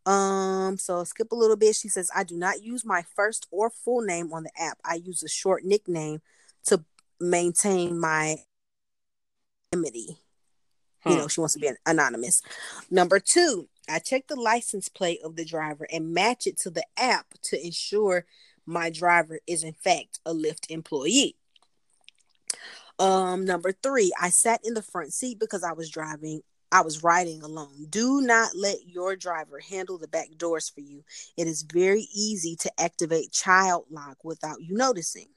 Um, 0.06 0.78
so 0.78 1.04
skip 1.04 1.34
a 1.34 1.36
little 1.36 1.58
bit. 1.58 1.76
She 1.76 1.90
says, 1.90 2.10
I 2.16 2.24
do 2.24 2.38
not 2.38 2.64
use 2.64 2.86
my 2.86 3.04
first 3.16 3.48
or 3.52 3.70
full 3.70 4.02
name 4.02 4.32
on 4.32 4.44
the 4.44 4.52
app. 4.58 4.78
I 4.86 4.96
use 4.96 5.24
a 5.24 5.30
short 5.30 5.66
nickname 5.66 6.22
to 6.68 6.86
maintain 7.20 8.00
my 8.00 8.38
anonymity. 9.74 10.23
Hmm. 11.04 11.12
You 11.12 11.18
know, 11.18 11.28
she 11.28 11.40
wants 11.40 11.54
to 11.54 11.60
be 11.60 11.70
anonymous. 11.86 12.42
Number 12.90 13.20
two, 13.20 13.68
I 13.90 14.00
check 14.00 14.28
the 14.28 14.40
license 14.40 14.90
plate 14.90 15.20
of 15.24 15.36
the 15.36 15.46
driver 15.46 15.88
and 15.92 16.14
match 16.14 16.48
it 16.48 16.58
to 16.60 16.70
the 16.70 16.86
app 16.98 17.28
to 17.44 17.66
ensure 17.66 18.26
my 18.66 18.90
driver 18.90 19.40
is 19.46 19.64
in 19.64 19.74
fact 19.74 20.20
a 20.26 20.34
Lyft 20.34 20.70
employee. 20.70 21.36
Um, 23.00 23.46
number 23.46 23.72
three, 23.72 24.14
I 24.22 24.30
sat 24.30 24.62
in 24.64 24.74
the 24.74 24.82
front 24.82 25.14
seat 25.14 25.40
because 25.40 25.64
I 25.64 25.74
was 25.74 25.90
driving. 25.90 26.42
I 26.72 26.82
was 26.82 27.04
riding 27.04 27.44
alone. 27.44 27.88
Do 27.90 28.22
not 28.22 28.52
let 28.56 28.88
your 28.88 29.16
driver 29.16 29.60
handle 29.60 29.98
the 29.98 30.08
back 30.08 30.30
doors 30.38 30.70
for 30.70 30.80
you. 30.80 31.04
It 31.38 31.48
is 31.48 31.62
very 31.64 32.08
easy 32.14 32.56
to 32.58 32.82
activate 32.82 33.32
child 33.32 33.86
lock 33.92 34.24
without 34.24 34.62
you 34.62 34.76
noticing. 34.76 35.28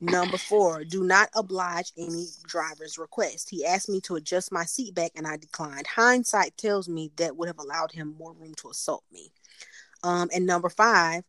Number 0.00 0.36
four, 0.36 0.84
do 0.84 1.02
not 1.02 1.28
oblige 1.34 1.92
any 1.98 2.26
driver's 2.46 2.98
request. 2.98 3.48
He 3.50 3.64
asked 3.64 3.88
me 3.88 4.00
to 4.02 4.14
adjust 4.14 4.52
my 4.52 4.64
seat 4.64 4.94
back 4.94 5.10
and 5.16 5.26
I 5.26 5.36
declined. 5.36 5.88
Hindsight 5.88 6.56
tells 6.56 6.88
me 6.88 7.10
that 7.16 7.36
would 7.36 7.48
have 7.48 7.58
allowed 7.58 7.90
him 7.90 8.14
more 8.16 8.32
room 8.32 8.54
to 8.58 8.70
assault 8.70 9.02
me. 9.10 9.32
Um, 10.04 10.30
and 10.32 10.46
number 10.46 10.68
five, 10.68 11.24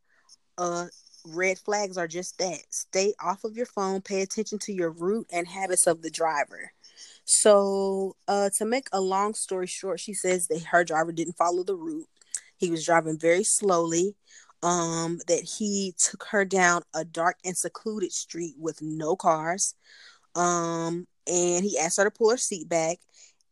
uh, 0.60 0.86
red 1.26 1.58
flags 1.58 1.98
are 1.98 2.08
just 2.08 2.38
that. 2.38 2.60
Stay 2.70 3.14
off 3.20 3.44
of 3.44 3.58
your 3.58 3.66
phone, 3.66 4.02
pay 4.02 4.22
attention 4.22 4.60
to 4.60 4.74
your 4.74 4.92
route 4.92 5.28
and 5.32 5.48
habits 5.48 5.88
of 5.88 6.04
the 6.04 6.12
driver. 6.12 6.72
So, 7.26 8.16
uh, 8.28 8.50
to 8.58 8.66
make 8.66 8.88
a 8.92 9.02
long 9.02 9.34
story 9.34 9.68
short, 9.68 10.00
she 10.00 10.14
says 10.14 10.48
that 10.48 10.64
her 10.66 10.84
driver 10.84 11.12
didn't 11.12 11.38
follow 11.38 11.64
the 11.64 11.76
route. 11.76 12.08
He 12.58 12.70
was 12.70 12.86
driving 12.86 13.18
very 13.18 13.44
slowly 13.44 14.16
um 14.64 15.20
that 15.28 15.42
he 15.44 15.94
took 15.98 16.26
her 16.32 16.44
down 16.44 16.82
a 16.94 17.06
dark 17.06 17.38
and 17.46 17.58
secluded 17.58 18.12
street 18.12 18.56
with 18.60 18.82
no 18.82 19.16
cars 19.16 19.76
um 20.36 21.08
and 21.28 21.64
he 21.64 21.78
asked 21.78 21.98
her 21.98 22.04
to 22.04 22.12
pull 22.12 22.30
her 22.30 22.38
seat 22.38 22.68
back 22.68 22.98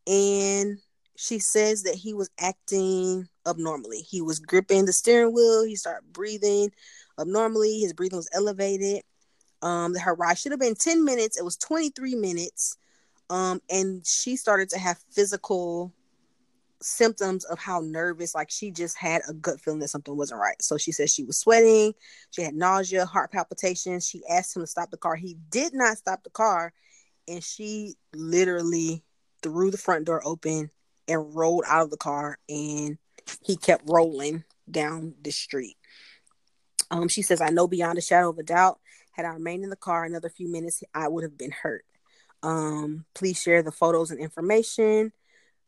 and 0.05 0.77
she 1.17 1.39
says 1.39 1.83
that 1.83 1.95
he 1.95 2.13
was 2.13 2.29
acting 2.39 3.27
abnormally. 3.47 3.97
He 3.99 4.21
was 4.21 4.39
gripping 4.39 4.85
the 4.85 4.93
steering 4.93 5.33
wheel 5.33 5.63
he 5.63 5.75
started 5.75 6.13
breathing 6.13 6.71
abnormally 7.19 7.79
his 7.79 7.93
breathing 7.93 8.17
was 8.17 8.29
elevated 8.33 9.01
um 9.63 9.95
her 9.95 10.13
ride 10.13 10.37
should 10.37 10.51
have 10.51 10.59
been 10.59 10.75
10 10.75 11.03
minutes 11.03 11.37
it 11.37 11.43
was 11.43 11.57
23 11.57 12.13
minutes 12.15 12.77
um 13.31 13.59
and 13.71 14.05
she 14.05 14.35
started 14.35 14.69
to 14.69 14.77
have 14.77 14.99
physical 15.11 15.91
symptoms 16.81 17.43
of 17.45 17.57
how 17.57 17.81
nervous 17.83 18.35
like 18.35 18.51
she 18.51 18.71
just 18.71 18.97
had 18.97 19.21
a 19.27 19.33
gut 19.33 19.59
feeling 19.59 19.79
that 19.79 19.87
something 19.87 20.15
wasn't 20.15 20.39
right. 20.39 20.61
So 20.61 20.77
she 20.77 20.91
said 20.91 21.09
she 21.09 21.23
was 21.23 21.37
sweating 21.37 21.93
she 22.31 22.41
had 22.43 22.55
nausea 22.55 23.05
heart 23.05 23.31
palpitations. 23.31 24.07
She 24.07 24.21
asked 24.29 24.55
him 24.55 24.63
to 24.63 24.67
stop 24.67 24.91
the 24.91 24.97
car. 24.97 25.15
He 25.15 25.37
did 25.49 25.73
not 25.73 25.97
stop 25.97 26.23
the 26.23 26.29
car 26.29 26.73
and 27.27 27.43
she 27.43 27.95
literally 28.13 29.03
threw 29.41 29.71
the 29.71 29.77
front 29.77 30.05
door 30.05 30.21
open 30.25 30.69
and 31.07 31.35
rolled 31.35 31.63
out 31.67 31.83
of 31.83 31.91
the 31.91 31.97
car 31.97 32.37
and 32.49 32.97
he 33.43 33.57
kept 33.57 33.89
rolling 33.89 34.43
down 34.69 35.13
the 35.21 35.31
street. 35.31 35.77
Um 36.91 37.07
she 37.07 37.21
says 37.21 37.41
i 37.41 37.49
know 37.49 37.67
beyond 37.67 37.97
a 37.97 38.01
shadow 38.01 38.29
of 38.29 38.37
a 38.37 38.43
doubt 38.43 38.79
had 39.11 39.25
i 39.25 39.29
remained 39.29 39.63
in 39.63 39.69
the 39.69 39.75
car 39.75 40.03
another 40.05 40.29
few 40.29 40.49
minutes 40.49 40.83
i 40.93 41.07
would 41.07 41.23
have 41.23 41.37
been 41.37 41.51
hurt. 41.51 41.85
Um 42.43 43.05
please 43.15 43.41
share 43.41 43.63
the 43.63 43.71
photos 43.71 44.11
and 44.11 44.19
information 44.19 45.11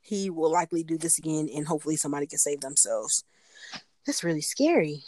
he 0.10 0.32
will 0.32 0.51
likely 0.51 0.84
do 0.84 0.97
this 0.97 1.20
again 1.20 1.47
and 1.55 1.68
hopefully 1.68 1.95
somebody 1.95 2.26
can 2.26 2.39
save 2.39 2.62
themselves. 2.62 3.24
That's 4.05 4.24
really 4.24 4.41
scary. 4.41 5.03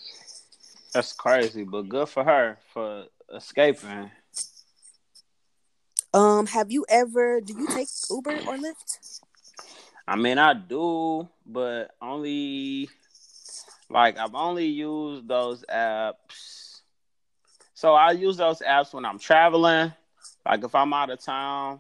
That's 0.94 1.12
crazy, 1.12 1.64
but 1.64 1.90
good 1.90 2.08
for 2.08 2.24
her 2.24 2.60
for 2.72 3.06
escaping. 3.34 4.12
Um, 6.14 6.46
have 6.46 6.72
you 6.72 6.86
ever 6.88 7.42
do 7.42 7.54
you 7.58 7.68
take 7.68 7.88
Uber 8.10 8.32
or 8.32 8.58
Lyft? 8.58 9.22
I 10.08 10.16
mean 10.18 10.38
I 10.38 10.54
do, 10.54 11.28
but 11.48 11.96
only 12.00 12.90
like 13.90 14.20
I've 14.20 14.36
only 14.36 14.68
used 14.68 15.28
those 15.28 15.64
apps. 15.74 16.82
So 17.74 17.96
I 17.96 18.12
use 18.12 18.38
those 18.38 18.60
apps 18.60 18.94
when 18.94 19.06
I'm 19.06 19.18
traveling. 19.18 19.94
Like 20.46 20.64
if 20.64 20.76
I'm 20.76 20.94
out 20.94 21.10
of 21.10 21.20
town, 21.24 21.80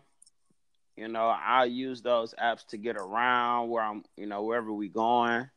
you 1.02 1.08
know, 1.08 1.26
I 1.26 1.64
use 1.64 2.04
those 2.04 2.36
apps 2.40 2.64
to 2.68 2.78
get 2.78 2.96
around 2.96 3.70
where 3.70 3.82
I'm, 3.82 4.04
you 4.16 4.28
know, 4.28 4.44
wherever 4.44 4.72
we 4.72 4.88
going. 4.88 5.50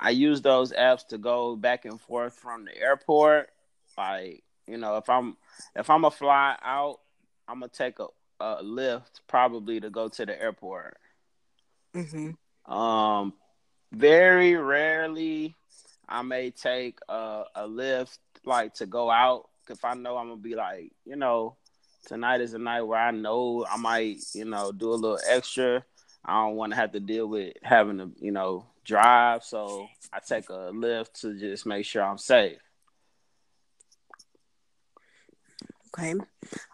I 0.00 0.10
use 0.10 0.40
those 0.40 0.72
apps 0.72 1.06
to 1.08 1.18
go 1.18 1.56
back 1.56 1.84
and 1.84 2.00
forth 2.00 2.32
from 2.32 2.64
the 2.64 2.74
airport. 2.74 3.50
Like, 3.98 4.42
you 4.66 4.78
know, 4.78 4.96
if 4.96 5.10
I'm 5.10 5.36
if 5.76 5.90
I'm 5.90 6.06
a 6.06 6.10
fly 6.10 6.56
out, 6.62 7.00
I'm 7.46 7.60
gonna 7.60 7.68
take 7.68 7.98
a, 7.98 8.06
a 8.40 8.62
Lyft 8.64 9.20
probably 9.26 9.78
to 9.78 9.90
go 9.90 10.08
to 10.08 10.24
the 10.24 10.40
airport. 10.40 10.96
Mm-hmm. 11.94 12.72
Um, 12.72 13.34
very 13.92 14.54
rarely 14.54 15.54
I 16.08 16.22
may 16.22 16.50
take 16.50 16.98
a, 17.10 17.44
a 17.54 17.68
Lyft 17.68 18.16
like 18.46 18.72
to 18.76 18.86
go 18.86 19.10
out 19.10 19.50
if 19.68 19.84
I 19.84 19.92
know 19.92 20.16
I'm 20.16 20.28
gonna 20.28 20.40
be 20.40 20.54
like, 20.54 20.92
you 21.04 21.16
know, 21.16 21.57
tonight 22.08 22.40
is 22.40 22.54
a 22.54 22.58
night 22.58 22.82
where 22.82 22.98
I 22.98 23.10
know 23.10 23.66
I 23.70 23.76
might, 23.76 24.20
you 24.34 24.46
know, 24.46 24.72
do 24.72 24.92
a 24.92 24.94
little 24.94 25.20
extra. 25.28 25.84
I 26.24 26.46
don't 26.46 26.56
want 26.56 26.72
to 26.72 26.76
have 26.76 26.92
to 26.92 27.00
deal 27.00 27.26
with 27.26 27.52
having 27.62 27.98
to, 27.98 28.10
you 28.18 28.32
know, 28.32 28.66
drive. 28.84 29.44
So 29.44 29.86
I 30.12 30.18
take 30.26 30.48
a 30.48 30.72
Lyft 30.72 31.20
to 31.20 31.38
just 31.38 31.66
make 31.66 31.84
sure 31.84 32.02
I'm 32.02 32.18
safe. 32.18 32.58
Okay. 35.88 36.14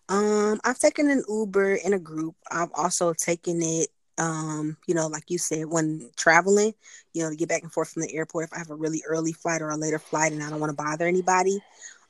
Um, 0.09 0.61
I've 0.65 0.79
taken 0.79 1.11
an 1.11 1.25
Uber 1.29 1.75
in 1.77 1.95
a 1.95 1.99
group. 1.99 2.37
I've 2.51 2.73
also 2.75 3.13
taken 3.13 3.61
it, 3.63 3.89
um, 4.19 4.77
you 4.87 4.95
know, 4.95 5.09
like 5.09 5.25
you 5.29 5.39
said, 5.39 5.67
when 5.67 6.11
traveling, 6.17 6.75
you 7.13 7.23
know, 7.23 7.31
to 7.31 7.37
get 7.37 7.49
back 7.49 7.63
and 7.63 7.73
forth 7.73 7.93
from 7.93 8.03
the 8.03 8.15
airport 8.15 8.45
if 8.45 8.53
I 8.53 8.59
have 8.59 8.71
a 8.71 8.77
really 8.77 9.03
early 9.07 9.33
flight 9.33 9.63
or 9.63 9.71
a 9.71 9.77
later 9.77 9.99
flight 9.99 10.33
and 10.33 10.43
I 10.43 10.51
don't 10.51 10.61
want 10.61 10.71
to 10.71 10.77
bother 10.77 11.07
anybody. 11.07 11.61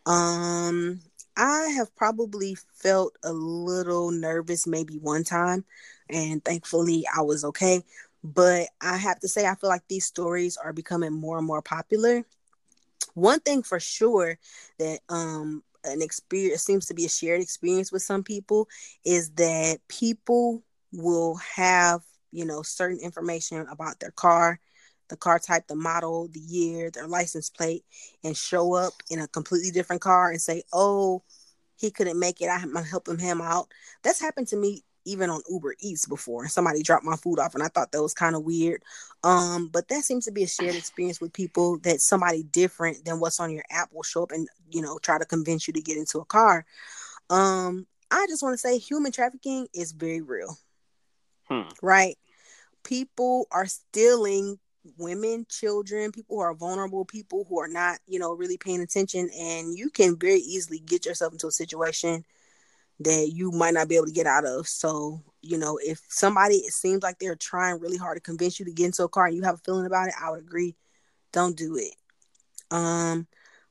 Um, 0.07 1.01
I 1.37 1.69
have 1.77 1.95
probably 1.97 2.57
felt 2.75 3.17
a 3.23 3.33
little 3.33 4.11
nervous 4.11 4.67
maybe 4.67 4.99
one 4.99 5.25
time, 5.25 5.65
and 6.09 6.45
thankfully 6.45 7.05
I 7.17 7.23
was 7.23 7.45
okay. 7.45 7.83
But 8.23 8.69
I 8.81 8.97
have 8.97 9.21
to 9.21 9.29
say, 9.29 9.47
I 9.47 9.55
feel 9.55 9.71
like 9.71 9.87
these 9.89 10.07
stories 10.07 10.57
are 10.57 10.73
becoming 10.73 11.13
more 11.13 11.39
and 11.39 11.47
more 11.47 11.63
popular. 11.63 12.25
One 13.15 13.41
thing 13.41 13.63
for 13.63 13.81
sure 13.81 14.39
that 14.79 15.01
um 15.09 15.63
an 15.85 16.03
experience 16.03 16.63
seems 16.63 16.87
to 16.87 16.95
be 16.95 17.05
a 17.05 17.09
shared 17.09 17.41
experience 17.43 17.93
with 17.93 18.03
some 18.03 18.23
people 18.23 18.69
is 19.05 19.31
that 19.33 19.79
people 19.89 20.63
will 20.93 21.37
have 21.57 22.03
you 22.33 22.45
know 22.45 22.63
certain 22.63 22.99
information 23.01 23.67
about 23.71 24.01
their 24.01 24.11
car 24.13 24.61
the 25.09 25.17
car 25.17 25.39
type, 25.39 25.67
the 25.67 25.75
model, 25.75 26.29
the 26.29 26.41
year, 26.41 26.91
their 26.91 27.07
license 27.07 27.51
plate, 27.51 27.85
and 28.23 28.37
show 28.37 28.75
up 28.75 28.95
in 29.11 29.21
a 29.21 29.29
completely 29.29 29.71
different 29.71 30.03
car 30.03 30.31
and 30.31 30.41
say, 30.41 30.63
"Oh, 30.73 31.23
he 31.77 31.91
couldn't 31.91 32.19
make 32.19 32.41
it. 32.41 32.49
I'm 32.49 32.75
helping 32.77 33.19
him 33.19 33.41
out." 33.41 33.69
That's 34.03 34.21
happened 34.21 34.49
to 34.49 34.57
me 34.57 34.85
even 35.05 35.31
on 35.31 35.43
Uber 35.49 35.75
Eats 35.81 36.07
before. 36.07 36.49
Somebody 36.49 36.83
dropped 36.83 37.05
my 37.05 37.17
food 37.17 37.39
off, 37.39 37.55
and 37.55 37.63
I 37.63 37.69
thought 37.69 37.93
that 37.93 38.03
was 38.03 38.15
kind 38.15 38.35
of 38.35 38.45
weird. 38.45 38.83
Um, 39.23 39.69
but 39.69 39.89
that 39.89 40.03
seems 40.03 40.25
to 40.25 40.33
be 40.33 40.45
a 40.45 40.49
shared 40.49 40.75
experience 40.75 41.21
with 41.21 41.33
people 41.33 41.79
that 41.81 42.01
somebody 42.01 42.43
different 42.43 43.05
than 43.05 43.21
what's 43.21 43.41
on 43.41 43.51
your 43.51 43.65
app 43.71 43.91
will 43.93 44.03
show 44.03 44.23
up 44.23 44.33
and 44.33 44.49
you 44.71 44.83
know 44.83 44.99
try 44.99 45.19
to 45.19 45.25
convince 45.25 45.67
you 45.67 45.75
to 45.75 45.83
get 45.83 45.97
into 45.97 46.19
a 46.19 46.25
car. 46.25 46.65
Um, 47.31 47.87
I 48.11 48.27
just 48.29 48.43
want 48.43 48.55
to 48.55 48.59
say 48.59 48.79
human 48.79 49.13
trafficking 49.13 49.69
is 49.75 49.93
very 49.93 50.21
real. 50.21 50.57
Hmm. 51.49 51.69
Right? 51.83 52.17
People 52.83 53.47
are 53.51 53.67
stealing 53.67 54.59
women, 54.99 55.47
children, 55.49 56.13
people 56.13 56.37
who 56.37 56.43
are 56.43 56.55
vulnerable, 56.55 57.05
people 57.05 57.47
who 57.49 57.61
are 57.61 57.69
not, 57.69 57.99
you 58.07 58.19
know, 58.19 58.33
really 58.33 58.59
paying 58.59 58.81
attention. 58.81 59.31
And 59.39 59.77
you 59.77 59.91
can 59.91 60.19
very 60.19 60.41
easily 60.41 60.79
get 60.79 61.07
yourself 61.07 61.33
into 61.33 61.47
a 61.47 61.53
situation 61.53 62.25
that 63.01 63.31
you 63.33 63.51
might 63.51 63.75
not 63.75 63.89
be 63.89 63.97
able 63.97 64.07
to 64.07 64.13
get 64.13 64.27
out 64.27 64.45
of. 64.45 64.69
So, 64.69 65.23
you 65.43 65.59
know, 65.59 65.79
if 65.83 66.01
somebody 66.09 66.57
it 66.57 66.73
seems 66.73 67.03
like 67.03 67.19
they're 67.19 67.35
trying 67.35 67.81
really 67.81 67.97
hard 67.97 68.17
to 68.17 68.21
convince 68.21 68.59
you 68.59 68.67
to 68.67 68.73
get 68.73 68.87
into 68.87 69.05
a 69.05 69.09
car 69.09 69.27
and 69.27 69.37
you 69.37 69.43
have 69.43 69.57
a 69.57 69.59
feeling 69.59 69.87
about 69.87 70.09
it, 70.09 70.15
I 70.21 70.31
would 70.31 70.41
agree. 70.41 70.77
Don't 71.33 71.57
do 71.57 71.77
it. 71.77 71.95
Um, 72.71 73.27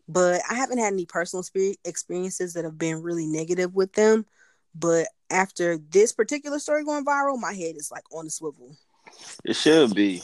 but 0.08 0.42
I 0.50 0.56
haven't 0.56 0.80
had 0.80 0.94
any 0.94 1.06
personal 1.06 1.44
experiences 1.86 2.54
that 2.54 2.66
have 2.66 2.78
been 2.78 3.02
really 3.02 3.26
negative 3.26 3.74
with 3.74 3.94
them. 3.94 4.26
But 4.76 5.08
after 5.30 5.78
this 5.78 6.12
particular 6.12 6.60
story 6.60 6.84
going 6.84 7.06
viral, 7.06 7.40
my 7.40 7.54
head 7.54 7.76
is 7.78 7.92
like 7.92 8.04
on 8.12 8.26
the 8.26 8.32
swivel. 8.32 8.76
It 9.46 9.56
should 9.56 9.94
be. 9.94 10.22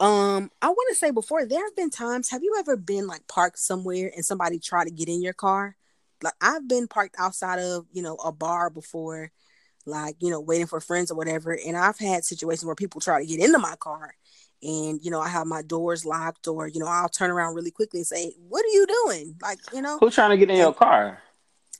Um, 0.00 0.50
I 0.62 0.68
want 0.68 0.88
to 0.88 0.94
say 0.94 1.10
before 1.10 1.44
there 1.44 1.62
have 1.62 1.76
been 1.76 1.90
times. 1.90 2.30
Have 2.30 2.42
you 2.42 2.56
ever 2.58 2.74
been 2.76 3.06
like 3.06 3.28
parked 3.28 3.58
somewhere 3.58 4.10
and 4.16 4.24
somebody 4.24 4.58
tried 4.58 4.84
to 4.84 4.90
get 4.90 5.08
in 5.08 5.22
your 5.22 5.34
car? 5.34 5.76
Like 6.22 6.32
I've 6.40 6.66
been 6.66 6.88
parked 6.88 7.16
outside 7.18 7.58
of 7.58 7.86
you 7.92 8.02
know 8.02 8.16
a 8.16 8.32
bar 8.32 8.70
before, 8.70 9.30
like 9.84 10.16
you 10.20 10.30
know 10.30 10.40
waiting 10.40 10.66
for 10.66 10.80
friends 10.80 11.10
or 11.10 11.16
whatever, 11.16 11.52
and 11.52 11.76
I've 11.76 11.98
had 11.98 12.24
situations 12.24 12.64
where 12.64 12.74
people 12.74 13.00
try 13.00 13.20
to 13.20 13.26
get 13.26 13.40
into 13.40 13.58
my 13.58 13.76
car, 13.76 14.14
and 14.62 15.00
you 15.02 15.10
know 15.10 15.20
I 15.20 15.28
have 15.28 15.46
my 15.46 15.60
doors 15.62 16.06
locked, 16.06 16.48
or 16.48 16.66
you 16.66 16.80
know 16.80 16.86
I'll 16.86 17.08
turn 17.10 17.30
around 17.30 17.54
really 17.54 17.70
quickly 17.70 18.00
and 18.00 18.06
say, 18.06 18.32
"What 18.48 18.64
are 18.64 18.68
you 18.68 18.86
doing?" 18.86 19.36
Like 19.42 19.58
you 19.74 19.82
know, 19.82 19.98
Who 19.98 20.10
trying 20.10 20.30
to 20.30 20.38
get 20.38 20.50
in 20.50 20.56
your 20.56 20.72
car? 20.72 21.20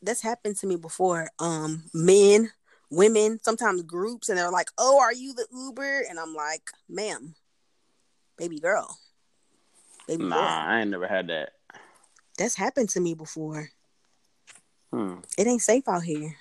that's 0.03 0.23
happened 0.23 0.57
to 0.59 0.67
me 0.67 0.77
before. 0.77 1.29
Um, 1.39 1.85
men, 1.95 2.51
women, 2.91 3.39
sometimes 3.43 3.83
groups, 3.83 4.29
and 4.29 4.39
they're 4.39 4.51
like, 4.51 4.69
"Oh, 4.79 4.99
are 5.01 5.13
you 5.13 5.33
the 5.35 5.47
Uber?" 5.53 6.05
And 6.09 6.19
I'm 6.19 6.35
like, 6.35 6.71
"Ma'am, 6.89 7.35
baby 8.41 8.59
girl, 8.59 8.99
baby 10.09 10.25
Nah, 10.25 10.35
boy." 10.35 10.41
I 10.43 10.81
ain't 10.81 10.91
never 10.91 11.07
had 11.07 11.29
that. 11.29 11.51
That's 12.37 12.57
happened 12.57 12.89
to 12.91 13.01
me 13.01 13.15
before. 13.15 13.69
Hmm. 14.93 15.19
It 15.39 15.47
ain't 15.47 15.63
safe 15.63 15.87
out 15.89 16.03
here. 16.03 16.35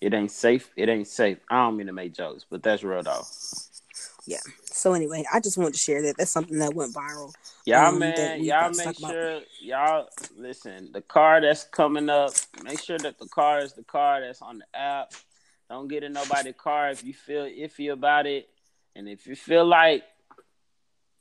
It 0.00 0.12
ain't 0.12 0.32
safe. 0.32 0.70
It 0.76 0.88
ain't 0.88 1.06
safe. 1.06 1.38
I 1.48 1.64
don't 1.64 1.76
mean 1.76 1.86
to 1.86 1.92
make 1.92 2.12
jokes, 2.14 2.44
but 2.48 2.62
that's 2.62 2.82
real 2.82 3.02
though. 3.02 3.22
Yeah. 4.26 4.40
So 4.64 4.94
anyway, 4.94 5.24
I 5.32 5.38
just 5.40 5.56
wanted 5.56 5.74
to 5.74 5.78
share 5.80 6.02
that. 6.02 6.16
That's 6.16 6.30
something 6.30 6.58
that 6.58 6.74
went 6.74 6.94
viral. 6.94 7.32
Y'all 7.66 7.86
Um, 7.88 7.98
man, 8.00 8.42
y'all 8.42 8.70
make 8.70 8.84
talk 8.86 8.98
about. 8.98 9.10
sure 9.10 9.40
y'all 9.60 10.08
listen. 10.36 10.90
The 10.92 11.02
car 11.02 11.40
that's 11.40 11.64
coming 11.64 12.08
up, 12.08 12.32
make 12.62 12.80
sure 12.82 12.98
that 12.98 13.18
the 13.18 13.28
car 13.28 13.60
is 13.60 13.74
the 13.74 13.84
car 13.84 14.20
that's 14.20 14.42
on 14.42 14.58
the 14.58 14.78
app. 14.78 15.12
Don't 15.70 15.88
get 15.88 16.02
in 16.02 16.12
nobody's 16.12 16.54
car 16.56 16.90
if 16.90 17.04
you 17.04 17.14
feel 17.14 17.44
iffy 17.44 17.92
about 17.92 18.26
it, 18.26 18.48
and 18.96 19.08
if 19.08 19.26
you 19.26 19.36
feel 19.36 19.64
like 19.64 20.04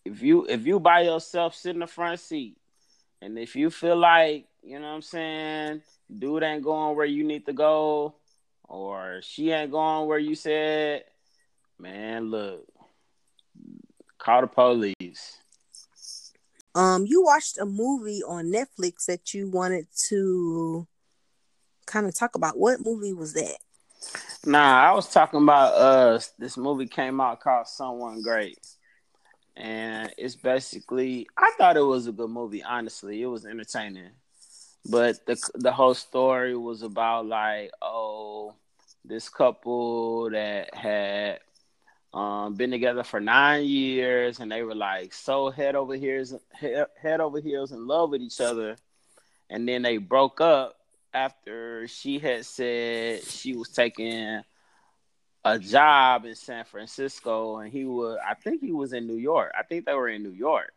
if 0.05 0.21
you 0.21 0.45
if 0.47 0.65
you 0.65 0.79
by 0.79 1.01
yourself 1.01 1.55
sit 1.55 1.75
in 1.75 1.79
the 1.79 1.87
front 1.87 2.19
seat, 2.19 2.57
and 3.21 3.37
if 3.37 3.55
you 3.55 3.69
feel 3.69 3.97
like 3.97 4.47
you 4.61 4.79
know 4.79 4.87
what 4.87 4.95
I'm 4.95 5.01
saying, 5.01 5.81
dude 6.17 6.43
ain't 6.43 6.63
going 6.63 6.95
where 6.95 7.05
you 7.05 7.23
need 7.23 7.45
to 7.45 7.53
go, 7.53 8.15
or 8.63 9.21
she 9.23 9.51
ain't 9.51 9.71
going 9.71 10.07
where 10.07 10.19
you 10.19 10.35
said, 10.35 11.03
man, 11.79 12.29
look, 12.29 12.67
call 14.17 14.41
the 14.41 14.47
police. 14.47 15.37
Um, 16.75 17.05
you 17.05 17.23
watched 17.23 17.59
a 17.59 17.65
movie 17.65 18.23
on 18.27 18.45
Netflix 18.45 19.05
that 19.05 19.33
you 19.33 19.49
wanted 19.49 19.85
to 20.07 20.87
kind 21.85 22.07
of 22.07 22.15
talk 22.15 22.35
about. 22.35 22.57
What 22.57 22.83
movie 22.83 23.13
was 23.13 23.33
that? 23.33 23.57
Nah, 24.45 24.89
I 24.89 24.91
was 24.93 25.07
talking 25.09 25.41
about 25.41 25.73
uh 25.73 26.19
this 26.37 26.57
movie 26.57 26.87
came 26.87 27.21
out 27.21 27.39
called 27.39 27.67
Someone 27.67 28.21
Great. 28.21 28.57
And 29.55 30.11
it's 30.17 30.35
basically 30.35 31.27
I 31.37 31.51
thought 31.57 31.77
it 31.77 31.81
was 31.81 32.07
a 32.07 32.11
good 32.11 32.29
movie, 32.29 32.63
honestly. 32.63 33.21
It 33.21 33.27
was 33.27 33.45
entertaining. 33.45 34.11
But 34.89 35.25
the 35.25 35.37
the 35.55 35.71
whole 35.71 35.93
story 35.93 36.55
was 36.55 36.81
about 36.81 37.27
like, 37.27 37.71
oh, 37.81 38.55
this 39.05 39.29
couple 39.29 40.29
that 40.31 40.73
had 40.73 41.39
um 42.13 42.53
been 42.55 42.71
together 42.71 43.03
for 43.03 43.19
nine 43.19 43.65
years 43.65 44.39
and 44.39 44.51
they 44.51 44.61
were 44.61 44.75
like 44.75 45.13
so 45.13 45.49
head 45.49 45.75
over 45.75 45.95
heels 45.95 46.33
head, 46.51 46.85
head 47.01 47.19
over 47.19 47.39
heels 47.39 47.71
in 47.71 47.87
love 47.87 48.11
with 48.11 48.21
each 48.21 48.39
other 48.39 48.75
and 49.49 49.67
then 49.67 49.81
they 49.81 49.97
broke 49.97 50.39
up 50.39 50.75
after 51.13 51.87
she 51.87 52.19
had 52.19 52.45
said 52.45 53.23
she 53.23 53.55
was 53.55 53.69
taking 53.69 54.41
a 55.45 55.59
job 55.59 56.25
in 56.25 56.35
San 56.35 56.63
Francisco 56.65 57.57
and 57.57 57.71
he 57.71 57.85
was 57.85 58.17
I 58.25 58.33
think 58.33 58.61
he 58.61 58.71
was 58.71 58.93
in 58.93 59.07
New 59.07 59.17
York. 59.17 59.51
I 59.57 59.63
think 59.63 59.85
they 59.85 59.93
were 59.93 60.09
in 60.09 60.23
New 60.23 60.31
York. 60.31 60.73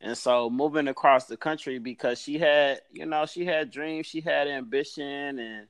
And 0.00 0.16
so 0.16 0.48
moving 0.48 0.88
across 0.88 1.26
the 1.26 1.36
country 1.36 1.78
because 1.78 2.18
she 2.20 2.38
had, 2.38 2.80
you 2.90 3.04
know, 3.04 3.26
she 3.26 3.44
had 3.44 3.70
dreams, 3.70 4.06
she 4.06 4.20
had 4.20 4.48
ambition 4.48 5.38
and 5.38 5.66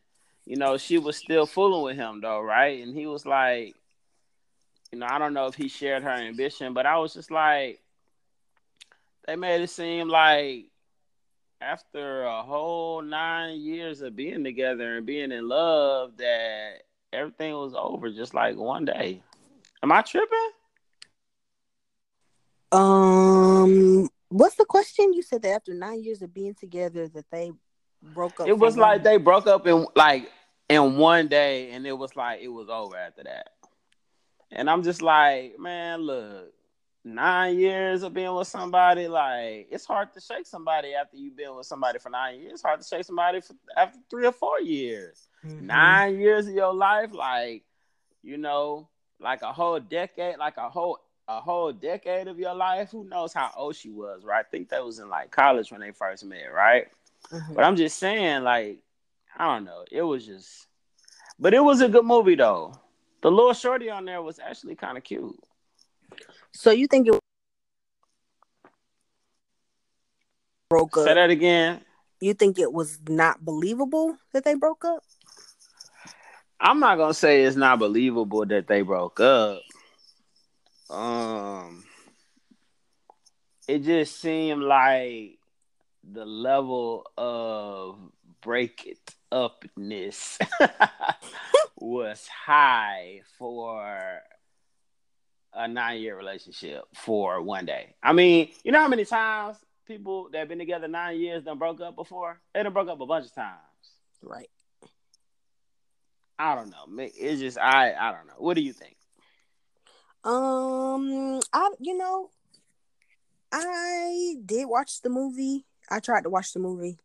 you 0.47 0.57
know, 0.57 0.78
she 0.78 0.99
was 0.99 1.16
still 1.16 1.47
fooling 1.47 1.83
with 1.83 1.97
him 1.97 2.20
though, 2.20 2.41
right? 2.41 2.83
And 2.83 2.95
he 2.95 3.07
was 3.07 3.24
like 3.26 3.74
you 4.93 4.99
know, 4.99 5.07
I 5.09 5.18
don't 5.18 5.35
know 5.35 5.47
if 5.47 5.55
he 5.55 5.68
shared 5.68 6.03
her 6.03 6.11
ambition, 6.11 6.74
but 6.74 6.85
I 6.85 6.99
was 6.99 7.14
just 7.14 7.31
like 7.31 7.81
they 9.26 9.37
made 9.37 9.62
it 9.62 9.70
seem 9.70 10.09
like 10.09 10.66
after 11.61 12.24
a 12.24 12.43
whole 12.43 13.03
nine 13.03 13.61
years 13.61 14.01
of 14.01 14.16
being 14.16 14.45
together 14.45 14.97
and 14.97 15.07
being 15.07 15.31
in 15.31 15.49
love 15.49 16.16
that 16.16 16.83
everything 17.13 17.55
was 17.55 17.75
over 17.75 18.11
just 18.11 18.35
like 18.35 18.57
one 18.57 18.85
day. 18.85 19.23
Am 19.83 19.93
I 19.93 20.03
tripping? 20.03 20.51
Um, 22.73 24.09
what's 24.29 24.57
the 24.57 24.65
question? 24.65 25.13
You 25.13 25.23
said 25.23 25.43
that 25.43 25.51
after 25.51 25.75
nine 25.75 26.03
years 26.03 26.23
of 26.23 26.33
being 26.33 26.55
together, 26.55 27.09
that 27.09 27.31
they 27.31 27.53
broke 28.03 28.41
up. 28.41 28.49
It 28.49 28.59
was 28.59 28.77
like 28.77 29.03
they 29.03 29.17
broke 29.17 29.47
up 29.47 29.67
in 29.67 29.87
like 29.97 30.31
in 30.69 30.97
one 30.97 31.29
day 31.29 31.73
and 31.73 31.87
it 31.87 31.93
was 31.93 32.15
like 32.15 32.41
it 32.41 32.49
was 32.49 32.69
over 32.69 32.97
after 32.97 33.25
that. 33.25 33.51
And 34.53 34.69
I'm 34.69 34.83
just 34.83 35.03
like, 35.03 35.59
man, 35.59 36.01
look, 36.01 36.53
nine 37.05 37.59
years 37.59 38.03
of 38.03 38.15
being 38.15 38.35
with 38.35 38.49
somebody, 38.49 39.09
like 39.09 39.69
it's 39.71 39.87
hard 39.87 40.13
to 40.15 40.21
shake 40.21 40.47
somebody 40.47 40.95
after 40.95 41.17
you've 41.17 41.37
been 41.37 41.57
with 41.57 41.67
somebody 41.67 41.99
for 41.99 42.11
nine 42.11 42.41
years. 42.41 42.53
It's 42.55 42.63
hard 42.63 42.81
to 42.81 42.87
shake 42.87 43.05
somebody 43.05 43.41
for, 43.41 43.55
after 43.77 43.99
three 44.11 44.27
or 44.27 44.33
four 44.33 44.61
years. 44.61 45.29
Mhm. 45.45 45.61
nine 45.62 46.18
years 46.18 46.47
of 46.47 46.55
your 46.55 46.74
life, 46.74 47.12
like 47.12 47.64
you 48.22 48.36
know, 48.36 48.88
like 49.18 49.43
a 49.43 49.53
whole 49.53 49.80
decade, 49.80 50.38
like 50.38 50.57
a 50.57 50.68
whole 50.68 50.99
a 51.28 51.41
whole 51.41 51.72
decade 51.72 52.28
of 52.28 52.38
your 52.38 52.55
life. 52.55 52.91
Who 52.91 53.05
knows 53.05 53.32
how 53.32 53.51
old 53.57 53.76
she 53.76 53.91
was, 53.91 54.24
right? 54.24 54.45
I 54.45 54.49
think 54.49 54.68
that 54.70 54.84
was 54.84 54.99
in 54.99 55.09
like 55.09 55.30
college 55.30 55.70
when 55.70 55.80
they 55.80 55.93
first 55.93 56.24
met, 56.24 56.53
right? 56.53 56.88
Mhm. 57.30 57.55
But 57.55 57.64
I'm 57.64 57.76
just 57.76 57.99
saying, 57.99 58.43
like, 58.43 58.82
I 59.36 59.47
don't 59.47 59.64
know. 59.64 59.84
It 59.91 60.03
was 60.03 60.26
just, 60.26 60.66
but 61.38 61.55
it 61.55 61.61
was 61.61 61.80
a 61.80 61.88
good 61.88 62.05
movie 62.05 62.34
though. 62.34 62.74
The 63.22 63.30
little 63.30 63.53
shorty 63.53 63.91
on 63.91 64.07
there 64.07 64.22
was 64.22 64.38
actually 64.38 64.74
kind 64.74 64.99
of 64.99 65.05
cute. 65.05 65.38
So 66.53 66.70
you 66.70 66.86
think 66.86 67.07
it 67.09 67.18
broke 70.68 70.97
up? 70.97 71.05
Say 71.05 71.14
that 71.14 71.30
again. 71.30 71.80
You 72.20 72.34
think 72.34 72.59
it 72.59 72.72
was 72.72 72.99
not 73.09 73.45
believable 73.45 74.16
that 74.32 74.45
they 74.45 74.55
broke 74.55 74.84
up? 74.84 75.03
I'm 76.61 76.79
not 76.79 76.99
gonna 76.99 77.15
say 77.15 77.43
it's 77.43 77.57
not 77.57 77.79
believable 77.79 78.45
that 78.47 78.67
they 78.67 78.83
broke 78.83 79.19
up. 79.21 79.63
Um, 80.91 81.85
it 83.67 83.83
just 83.85 84.21
seemed 84.21 84.63
like 84.63 85.39
the 86.03 86.25
level 86.25 87.07
of 87.17 87.99
break 88.43 88.87
it 88.87 89.15
upness 89.33 90.39
was 91.77 92.27
high 92.27 93.23
for 93.39 94.21
a 95.55 95.69
nine 95.69 96.01
year 96.01 96.17
relationship 96.17 96.85
for 96.95 97.41
one 97.41 97.65
day. 97.65 97.95
I 98.03 98.13
mean, 98.13 98.51
you 98.65 98.73
know 98.73 98.81
how 98.81 98.89
many 98.89 99.05
times 99.05 99.57
people 99.87 100.29
that 100.33 100.39
have 100.39 100.49
been 100.49 100.59
together 100.59 100.89
nine 100.89 101.19
years 101.19 101.45
done 101.45 101.59
broke 101.59 101.81
up 101.81 101.97
before? 101.97 102.41
They 102.53 102.63
done 102.63 102.73
broke 102.73 102.89
up 102.89 103.01
a 103.01 103.07
bunch 103.07 103.27
of 103.27 103.35
times. 103.35 103.59
Right. 104.23 104.51
I 106.41 106.55
don't 106.55 106.70
know. 106.70 106.86
It's 106.99 107.41
just 107.41 107.59
I 107.59 107.93
I 107.93 108.12
don't 108.12 108.26
know. 108.26 108.34
What 108.38 108.55
do 108.55 108.62
you 108.62 108.72
think? 108.72 108.97
Um, 110.24 111.41
I 111.53 111.70
you 111.78 111.99
know, 111.99 112.30
I 113.53 114.36
did 114.47 114.66
watch 114.66 115.03
the 115.03 115.11
movie. 115.11 115.66
I 115.91 116.01
tried 116.01 116.22
to 116.22 116.30
watch 116.30 116.55
the 116.55 116.61
movie 116.61 116.99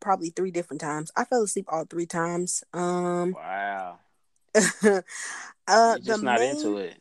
probably 0.00 0.30
three 0.30 0.50
different 0.50 0.80
times. 0.80 1.12
I 1.16 1.24
fell 1.24 1.44
asleep 1.44 1.66
all 1.68 1.84
three 1.84 2.06
times. 2.06 2.64
Um, 2.72 3.32
Wow. 3.32 4.00
uh, 4.56 5.00
You're 5.68 5.98
just 6.00 6.22
not 6.24 6.40
main, 6.40 6.56
into 6.56 6.78
it. 6.78 6.96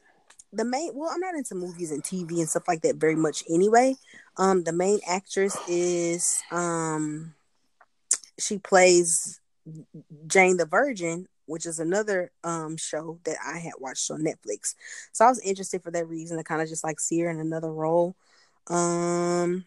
the 0.53 0.63
main. 0.63 0.91
Well, 0.93 1.09
I'm 1.11 1.19
not 1.19 1.33
into 1.33 1.55
movies 1.55 1.91
and 1.91 2.03
TV 2.03 2.37
and 2.37 2.47
stuff 2.47 2.67
like 2.67 2.81
that 2.83 2.97
very 2.97 3.15
much 3.15 3.43
anyway. 3.49 3.95
Um, 4.37 4.63
the 4.63 4.73
main 4.73 4.99
actress 5.07 5.57
is 5.67 6.41
um, 6.51 7.33
she 8.39 8.59
plays 8.59 9.39
Jane 10.27 10.57
the 10.57 10.65
Virgin, 10.65 11.27
which 11.52 11.66
is 11.66 11.80
another 11.80 12.32
um 12.43 12.78
show 12.78 13.20
that 13.26 13.38
I 13.45 13.60
had 13.60 13.74
watched 13.80 14.10
on 14.10 14.22
Netflix. 14.22 14.74
So 15.12 15.26
I 15.26 15.30
was 15.30 15.41
interested 15.41 15.84
for 15.84 15.91
that 15.91 16.08
reason 16.08 16.38
to 16.38 16.43
kind 16.43 16.62
of 16.62 16.70
just 16.70 16.84
like 16.84 16.99
see 16.99 17.20
her 17.20 17.30
in 17.30 17.39
another 17.39 17.72
role. 17.72 18.16
Um 18.68 19.66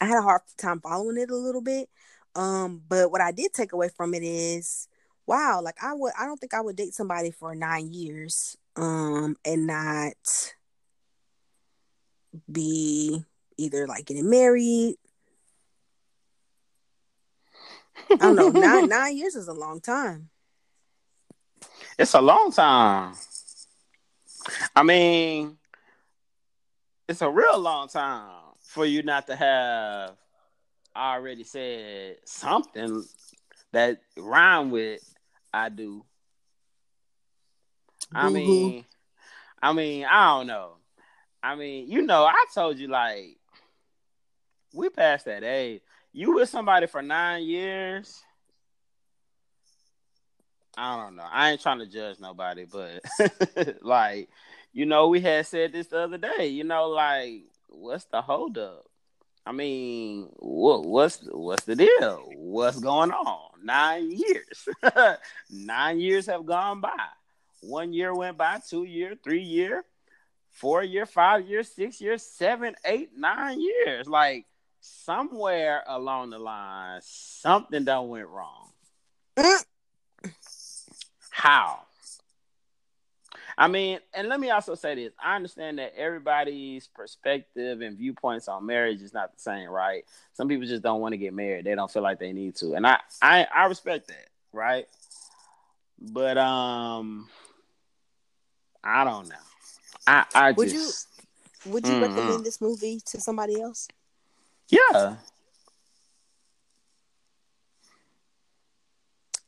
I 0.00 0.06
had 0.06 0.18
a 0.18 0.22
hard 0.22 0.42
time 0.56 0.80
following 0.80 1.18
it 1.18 1.30
a 1.30 1.36
little 1.36 1.62
bit. 1.62 1.88
Um, 2.34 2.82
but 2.86 3.10
what 3.10 3.22
I 3.22 3.32
did 3.32 3.54
take 3.54 3.72
away 3.72 3.88
from 3.88 4.14
it 4.14 4.22
is 4.22 4.88
wow, 5.26 5.60
like 5.62 5.76
I 5.82 5.92
would 5.94 6.12
I 6.18 6.26
don't 6.26 6.38
think 6.38 6.54
I 6.54 6.60
would 6.60 6.76
date 6.76 6.94
somebody 6.94 7.30
for 7.32 7.54
nine 7.54 7.92
years 7.92 8.56
um 8.76 9.36
and 9.44 9.66
not 9.66 10.54
be 12.50 13.24
either 13.56 13.86
like 13.86 14.04
getting 14.06 14.30
married. 14.30 14.96
I 18.20 18.26
don't 18.26 18.36
know, 18.36 18.50
nine 18.50 18.88
nine 18.88 19.16
years 19.16 19.34
is 19.34 19.48
a 19.48 19.52
long 19.52 19.80
time. 19.80 20.30
It's 21.98 22.14
a 22.14 22.20
long 22.20 22.52
time. 22.52 23.14
I 24.74 24.82
mean, 24.82 25.56
it's 27.08 27.22
a 27.22 27.30
real 27.30 27.58
long 27.58 27.88
time 27.88 28.30
for 28.60 28.84
you 28.84 29.02
not 29.02 29.26
to 29.28 29.36
have 29.36 30.12
already 30.94 31.44
said 31.44 32.16
something 32.24 33.04
that 33.72 34.00
rhyme 34.16 34.70
with 34.70 35.02
I 35.52 35.68
do. 35.70 36.04
I 38.14 38.28
Boo-hoo. 38.28 38.34
mean, 38.34 38.84
I 39.62 39.72
mean, 39.72 40.04
I 40.04 40.26
don't 40.26 40.46
know. 40.46 40.72
I 41.42 41.54
mean, 41.54 41.90
you 41.90 42.02
know, 42.02 42.24
I 42.24 42.44
told 42.54 42.78
you 42.78 42.88
like 42.88 43.38
we 44.72 44.90
passed 44.90 45.24
that 45.24 45.44
age. 45.44 45.80
You 46.12 46.34
with 46.34 46.48
somebody 46.48 46.86
for 46.86 47.02
nine 47.02 47.44
years. 47.44 48.22
I 50.76 50.96
don't 50.96 51.16
know. 51.16 51.26
I 51.30 51.52
ain't 51.52 51.60
trying 51.60 51.78
to 51.78 51.86
judge 51.86 52.20
nobody, 52.20 52.66
but 52.70 53.02
like, 53.82 54.28
you 54.72 54.84
know, 54.84 55.08
we 55.08 55.20
had 55.20 55.46
said 55.46 55.72
this 55.72 55.86
the 55.86 56.00
other 56.00 56.18
day. 56.18 56.48
You 56.48 56.64
know, 56.64 56.88
like, 56.88 57.44
what's 57.68 58.04
the 58.04 58.20
holdup? 58.20 58.84
I 59.46 59.52
mean, 59.52 60.28
what 60.36 60.84
what's 60.84 61.20
what's 61.30 61.64
the 61.64 61.76
deal? 61.76 62.28
What's 62.34 62.80
going 62.80 63.12
on? 63.12 63.50
Nine 63.62 64.10
years. 64.10 64.68
Nine 65.50 66.00
years 66.00 66.26
have 66.26 66.44
gone 66.44 66.80
by. 66.80 67.06
One 67.60 67.92
year 67.92 68.14
went 68.14 68.36
by, 68.36 68.60
two 68.68 68.84
year, 68.84 69.14
three 69.22 69.42
year, 69.42 69.84
four 70.50 70.82
year, 70.82 71.06
five 71.06 71.46
years, 71.46 71.68
six 71.68 72.00
years, 72.00 72.22
seven, 72.22 72.74
eight, 72.84 73.10
nine 73.16 73.60
years. 73.60 74.08
Like 74.08 74.46
somewhere 74.80 75.82
along 75.86 76.30
the 76.30 76.38
line, 76.38 77.00
something 77.02 77.84
done 77.84 78.08
went 78.08 78.28
wrong. 78.28 78.72
Mm. 79.36 79.64
How? 81.36 81.80
I 83.58 83.68
mean, 83.68 84.00
and 84.14 84.26
let 84.28 84.40
me 84.40 84.48
also 84.48 84.74
say 84.74 84.94
this. 84.94 85.12
I 85.22 85.36
understand 85.36 85.78
that 85.78 85.92
everybody's 85.94 86.86
perspective 86.86 87.82
and 87.82 87.96
viewpoints 87.98 88.48
on 88.48 88.64
marriage 88.64 89.02
is 89.02 89.12
not 89.12 89.34
the 89.34 89.38
same, 89.40 89.68
right? 89.68 90.04
Some 90.32 90.48
people 90.48 90.66
just 90.66 90.82
don't 90.82 91.02
want 91.02 91.12
to 91.12 91.18
get 91.18 91.34
married. 91.34 91.66
They 91.66 91.74
don't 91.74 91.90
feel 91.90 92.02
like 92.02 92.18
they 92.18 92.32
need 92.32 92.56
to. 92.56 92.72
And 92.74 92.86
I 92.86 93.00
I, 93.20 93.46
I 93.54 93.66
respect 93.66 94.08
that, 94.08 94.28
right? 94.54 94.86
But 96.00 96.38
um 96.38 97.28
I 98.82 99.04
don't 99.04 99.28
know. 99.28 99.34
I 100.06 100.24
I 100.34 100.52
Would 100.52 100.70
just 100.70 101.08
Would 101.66 101.86
you 101.86 101.94
Mm-mm. 101.94 102.00
recommend 102.00 102.46
this 102.46 102.62
movie 102.62 103.00
to 103.06 103.20
somebody 103.20 103.60
else? 103.60 103.88
yeah. 104.68 105.16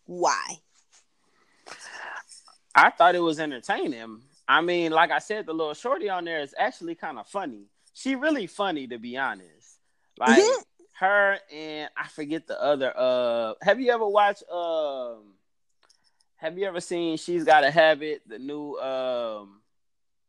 Why? 0.07 0.61
I 2.75 2.91
thought 2.91 3.15
it 3.15 3.21
was 3.21 3.41
entertaining. 3.41 4.23
I 4.47 4.61
mean, 4.61 4.93
like 4.93 5.11
I 5.11 5.19
said, 5.19 5.47
the 5.47 5.53
little 5.53 5.75
shorty 5.75 6.09
on 6.09 6.25
there 6.25 6.41
is 6.41 6.55
actually 6.59 6.95
kind 6.95 7.19
of 7.19 7.27
funny. 7.27 7.65
She 7.95 8.15
really 8.15 8.47
funny 8.47 8.87
to 8.89 8.99
be 8.99 9.17
honest. 9.17 9.79
Like 10.19 10.39
Mhm. 10.43 10.63
her 11.01 11.39
and 11.53 11.91
I 11.97 12.09
forget 12.09 12.47
the 12.47 12.61
other. 12.61 12.93
Uh, 12.97 13.55
have 13.63 13.81
you 13.81 13.91
ever 13.93 14.07
watched? 14.07 14.45
Um, 14.51 15.35
have 16.37 16.57
you 16.57 16.67
ever 16.67 16.81
seen 16.81 17.17
She's 17.17 17.45
Gotta 17.45 17.71
Have 17.71 18.03
It? 18.03 18.27
The 18.29 18.39
new 18.39 18.77
um, 18.79 19.61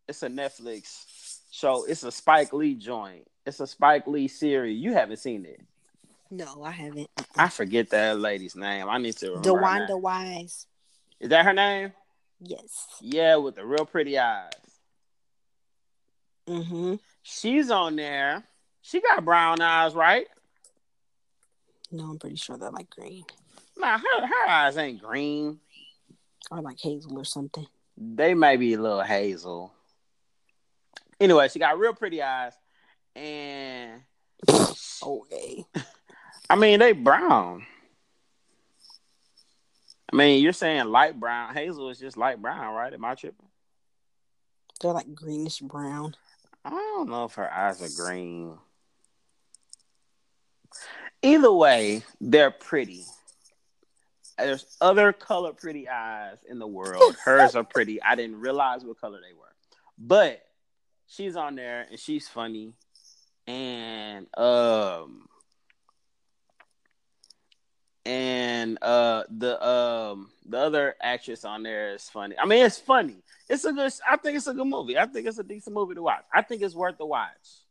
it's 0.08 0.24
a 0.24 0.28
Netflix 0.28 1.40
show. 1.52 1.86
It's 1.86 2.04
a 2.04 2.12
Spike 2.12 2.52
Lee 2.54 2.76
joint. 2.76 3.28
It's 3.46 3.60
a 3.60 3.68
Spike 3.68 4.08
Lee 4.08 4.28
series. 4.28 4.78
You 4.80 4.94
haven't 4.94 5.18
seen 5.18 5.46
it. 5.46 5.62
No, 6.32 6.64
I 6.64 6.72
haven't. 6.72 7.10
I 7.36 7.50
forget 7.50 7.90
that 7.90 8.20
lady's 8.20 8.56
name. 8.56 8.88
I 8.90 8.98
need 8.98 9.18
to 9.18 9.30
remember. 9.32 9.50
DeWanda. 9.50 10.00
Wise. 10.00 10.68
Is 11.20 11.30
that 11.30 11.46
her 11.46 11.54
name? 11.54 11.94
Yes. 12.42 12.88
Yeah, 13.02 13.36
with 13.38 13.56
the 13.56 13.66
real 13.66 13.86
pretty 13.86 14.18
eyes. 14.18 14.52
Mm-hmm. 16.48 16.96
She's 17.22 17.70
on 17.70 17.96
there. 17.96 18.44
She 18.82 19.02
got 19.02 19.26
brown 19.26 19.62
eyes, 19.62 19.94
right? 19.94 20.26
No, 21.92 22.06
I'm 22.06 22.20
pretty 22.20 22.36
sure 22.38 22.58
they're 22.58 22.70
like 22.72 22.90
green 22.90 23.26
Nah, 23.78 23.98
her 23.98 24.28
her 24.28 24.48
eyes 24.50 24.78
ain't 24.78 25.02
green. 25.02 25.60
or 26.52 26.62
like 26.62 26.80
hazel 26.80 27.18
or 27.18 27.26
something. 27.26 27.66
They 27.98 28.34
may 28.34 28.58
be 28.58 28.74
a 28.74 28.82
little 28.82 29.02
hazel. 29.02 29.74
Anyway, 31.20 31.48
she 31.50 31.60
got 31.60 31.78
real 31.80 31.94
pretty 31.94 32.22
eyes, 32.22 32.54
and 33.16 34.02
Okay. 35.04 35.66
I 36.50 36.56
mean 36.56 36.80
they 36.80 36.92
brown. 36.94 37.66
I 40.12 40.16
mean, 40.16 40.42
you're 40.44 40.54
saying 40.54 40.86
light 40.86 41.20
brown. 41.20 41.54
Hazel 41.54 41.90
is 41.90 42.00
just 42.00 42.18
light 42.18 42.42
brown, 42.42 42.74
right? 42.74 42.94
Am 42.94 43.06
I 43.06 43.16
tripping? 43.16 43.48
They're 44.82 44.92
like 44.92 45.14
greenish 45.14 45.60
brown. 45.60 46.16
I 46.66 46.72
don't 46.72 47.10
know 47.10 47.26
if 47.26 47.34
her 47.36 47.52
eyes 47.52 47.82
are 47.82 48.04
green. 48.04 48.58
Either 51.22 51.52
way, 51.52 52.04
they're 52.22 52.52
pretty. 52.52 53.04
There's 54.38 54.66
other 54.80 55.12
color 55.12 55.52
pretty 55.52 55.90
eyes 55.90 56.38
in 56.50 56.60
the 56.60 56.68
world. 56.68 57.18
Hers 57.26 57.56
are 57.56 57.64
pretty. 57.64 58.02
I 58.02 58.16
didn't 58.16 58.40
realize 58.40 58.86
what 58.86 59.00
color 59.00 59.20
they 59.20 59.34
were. 59.34 59.54
But 59.98 60.42
she's 61.08 61.36
on 61.36 61.56
there 61.56 61.88
and 61.90 62.00
she's 62.00 62.28
funny. 62.28 62.74
And 63.48 64.28
um 64.38 65.28
and 68.06 68.78
uh 68.82 69.24
the 69.30 69.64
um 69.66 70.32
the 70.46 70.58
other 70.58 70.96
actress 71.02 71.46
on 71.46 71.64
there 71.64 71.94
is 71.94 72.10
funny. 72.10 72.36
I 72.42 72.46
mean, 72.46 72.66
it's 72.66 72.80
funny. 72.80 73.18
It's 73.48 73.66
a 73.66 73.74
good. 73.74 73.92
I 74.10 74.18
think 74.18 74.38
it's 74.38 74.48
a 74.48 74.54
good 74.54 74.68
movie. 74.68 74.98
I 74.98 75.06
think 75.06 75.28
it's 75.28 75.40
a 75.40 75.44
decent 75.44 75.76
movie 75.76 75.96
to 75.96 76.02
watch. 76.02 76.24
I 76.34 76.42
think 76.42 76.62
it's 76.62 76.76
worth 76.76 76.98
the 76.98 77.06
watch. 77.06 77.64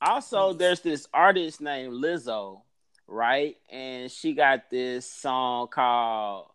Also, 0.00 0.52
there's 0.52 0.80
this 0.80 1.08
artist 1.12 1.60
named 1.60 1.94
Lizzo, 1.94 2.60
right? 3.06 3.56
And 3.70 4.10
she 4.10 4.34
got 4.34 4.70
this 4.70 5.10
song 5.10 5.68
called 5.68 6.50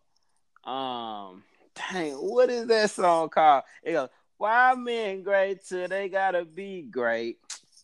um 0.64 1.42
dang, 1.74 2.12
what 2.14 2.50
is 2.50 2.66
that 2.66 2.90
song 2.90 3.28
called? 3.28 3.64
It 3.82 3.92
goes, 3.92 4.08
Why 4.36 4.74
men 4.74 5.22
great 5.22 5.64
till 5.64 5.88
they 5.88 6.08
gotta 6.08 6.44
be 6.44 6.82
great? 6.82 7.38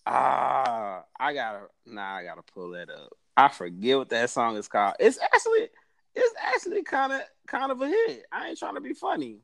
Ah, 0.06 1.04
I 1.18 1.34
gotta 1.34 1.66
nah, 1.86 2.16
I 2.16 2.24
gotta 2.24 2.42
pull 2.42 2.70
that 2.70 2.90
up. 2.90 3.12
I 3.38 3.46
forget 3.46 3.96
what 3.96 4.08
that 4.08 4.30
song 4.30 4.56
is 4.56 4.66
called. 4.66 4.94
It's 4.98 5.16
actually 5.22 5.68
it's 6.12 6.34
actually 6.42 6.82
kind 6.82 7.12
of 7.12 7.20
kind 7.46 7.70
of 7.70 7.80
a 7.80 7.86
hit. 7.86 8.24
I 8.32 8.48
ain't 8.48 8.58
trying 8.58 8.74
to 8.74 8.80
be 8.80 8.94
funny. 8.94 9.38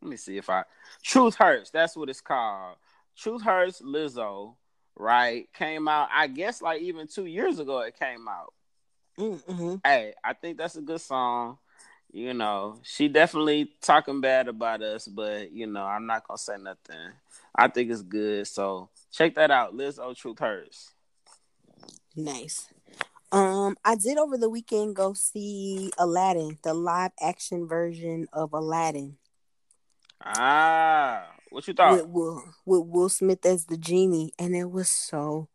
Let 0.00 0.08
me 0.08 0.16
see 0.16 0.36
if 0.36 0.48
I 0.48 0.62
Truth 1.02 1.34
Hurts. 1.34 1.70
That's 1.70 1.96
what 1.96 2.08
it's 2.08 2.20
called. 2.20 2.76
Truth 3.16 3.42
Hurts. 3.42 3.82
Lizzo, 3.82 4.54
right? 4.94 5.52
Came 5.52 5.88
out. 5.88 6.10
I 6.14 6.28
guess 6.28 6.62
like 6.62 6.80
even 6.80 7.08
two 7.08 7.26
years 7.26 7.58
ago 7.58 7.80
it 7.80 7.98
came 7.98 8.28
out. 8.28 8.54
Mm-hmm. 9.18 9.76
Hey, 9.84 10.14
I 10.22 10.34
think 10.34 10.56
that's 10.56 10.76
a 10.76 10.82
good 10.82 11.00
song. 11.00 11.58
You 12.12 12.34
know, 12.34 12.78
she 12.84 13.08
definitely 13.08 13.72
talking 13.82 14.20
bad 14.20 14.46
about 14.46 14.80
us, 14.80 15.08
but 15.08 15.50
you 15.50 15.66
know, 15.66 15.82
I'm 15.82 16.06
not 16.06 16.28
gonna 16.28 16.38
say 16.38 16.56
nothing. 16.56 17.10
I 17.52 17.66
think 17.66 17.90
it's 17.90 18.02
good. 18.02 18.46
So 18.46 18.90
check 19.10 19.34
that 19.34 19.50
out. 19.50 19.74
Lizzo 19.76 20.16
Truth 20.16 20.38
Hurts. 20.38 20.92
Nice. 22.14 22.68
Um, 23.36 23.76
I 23.84 23.96
did 23.96 24.16
over 24.16 24.38
the 24.38 24.48
weekend 24.48 24.96
go 24.96 25.12
see 25.12 25.90
Aladdin, 25.98 26.58
the 26.62 26.72
live 26.72 27.10
action 27.20 27.68
version 27.68 28.28
of 28.32 28.54
Aladdin 28.54 29.18
Ah, 30.22 31.26
what 31.50 31.68
you 31.68 31.74
thought? 31.74 31.98
with 31.98 32.06
Will 32.06 32.44
with 32.64 32.86
Will 32.86 33.08
Smith 33.10 33.44
as 33.44 33.66
the 33.66 33.76
genie, 33.76 34.32
and 34.38 34.56
it 34.56 34.70
was 34.70 34.90
so 34.90 35.48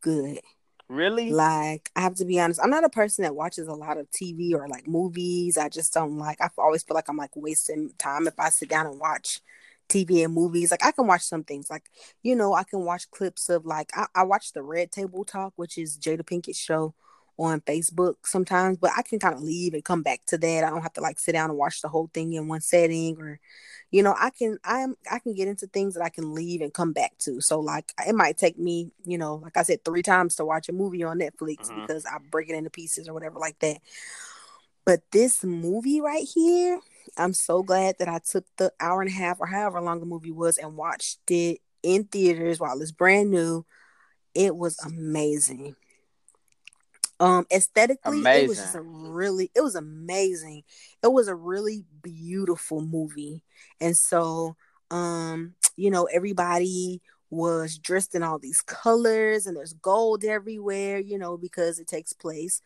good. 0.00 0.40
really? 0.88 1.30
Like, 1.30 1.90
I 1.94 2.00
have 2.00 2.16
to 2.16 2.24
be 2.24 2.40
honest, 2.40 2.60
I'm 2.60 2.70
not 2.70 2.82
a 2.84 2.88
person 2.88 3.22
that 3.22 3.36
watches 3.36 3.68
a 3.68 3.74
lot 3.74 3.96
of 3.96 4.10
TV 4.10 4.52
or 4.54 4.66
like 4.66 4.88
movies. 4.88 5.56
I 5.56 5.68
just 5.68 5.94
don't 5.94 6.18
like. 6.18 6.40
I 6.40 6.48
always 6.58 6.82
feel 6.82 6.96
like 6.96 7.08
I'm 7.08 7.16
like 7.16 7.36
wasting 7.36 7.92
time 7.98 8.26
if 8.26 8.38
I 8.40 8.48
sit 8.48 8.68
down 8.68 8.86
and 8.86 8.98
watch 8.98 9.40
TV 9.88 10.24
and 10.24 10.34
movies. 10.34 10.72
Like, 10.72 10.84
I 10.84 10.90
can 10.90 11.06
watch 11.06 11.22
some 11.22 11.44
things, 11.44 11.70
like 11.70 11.84
you 12.24 12.34
know, 12.34 12.54
I 12.54 12.64
can 12.64 12.84
watch 12.84 13.08
clips 13.12 13.48
of 13.48 13.64
like 13.64 13.90
I, 13.94 14.06
I 14.16 14.22
watch 14.24 14.52
the 14.52 14.62
Red 14.62 14.90
Table 14.90 15.24
Talk, 15.24 15.52
which 15.56 15.78
is 15.78 15.96
Jada 15.96 16.22
Pinkett's 16.26 16.58
show 16.58 16.94
on 17.40 17.60
Facebook 17.62 18.16
sometimes, 18.24 18.76
but 18.78 18.92
I 18.96 19.02
can 19.02 19.18
kind 19.18 19.34
of 19.34 19.42
leave 19.42 19.72
and 19.74 19.84
come 19.84 20.02
back 20.02 20.20
to 20.26 20.38
that. 20.38 20.64
I 20.64 20.70
don't 20.70 20.82
have 20.82 20.92
to 20.94 21.00
like 21.00 21.18
sit 21.18 21.32
down 21.32 21.50
and 21.50 21.58
watch 21.58 21.80
the 21.80 21.88
whole 21.88 22.10
thing 22.12 22.34
in 22.34 22.48
one 22.48 22.60
setting 22.60 23.16
or 23.18 23.40
you 23.90 24.04
know, 24.04 24.14
I 24.16 24.30
can 24.30 24.58
I'm 24.64 24.94
I 25.10 25.18
can 25.18 25.34
get 25.34 25.48
into 25.48 25.66
things 25.66 25.94
that 25.94 26.04
I 26.04 26.10
can 26.10 26.32
leave 26.34 26.60
and 26.60 26.72
come 26.72 26.92
back 26.92 27.16
to. 27.20 27.40
So 27.40 27.58
like 27.58 27.92
it 28.06 28.14
might 28.14 28.36
take 28.36 28.58
me, 28.58 28.92
you 29.04 29.18
know, 29.18 29.36
like 29.36 29.56
I 29.56 29.62
said, 29.62 29.84
three 29.84 30.02
times 30.02 30.36
to 30.36 30.44
watch 30.44 30.68
a 30.68 30.72
movie 30.72 31.02
on 31.02 31.18
Netflix 31.18 31.70
Mhm. 31.70 31.86
because 31.86 32.06
I 32.06 32.18
break 32.30 32.50
it 32.50 32.54
into 32.54 32.70
pieces 32.70 33.08
or 33.08 33.14
whatever 33.14 33.38
like 33.40 33.58
that. 33.60 33.78
But 34.84 35.02
this 35.10 35.42
movie 35.42 36.00
right 36.00 36.26
here, 36.34 36.78
I'm 37.16 37.34
so 37.34 37.62
glad 37.62 37.96
that 37.98 38.08
I 38.08 38.18
took 38.18 38.44
the 38.58 38.72
hour 38.80 39.00
and 39.02 39.10
a 39.10 39.14
half 39.14 39.40
or 39.40 39.46
however 39.46 39.80
long 39.80 40.00
the 40.00 40.06
movie 40.06 40.30
was 40.30 40.58
and 40.58 40.76
watched 40.76 41.18
it 41.30 41.60
in 41.82 42.04
theaters 42.04 42.60
while 42.60 42.80
it's 42.80 42.92
brand 42.92 43.30
new. 43.30 43.64
It 44.34 44.56
was 44.56 44.78
amazing. 44.84 45.74
Um, 47.20 47.46
aesthetically, 47.52 48.28
it 48.32 48.40
was 48.46 48.60
just 48.60 48.74
a 48.74 48.82
really, 48.82 49.50
it 49.54 49.60
was 49.62 49.76
amazing. 49.76 50.64
It 51.04 51.12
was 51.12 51.28
a 51.28 51.36
really 51.36 51.84
beautiful 52.02 52.80
movie, 52.82 53.42
and 53.80 53.96
so, 53.96 54.56
um, 54.90 55.54
you 55.76 55.90
know, 55.90 56.04
everybody 56.06 57.02
was 57.30 57.78
dressed 57.78 58.14
in 58.16 58.22
all 58.24 58.38
these 58.38 58.60
colors 58.62 59.46
and 59.46 59.56
there's 59.56 59.74
gold 59.74 60.24
everywhere, 60.24 60.98
you 60.98 61.18
know, 61.18 61.36
because 61.38 61.78
it 61.78 61.86
takes 61.88 62.12
place 62.12 62.60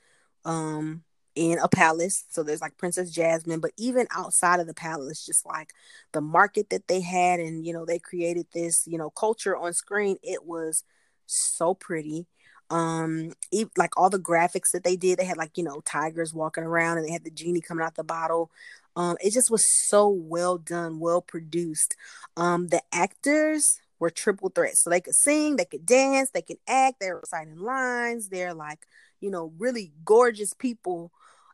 um 0.45 1.03
in 1.35 1.59
a 1.59 1.69
palace. 1.69 2.25
So 2.31 2.43
there's 2.43 2.61
like 2.61 2.79
Princess 2.79 3.11
Jasmine, 3.11 3.61
but 3.61 3.73
even 3.77 4.07
outside 4.13 4.61
of 4.61 4.67
the 4.69 4.75
palace, 4.75 5.25
just 5.27 5.45
like 5.47 5.71
the 6.13 6.21
market 6.21 6.71
that 6.71 6.87
they 6.89 7.01
had, 7.01 7.41
and 7.41 7.67
you 7.67 7.73
know, 7.73 7.85
they 7.85 7.99
created 7.99 8.47
this, 8.55 8.87
you 8.87 8.99
know, 8.99 9.11
culture 9.11 9.57
on 9.57 9.73
screen. 9.75 10.17
It 10.23 10.45
was 10.47 10.85
so 11.27 11.75
pretty. 11.75 12.27
Um, 12.71 13.33
even, 13.53 13.71
like 13.77 13.97
all 13.99 14.11
the 14.11 14.19
graphics 14.19 14.71
that 14.73 14.85
they 14.85 14.97
did, 14.97 15.19
they 15.19 15.25
had 15.25 15.37
like, 15.37 15.57
you 15.57 15.65
know, 15.65 15.81
tigers 15.85 16.35
walking 16.35 16.65
around 16.65 16.99
and 16.99 17.07
they 17.07 17.13
had 17.13 17.25
the 17.25 17.31
genie 17.31 17.61
coming 17.61 17.85
out 17.85 17.95
the 17.95 18.05
bottle. 18.05 18.51
Um, 18.97 19.17
it 19.23 19.33
just 19.33 19.51
was 19.51 19.65
so 19.89 20.09
well 20.09 20.59
done, 20.59 20.99
well 21.01 21.21
produced. 21.21 21.97
Um, 22.37 22.69
the 22.69 22.83
actors 22.93 23.81
were 23.99 24.11
triple 24.11 24.49
threats. 24.51 24.83
So 24.83 24.91
they 24.91 25.01
could 25.01 25.15
sing, 25.15 25.57
they 25.57 25.65
could 25.65 25.87
dance, 25.87 26.31
they 26.31 26.43
could 26.43 26.59
act, 26.69 27.01
they 27.01 27.11
were 27.11 27.21
reciting 27.21 27.59
lines, 27.59 28.29
they're 28.29 28.55
like, 28.55 28.87
you 29.21 29.31
know, 29.31 29.53
really 29.59 29.93
gorgeous 30.05 30.55
people 30.55 31.13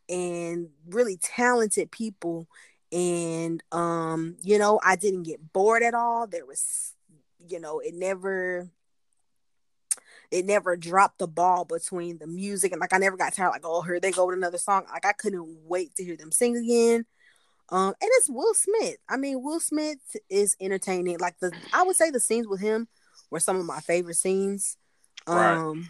and 0.08 0.68
really 0.88 1.16
talented 1.16 1.90
people 1.90 2.48
and 2.92 3.62
um 3.70 4.36
you 4.42 4.58
know 4.58 4.80
i 4.84 4.96
didn't 4.96 5.22
get 5.22 5.52
bored 5.52 5.82
at 5.82 5.94
all 5.94 6.26
there 6.26 6.44
was 6.44 6.94
you 7.48 7.60
know 7.60 7.78
it 7.78 7.94
never 7.94 8.68
it 10.30 10.46
never 10.46 10.76
dropped 10.76 11.18
the 11.18 11.26
ball 11.26 11.64
between 11.64 12.18
the 12.18 12.26
music 12.26 12.72
and 12.72 12.80
like 12.80 12.92
i 12.92 12.98
never 12.98 13.16
got 13.16 13.32
tired 13.32 13.50
like 13.50 13.64
oh 13.64 13.82
here 13.82 14.00
they 14.00 14.10
go 14.10 14.26
with 14.26 14.36
another 14.36 14.58
song. 14.58 14.84
Like 14.92 15.06
i 15.06 15.12
couldn't 15.12 15.46
wait 15.64 15.94
to 15.96 16.04
hear 16.04 16.16
them 16.16 16.32
sing 16.32 16.56
again. 16.56 17.04
Um 17.70 17.94
and 18.00 18.10
it's 18.14 18.30
will 18.30 18.54
smith. 18.54 18.96
I 19.08 19.16
mean 19.16 19.42
will 19.42 19.60
smith 19.60 19.98
is 20.28 20.56
entertaining. 20.60 21.18
Like 21.18 21.38
the 21.40 21.52
i 21.72 21.82
would 21.82 21.96
say 21.96 22.10
the 22.10 22.20
scenes 22.20 22.46
with 22.46 22.60
him 22.60 22.88
were 23.30 23.40
some 23.40 23.56
of 23.58 23.66
my 23.66 23.80
favorite 23.80 24.16
scenes. 24.16 24.76
Um 25.26 25.36
right 25.36 25.86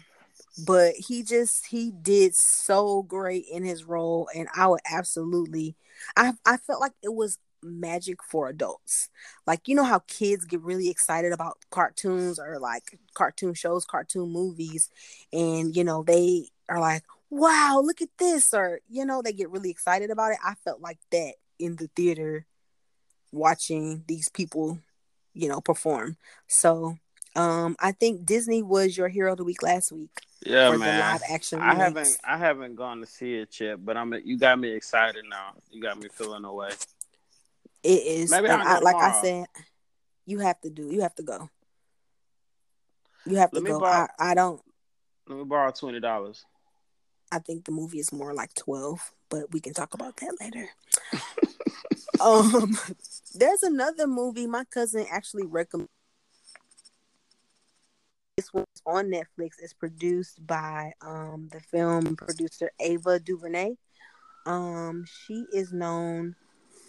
but 0.65 0.93
he 0.95 1.23
just 1.23 1.65
he 1.67 1.91
did 1.91 2.35
so 2.35 3.03
great 3.03 3.45
in 3.51 3.63
his 3.63 3.83
role 3.83 4.29
and 4.35 4.47
i 4.55 4.67
would 4.67 4.81
absolutely 4.89 5.75
i 6.17 6.33
i 6.45 6.57
felt 6.57 6.81
like 6.81 6.93
it 7.01 7.13
was 7.13 7.37
magic 7.63 8.23
for 8.23 8.47
adults 8.47 9.09
like 9.45 9.67
you 9.67 9.75
know 9.75 9.83
how 9.83 9.99
kids 10.07 10.45
get 10.45 10.61
really 10.61 10.89
excited 10.89 11.31
about 11.31 11.57
cartoons 11.69 12.39
or 12.39 12.59
like 12.59 12.99
cartoon 13.13 13.53
shows 13.53 13.85
cartoon 13.85 14.29
movies 14.29 14.89
and 15.31 15.75
you 15.75 15.83
know 15.83 16.03
they 16.03 16.47
are 16.69 16.79
like 16.79 17.03
wow 17.29 17.81
look 17.83 18.01
at 18.01 18.09
this 18.17 18.53
or 18.53 18.79
you 18.89 19.05
know 19.05 19.21
they 19.21 19.33
get 19.33 19.49
really 19.49 19.69
excited 19.69 20.09
about 20.09 20.31
it 20.31 20.37
i 20.43 20.53
felt 20.63 20.81
like 20.81 20.99
that 21.11 21.33
in 21.59 21.75
the 21.77 21.89
theater 21.95 22.45
watching 23.31 24.03
these 24.07 24.29
people 24.29 24.79
you 25.33 25.47
know 25.47 25.61
perform 25.61 26.17
so 26.47 26.97
um 27.35 27.75
i 27.79 27.91
think 27.91 28.25
disney 28.25 28.61
was 28.61 28.97
your 28.97 29.07
hero 29.07 29.31
of 29.31 29.37
the 29.37 29.43
week 29.43 29.63
last 29.63 29.91
week 29.91 30.21
yeah, 30.45 30.75
man. 30.75 31.19
I 31.59 31.75
haven't 31.75 32.17
I 32.23 32.37
haven't 32.37 32.75
gone 32.75 32.99
to 33.01 33.05
see 33.05 33.35
it 33.35 33.59
yet, 33.59 33.83
but 33.83 33.95
I'm 33.95 34.13
you 34.25 34.37
got 34.37 34.57
me 34.57 34.71
excited 34.71 35.23
now. 35.29 35.53
You 35.69 35.81
got 35.81 35.99
me 35.99 36.07
feeling 36.09 36.45
away. 36.45 36.71
It 37.83 38.05
is. 38.05 38.31
Maybe 38.31 38.47
I, 38.47 38.79
like 38.79 38.95
I 38.95 39.21
said, 39.21 39.45
you 40.25 40.39
have 40.39 40.59
to 40.61 40.69
do. 40.69 40.91
You 40.91 41.01
have 41.01 41.15
to 41.15 41.23
go. 41.23 41.49
You 43.25 43.37
have 43.37 43.51
let 43.53 43.59
to 43.59 43.65
go. 43.65 43.79
Borrow, 43.79 44.07
I, 44.19 44.31
I 44.31 44.33
don't. 44.35 44.61
Let 45.27 45.37
me 45.37 45.43
borrow 45.45 45.71
twenty 45.71 45.99
dollars. 45.99 46.45
I 47.31 47.39
think 47.39 47.65
the 47.65 47.71
movie 47.71 47.99
is 47.99 48.11
more 48.11 48.33
like 48.33 48.53
twelve, 48.53 49.11
but 49.29 49.51
we 49.51 49.59
can 49.59 49.73
talk 49.73 49.93
about 49.93 50.17
that 50.17 50.37
later. 50.41 50.69
um, 52.21 52.77
there's 53.33 53.63
another 53.63 54.05
movie 54.07 54.47
my 54.47 54.65
cousin 54.65 55.05
actually 55.09 55.45
recommended 55.45 55.89
this 58.41 58.53
was 58.53 58.65
on 58.85 59.11
Netflix. 59.11 59.51
It's 59.61 59.73
produced 59.73 60.45
by 60.47 60.93
um, 61.01 61.49
the 61.51 61.59
film 61.59 62.15
producer 62.15 62.71
Ava 62.79 63.19
DuVernay. 63.19 63.75
Um, 64.47 65.05
she 65.05 65.45
is 65.53 65.71
known 65.71 66.35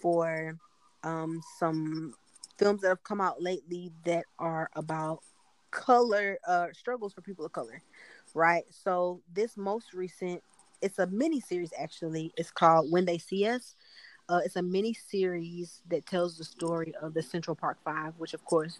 for 0.00 0.56
um, 1.04 1.42
some 1.58 2.14
films 2.58 2.82
that 2.82 2.88
have 2.88 3.02
come 3.04 3.20
out 3.20 3.42
lately 3.42 3.90
that 4.04 4.24
are 4.38 4.70
about 4.76 5.20
color 5.70 6.38
uh, 6.46 6.66
struggles 6.72 7.12
for 7.12 7.22
people 7.22 7.44
of 7.44 7.52
color, 7.52 7.82
right? 8.34 8.64
So 8.70 9.20
this 9.34 9.56
most 9.56 9.94
recent, 9.94 10.42
it's 10.80 10.98
a 10.98 11.06
mini 11.06 11.40
series 11.40 11.72
actually. 11.78 12.32
It's 12.36 12.50
called 12.50 12.90
When 12.90 13.04
They 13.04 13.18
See 13.18 13.46
Us. 13.46 13.74
Uh, 14.28 14.40
it's 14.44 14.56
a 14.56 14.62
mini 14.62 14.94
series 14.94 15.82
that 15.88 16.06
tells 16.06 16.38
the 16.38 16.44
story 16.44 16.94
of 17.02 17.14
the 17.14 17.22
Central 17.22 17.56
Park 17.56 17.78
Five, 17.84 18.14
which 18.18 18.34
of 18.34 18.44
course 18.44 18.78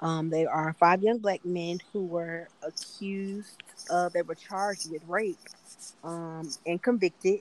um, 0.00 0.30
they 0.30 0.46
are 0.46 0.74
five 0.78 1.02
young 1.02 1.18
black 1.18 1.44
men 1.44 1.78
who 1.92 2.04
were 2.04 2.48
accused 2.66 3.62
of, 3.90 4.12
they 4.12 4.22
were 4.22 4.34
charged 4.34 4.90
with 4.90 5.02
rape 5.06 5.38
um, 6.02 6.50
and 6.66 6.82
convicted, 6.82 7.40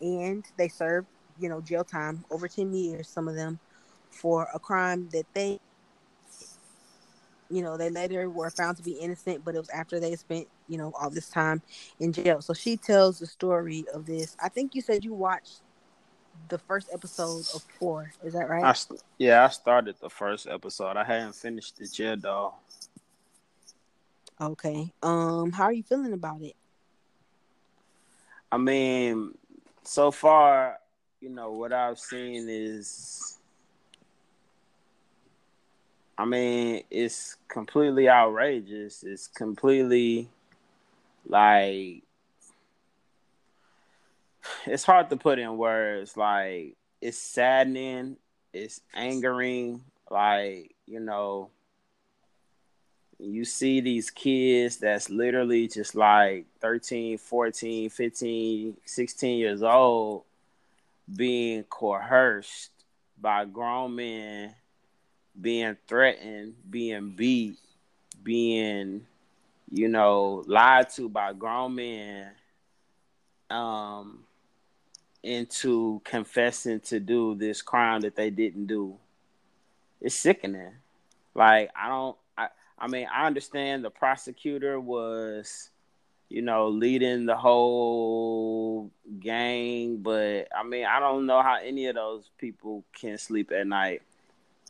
and 0.00 0.44
they 0.56 0.68
served, 0.68 1.06
you 1.40 1.48
know, 1.48 1.60
jail 1.60 1.84
time 1.84 2.24
over 2.30 2.48
10 2.48 2.72
years, 2.72 3.08
some 3.08 3.28
of 3.28 3.34
them, 3.34 3.58
for 4.10 4.48
a 4.54 4.58
crime 4.58 5.08
that 5.12 5.24
they, 5.34 5.58
you 7.50 7.62
know, 7.62 7.76
they 7.76 7.90
later 7.90 8.28
were 8.28 8.50
found 8.50 8.76
to 8.76 8.82
be 8.82 8.92
innocent, 8.92 9.44
but 9.44 9.54
it 9.54 9.58
was 9.58 9.70
after 9.70 9.98
they 9.98 10.14
spent, 10.16 10.46
you 10.68 10.78
know, 10.78 10.92
all 11.00 11.10
this 11.10 11.28
time 11.28 11.62
in 11.98 12.12
jail. 12.12 12.40
So 12.40 12.52
she 12.52 12.76
tells 12.76 13.18
the 13.18 13.26
story 13.26 13.84
of 13.92 14.06
this. 14.06 14.36
I 14.42 14.48
think 14.48 14.74
you 14.74 14.82
said 14.82 15.04
you 15.04 15.14
watched 15.14 15.60
the 16.48 16.58
first 16.58 16.88
episode 16.92 17.44
of 17.54 17.62
four. 17.78 18.12
Is 18.22 18.32
that 18.34 18.48
right? 18.48 18.64
I, 18.64 18.74
yeah, 19.18 19.44
I 19.44 19.48
started 19.48 19.96
the 20.00 20.10
first 20.10 20.46
episode. 20.46 20.96
I 20.96 21.04
hadn't 21.04 21.34
finished 21.34 21.80
it 21.80 21.98
yet, 21.98 22.22
though. 22.22 22.54
Okay. 24.40 24.92
Um, 25.02 25.52
how 25.52 25.64
are 25.64 25.72
you 25.72 25.82
feeling 25.82 26.12
about 26.12 26.40
it? 26.42 26.56
I 28.50 28.56
mean, 28.56 29.32
so 29.84 30.10
far, 30.10 30.78
you 31.20 31.28
know, 31.28 31.52
what 31.52 31.72
I've 31.72 31.98
seen 31.98 32.46
is 32.48 33.38
I 36.16 36.24
mean, 36.24 36.82
it's 36.90 37.36
completely 37.48 38.08
outrageous. 38.08 39.02
It's 39.02 39.26
completely 39.26 40.28
like 41.26 42.02
it's 44.66 44.84
hard 44.84 45.10
to 45.10 45.16
put 45.16 45.38
in 45.38 45.56
words. 45.56 46.16
Like 46.16 46.76
it's 47.00 47.18
saddening, 47.18 48.16
it's 48.52 48.80
angering. 48.94 49.82
Like 50.10 50.74
you 50.86 51.00
know, 51.00 51.50
you 53.18 53.44
see 53.44 53.80
these 53.80 54.10
kids 54.10 54.78
that's 54.78 55.10
literally 55.10 55.68
just 55.68 55.94
like 55.94 56.46
13, 56.60 57.18
14, 57.18 57.90
15, 57.90 58.76
16 58.84 59.38
years 59.38 59.62
old 59.62 60.24
being 61.14 61.64
coerced 61.64 62.70
by 63.20 63.44
grown 63.44 63.96
men, 63.96 64.54
being 65.40 65.76
threatened, 65.86 66.54
being 66.68 67.10
beat, 67.10 67.58
being, 68.22 69.06
you 69.70 69.88
know, 69.88 70.44
lied 70.46 70.90
to 70.90 71.08
by 71.08 71.32
grown 71.32 71.74
men. 71.74 72.30
Um, 73.50 74.24
into 75.22 76.00
confessing 76.04 76.80
to 76.80 76.98
do 76.98 77.34
this 77.34 77.62
crime 77.62 78.00
that 78.00 78.16
they 78.16 78.30
didn't 78.30 78.66
do. 78.66 78.96
It's 80.00 80.14
sickening. 80.14 80.72
Like 81.34 81.70
I 81.76 81.88
don't 81.88 82.16
I 82.36 82.48
I 82.78 82.88
mean 82.88 83.06
I 83.12 83.26
understand 83.26 83.84
the 83.84 83.90
prosecutor 83.90 84.80
was 84.80 85.70
you 86.30 86.40
know 86.42 86.68
leading 86.68 87.26
the 87.26 87.36
whole 87.36 88.90
gang 89.18 89.98
but 89.98 90.48
I 90.56 90.62
mean 90.62 90.86
I 90.86 91.00
don't 91.00 91.26
know 91.26 91.42
how 91.42 91.58
any 91.62 91.86
of 91.86 91.96
those 91.96 92.30
people 92.38 92.84
can 92.98 93.18
sleep 93.18 93.52
at 93.52 93.66
night. 93.66 94.02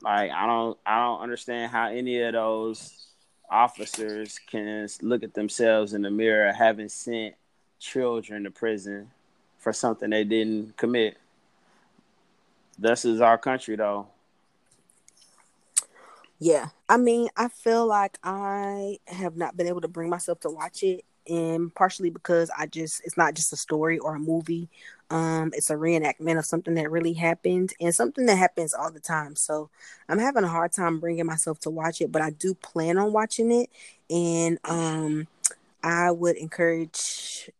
Like 0.02 0.30
I 0.32 0.46
don't 0.46 0.78
I 0.84 0.98
don't 1.04 1.20
understand 1.20 1.70
how 1.70 1.88
any 1.88 2.20
of 2.22 2.32
those 2.32 3.06
officers 3.50 4.40
can 4.50 4.88
look 5.02 5.22
at 5.22 5.34
themselves 5.34 5.92
in 5.92 6.02
the 6.02 6.10
mirror 6.10 6.52
having 6.52 6.88
sent 6.88 7.34
children 7.78 8.44
to 8.44 8.50
prison 8.50 9.10
for 9.58 9.72
something 9.72 10.10
they 10.10 10.24
didn't 10.24 10.76
commit. 10.76 11.16
This 12.78 13.04
is 13.04 13.20
our 13.20 13.36
country, 13.36 13.76
though. 13.76 14.06
Yeah, 16.38 16.68
I 16.88 16.96
mean, 16.96 17.28
I 17.36 17.48
feel 17.48 17.86
like 17.86 18.18
I 18.24 18.98
have 19.06 19.36
not 19.36 19.56
been 19.56 19.66
able 19.66 19.82
to 19.82 19.88
bring 19.88 20.08
myself 20.08 20.40
to 20.40 20.50
watch 20.50 20.82
it, 20.82 21.04
and 21.30 21.74
partially 21.74 22.10
because 22.10 22.50
I 22.58 22.66
just 22.66 23.02
it's 23.04 23.16
not 23.16 23.34
just 23.34 23.52
a 23.52 23.56
story 23.56 23.98
or 23.98 24.16
a 24.16 24.20
movie. 24.20 24.68
Um, 25.10 25.52
it's 25.54 25.70
a 25.70 25.74
reenactment 25.74 26.38
of 26.38 26.46
something 26.46 26.74
that 26.74 26.90
really 26.90 27.14
happened 27.14 27.72
and 27.80 27.94
something 27.94 28.26
that 28.26 28.36
happens 28.36 28.74
all 28.74 28.92
the 28.92 29.00
time. 29.00 29.36
So 29.36 29.70
I'm 30.08 30.18
having 30.20 30.44
a 30.44 30.48
hard 30.48 30.72
time 30.72 31.00
bringing 31.00 31.26
myself 31.26 31.60
to 31.60 31.70
watch 31.70 32.00
it, 32.00 32.12
but 32.12 32.22
I 32.22 32.30
do 32.30 32.54
plan 32.54 32.98
on 32.98 33.12
watching 33.12 33.52
it, 33.52 33.70
and 34.10 34.58
um, 34.64 35.28
I 35.82 36.10
would 36.10 36.36
encourage 36.36 37.50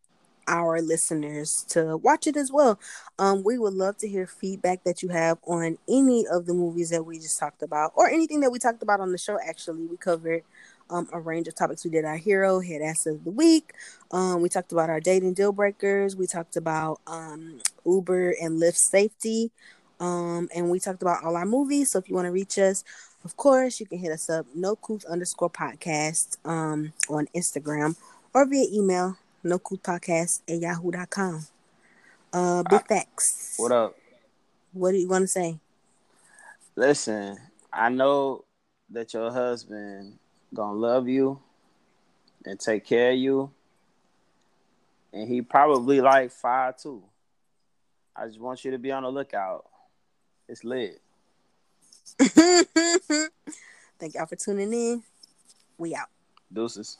our 0.47 0.81
listeners 0.81 1.63
to 1.69 1.97
watch 1.97 2.27
it 2.27 2.35
as 2.35 2.51
well. 2.51 2.79
Um, 3.19 3.43
we 3.43 3.57
would 3.57 3.73
love 3.73 3.97
to 3.97 4.07
hear 4.07 4.27
feedback 4.27 4.83
that 4.83 5.01
you 5.01 5.09
have 5.09 5.37
on 5.45 5.77
any 5.87 6.25
of 6.27 6.45
the 6.45 6.53
movies 6.53 6.89
that 6.89 7.05
we 7.05 7.17
just 7.19 7.39
talked 7.39 7.63
about, 7.63 7.93
or 7.95 8.09
anything 8.09 8.41
that 8.41 8.51
we 8.51 8.59
talked 8.59 8.83
about 8.83 8.99
on 8.99 9.11
the 9.11 9.17
show. 9.17 9.37
Actually, 9.47 9.85
we 9.85 9.97
covered 9.97 10.43
um, 10.91 11.09
a 11.11 11.19
range 11.19 11.47
of 11.47 11.55
topics. 11.55 11.83
We 11.83 11.89
did 11.89 12.05
our 12.05 12.17
hero 12.17 12.59
head 12.59 12.81
ass 12.81 13.05
of 13.07 13.23
the 13.23 13.31
week. 13.31 13.73
Um, 14.11 14.41
we 14.41 14.49
talked 14.49 14.71
about 14.71 14.89
our 14.89 14.99
dating 14.99 15.33
deal 15.33 15.51
breakers. 15.51 16.15
We 16.15 16.27
talked 16.27 16.57
about 16.57 16.99
um, 17.07 17.61
Uber 17.85 18.35
and 18.41 18.61
Lyft 18.61 18.75
safety. 18.75 19.51
Um, 19.99 20.49
and 20.53 20.69
we 20.69 20.79
talked 20.79 21.01
about 21.01 21.23
all 21.23 21.35
our 21.35 21.45
movies. 21.45 21.91
So 21.91 21.99
if 21.99 22.09
you 22.09 22.15
want 22.15 22.25
to 22.25 22.31
reach 22.31 22.57
us, 22.59 22.83
of 23.23 23.37
course, 23.37 23.79
you 23.79 23.85
can 23.85 23.99
hit 23.99 24.11
us 24.11 24.29
up, 24.29 24.45
no 24.53 24.75
couth 24.75 25.05
underscore 25.05 25.49
podcast 25.49 26.37
um, 26.43 26.91
on 27.09 27.27
Instagram 27.35 27.95
or 28.33 28.45
via 28.45 28.65
email, 28.71 29.17
no 29.43 29.59
couth 29.59 29.83
podcast 29.83 30.41
at 30.49 30.59
yahoo.com. 30.59 31.45
Uh, 32.33 32.63
big 32.69 32.87
facts. 32.87 33.55
What 33.57 33.71
up? 33.71 33.95
What 34.73 34.91
do 34.91 34.97
you 34.97 35.07
want 35.07 35.23
to 35.23 35.27
say? 35.27 35.59
Listen, 36.75 37.37
I 37.71 37.89
know 37.89 38.45
that 38.89 39.13
your 39.13 39.31
husband 39.31 40.17
gonna 40.53 40.77
love 40.77 41.07
you 41.07 41.39
and 42.45 42.59
take 42.59 42.85
care 42.85 43.11
of 43.11 43.17
you. 43.17 43.51
And 45.13 45.27
he 45.27 45.41
probably 45.41 46.01
like 46.01 46.31
five 46.31 46.77
two. 46.77 47.03
I 48.15 48.27
just 48.27 48.39
want 48.39 48.63
you 48.65 48.71
to 48.71 48.77
be 48.77 48.91
on 48.91 49.03
the 49.03 49.09
lookout. 49.09 49.65
It's 50.47 50.63
lit. 50.63 51.01
Thank 52.19 54.15
y'all 54.15 54.25
for 54.25 54.35
tuning 54.35 54.73
in. 54.73 55.03
We 55.77 55.95
out. 55.95 56.09
Deuces. 56.51 56.97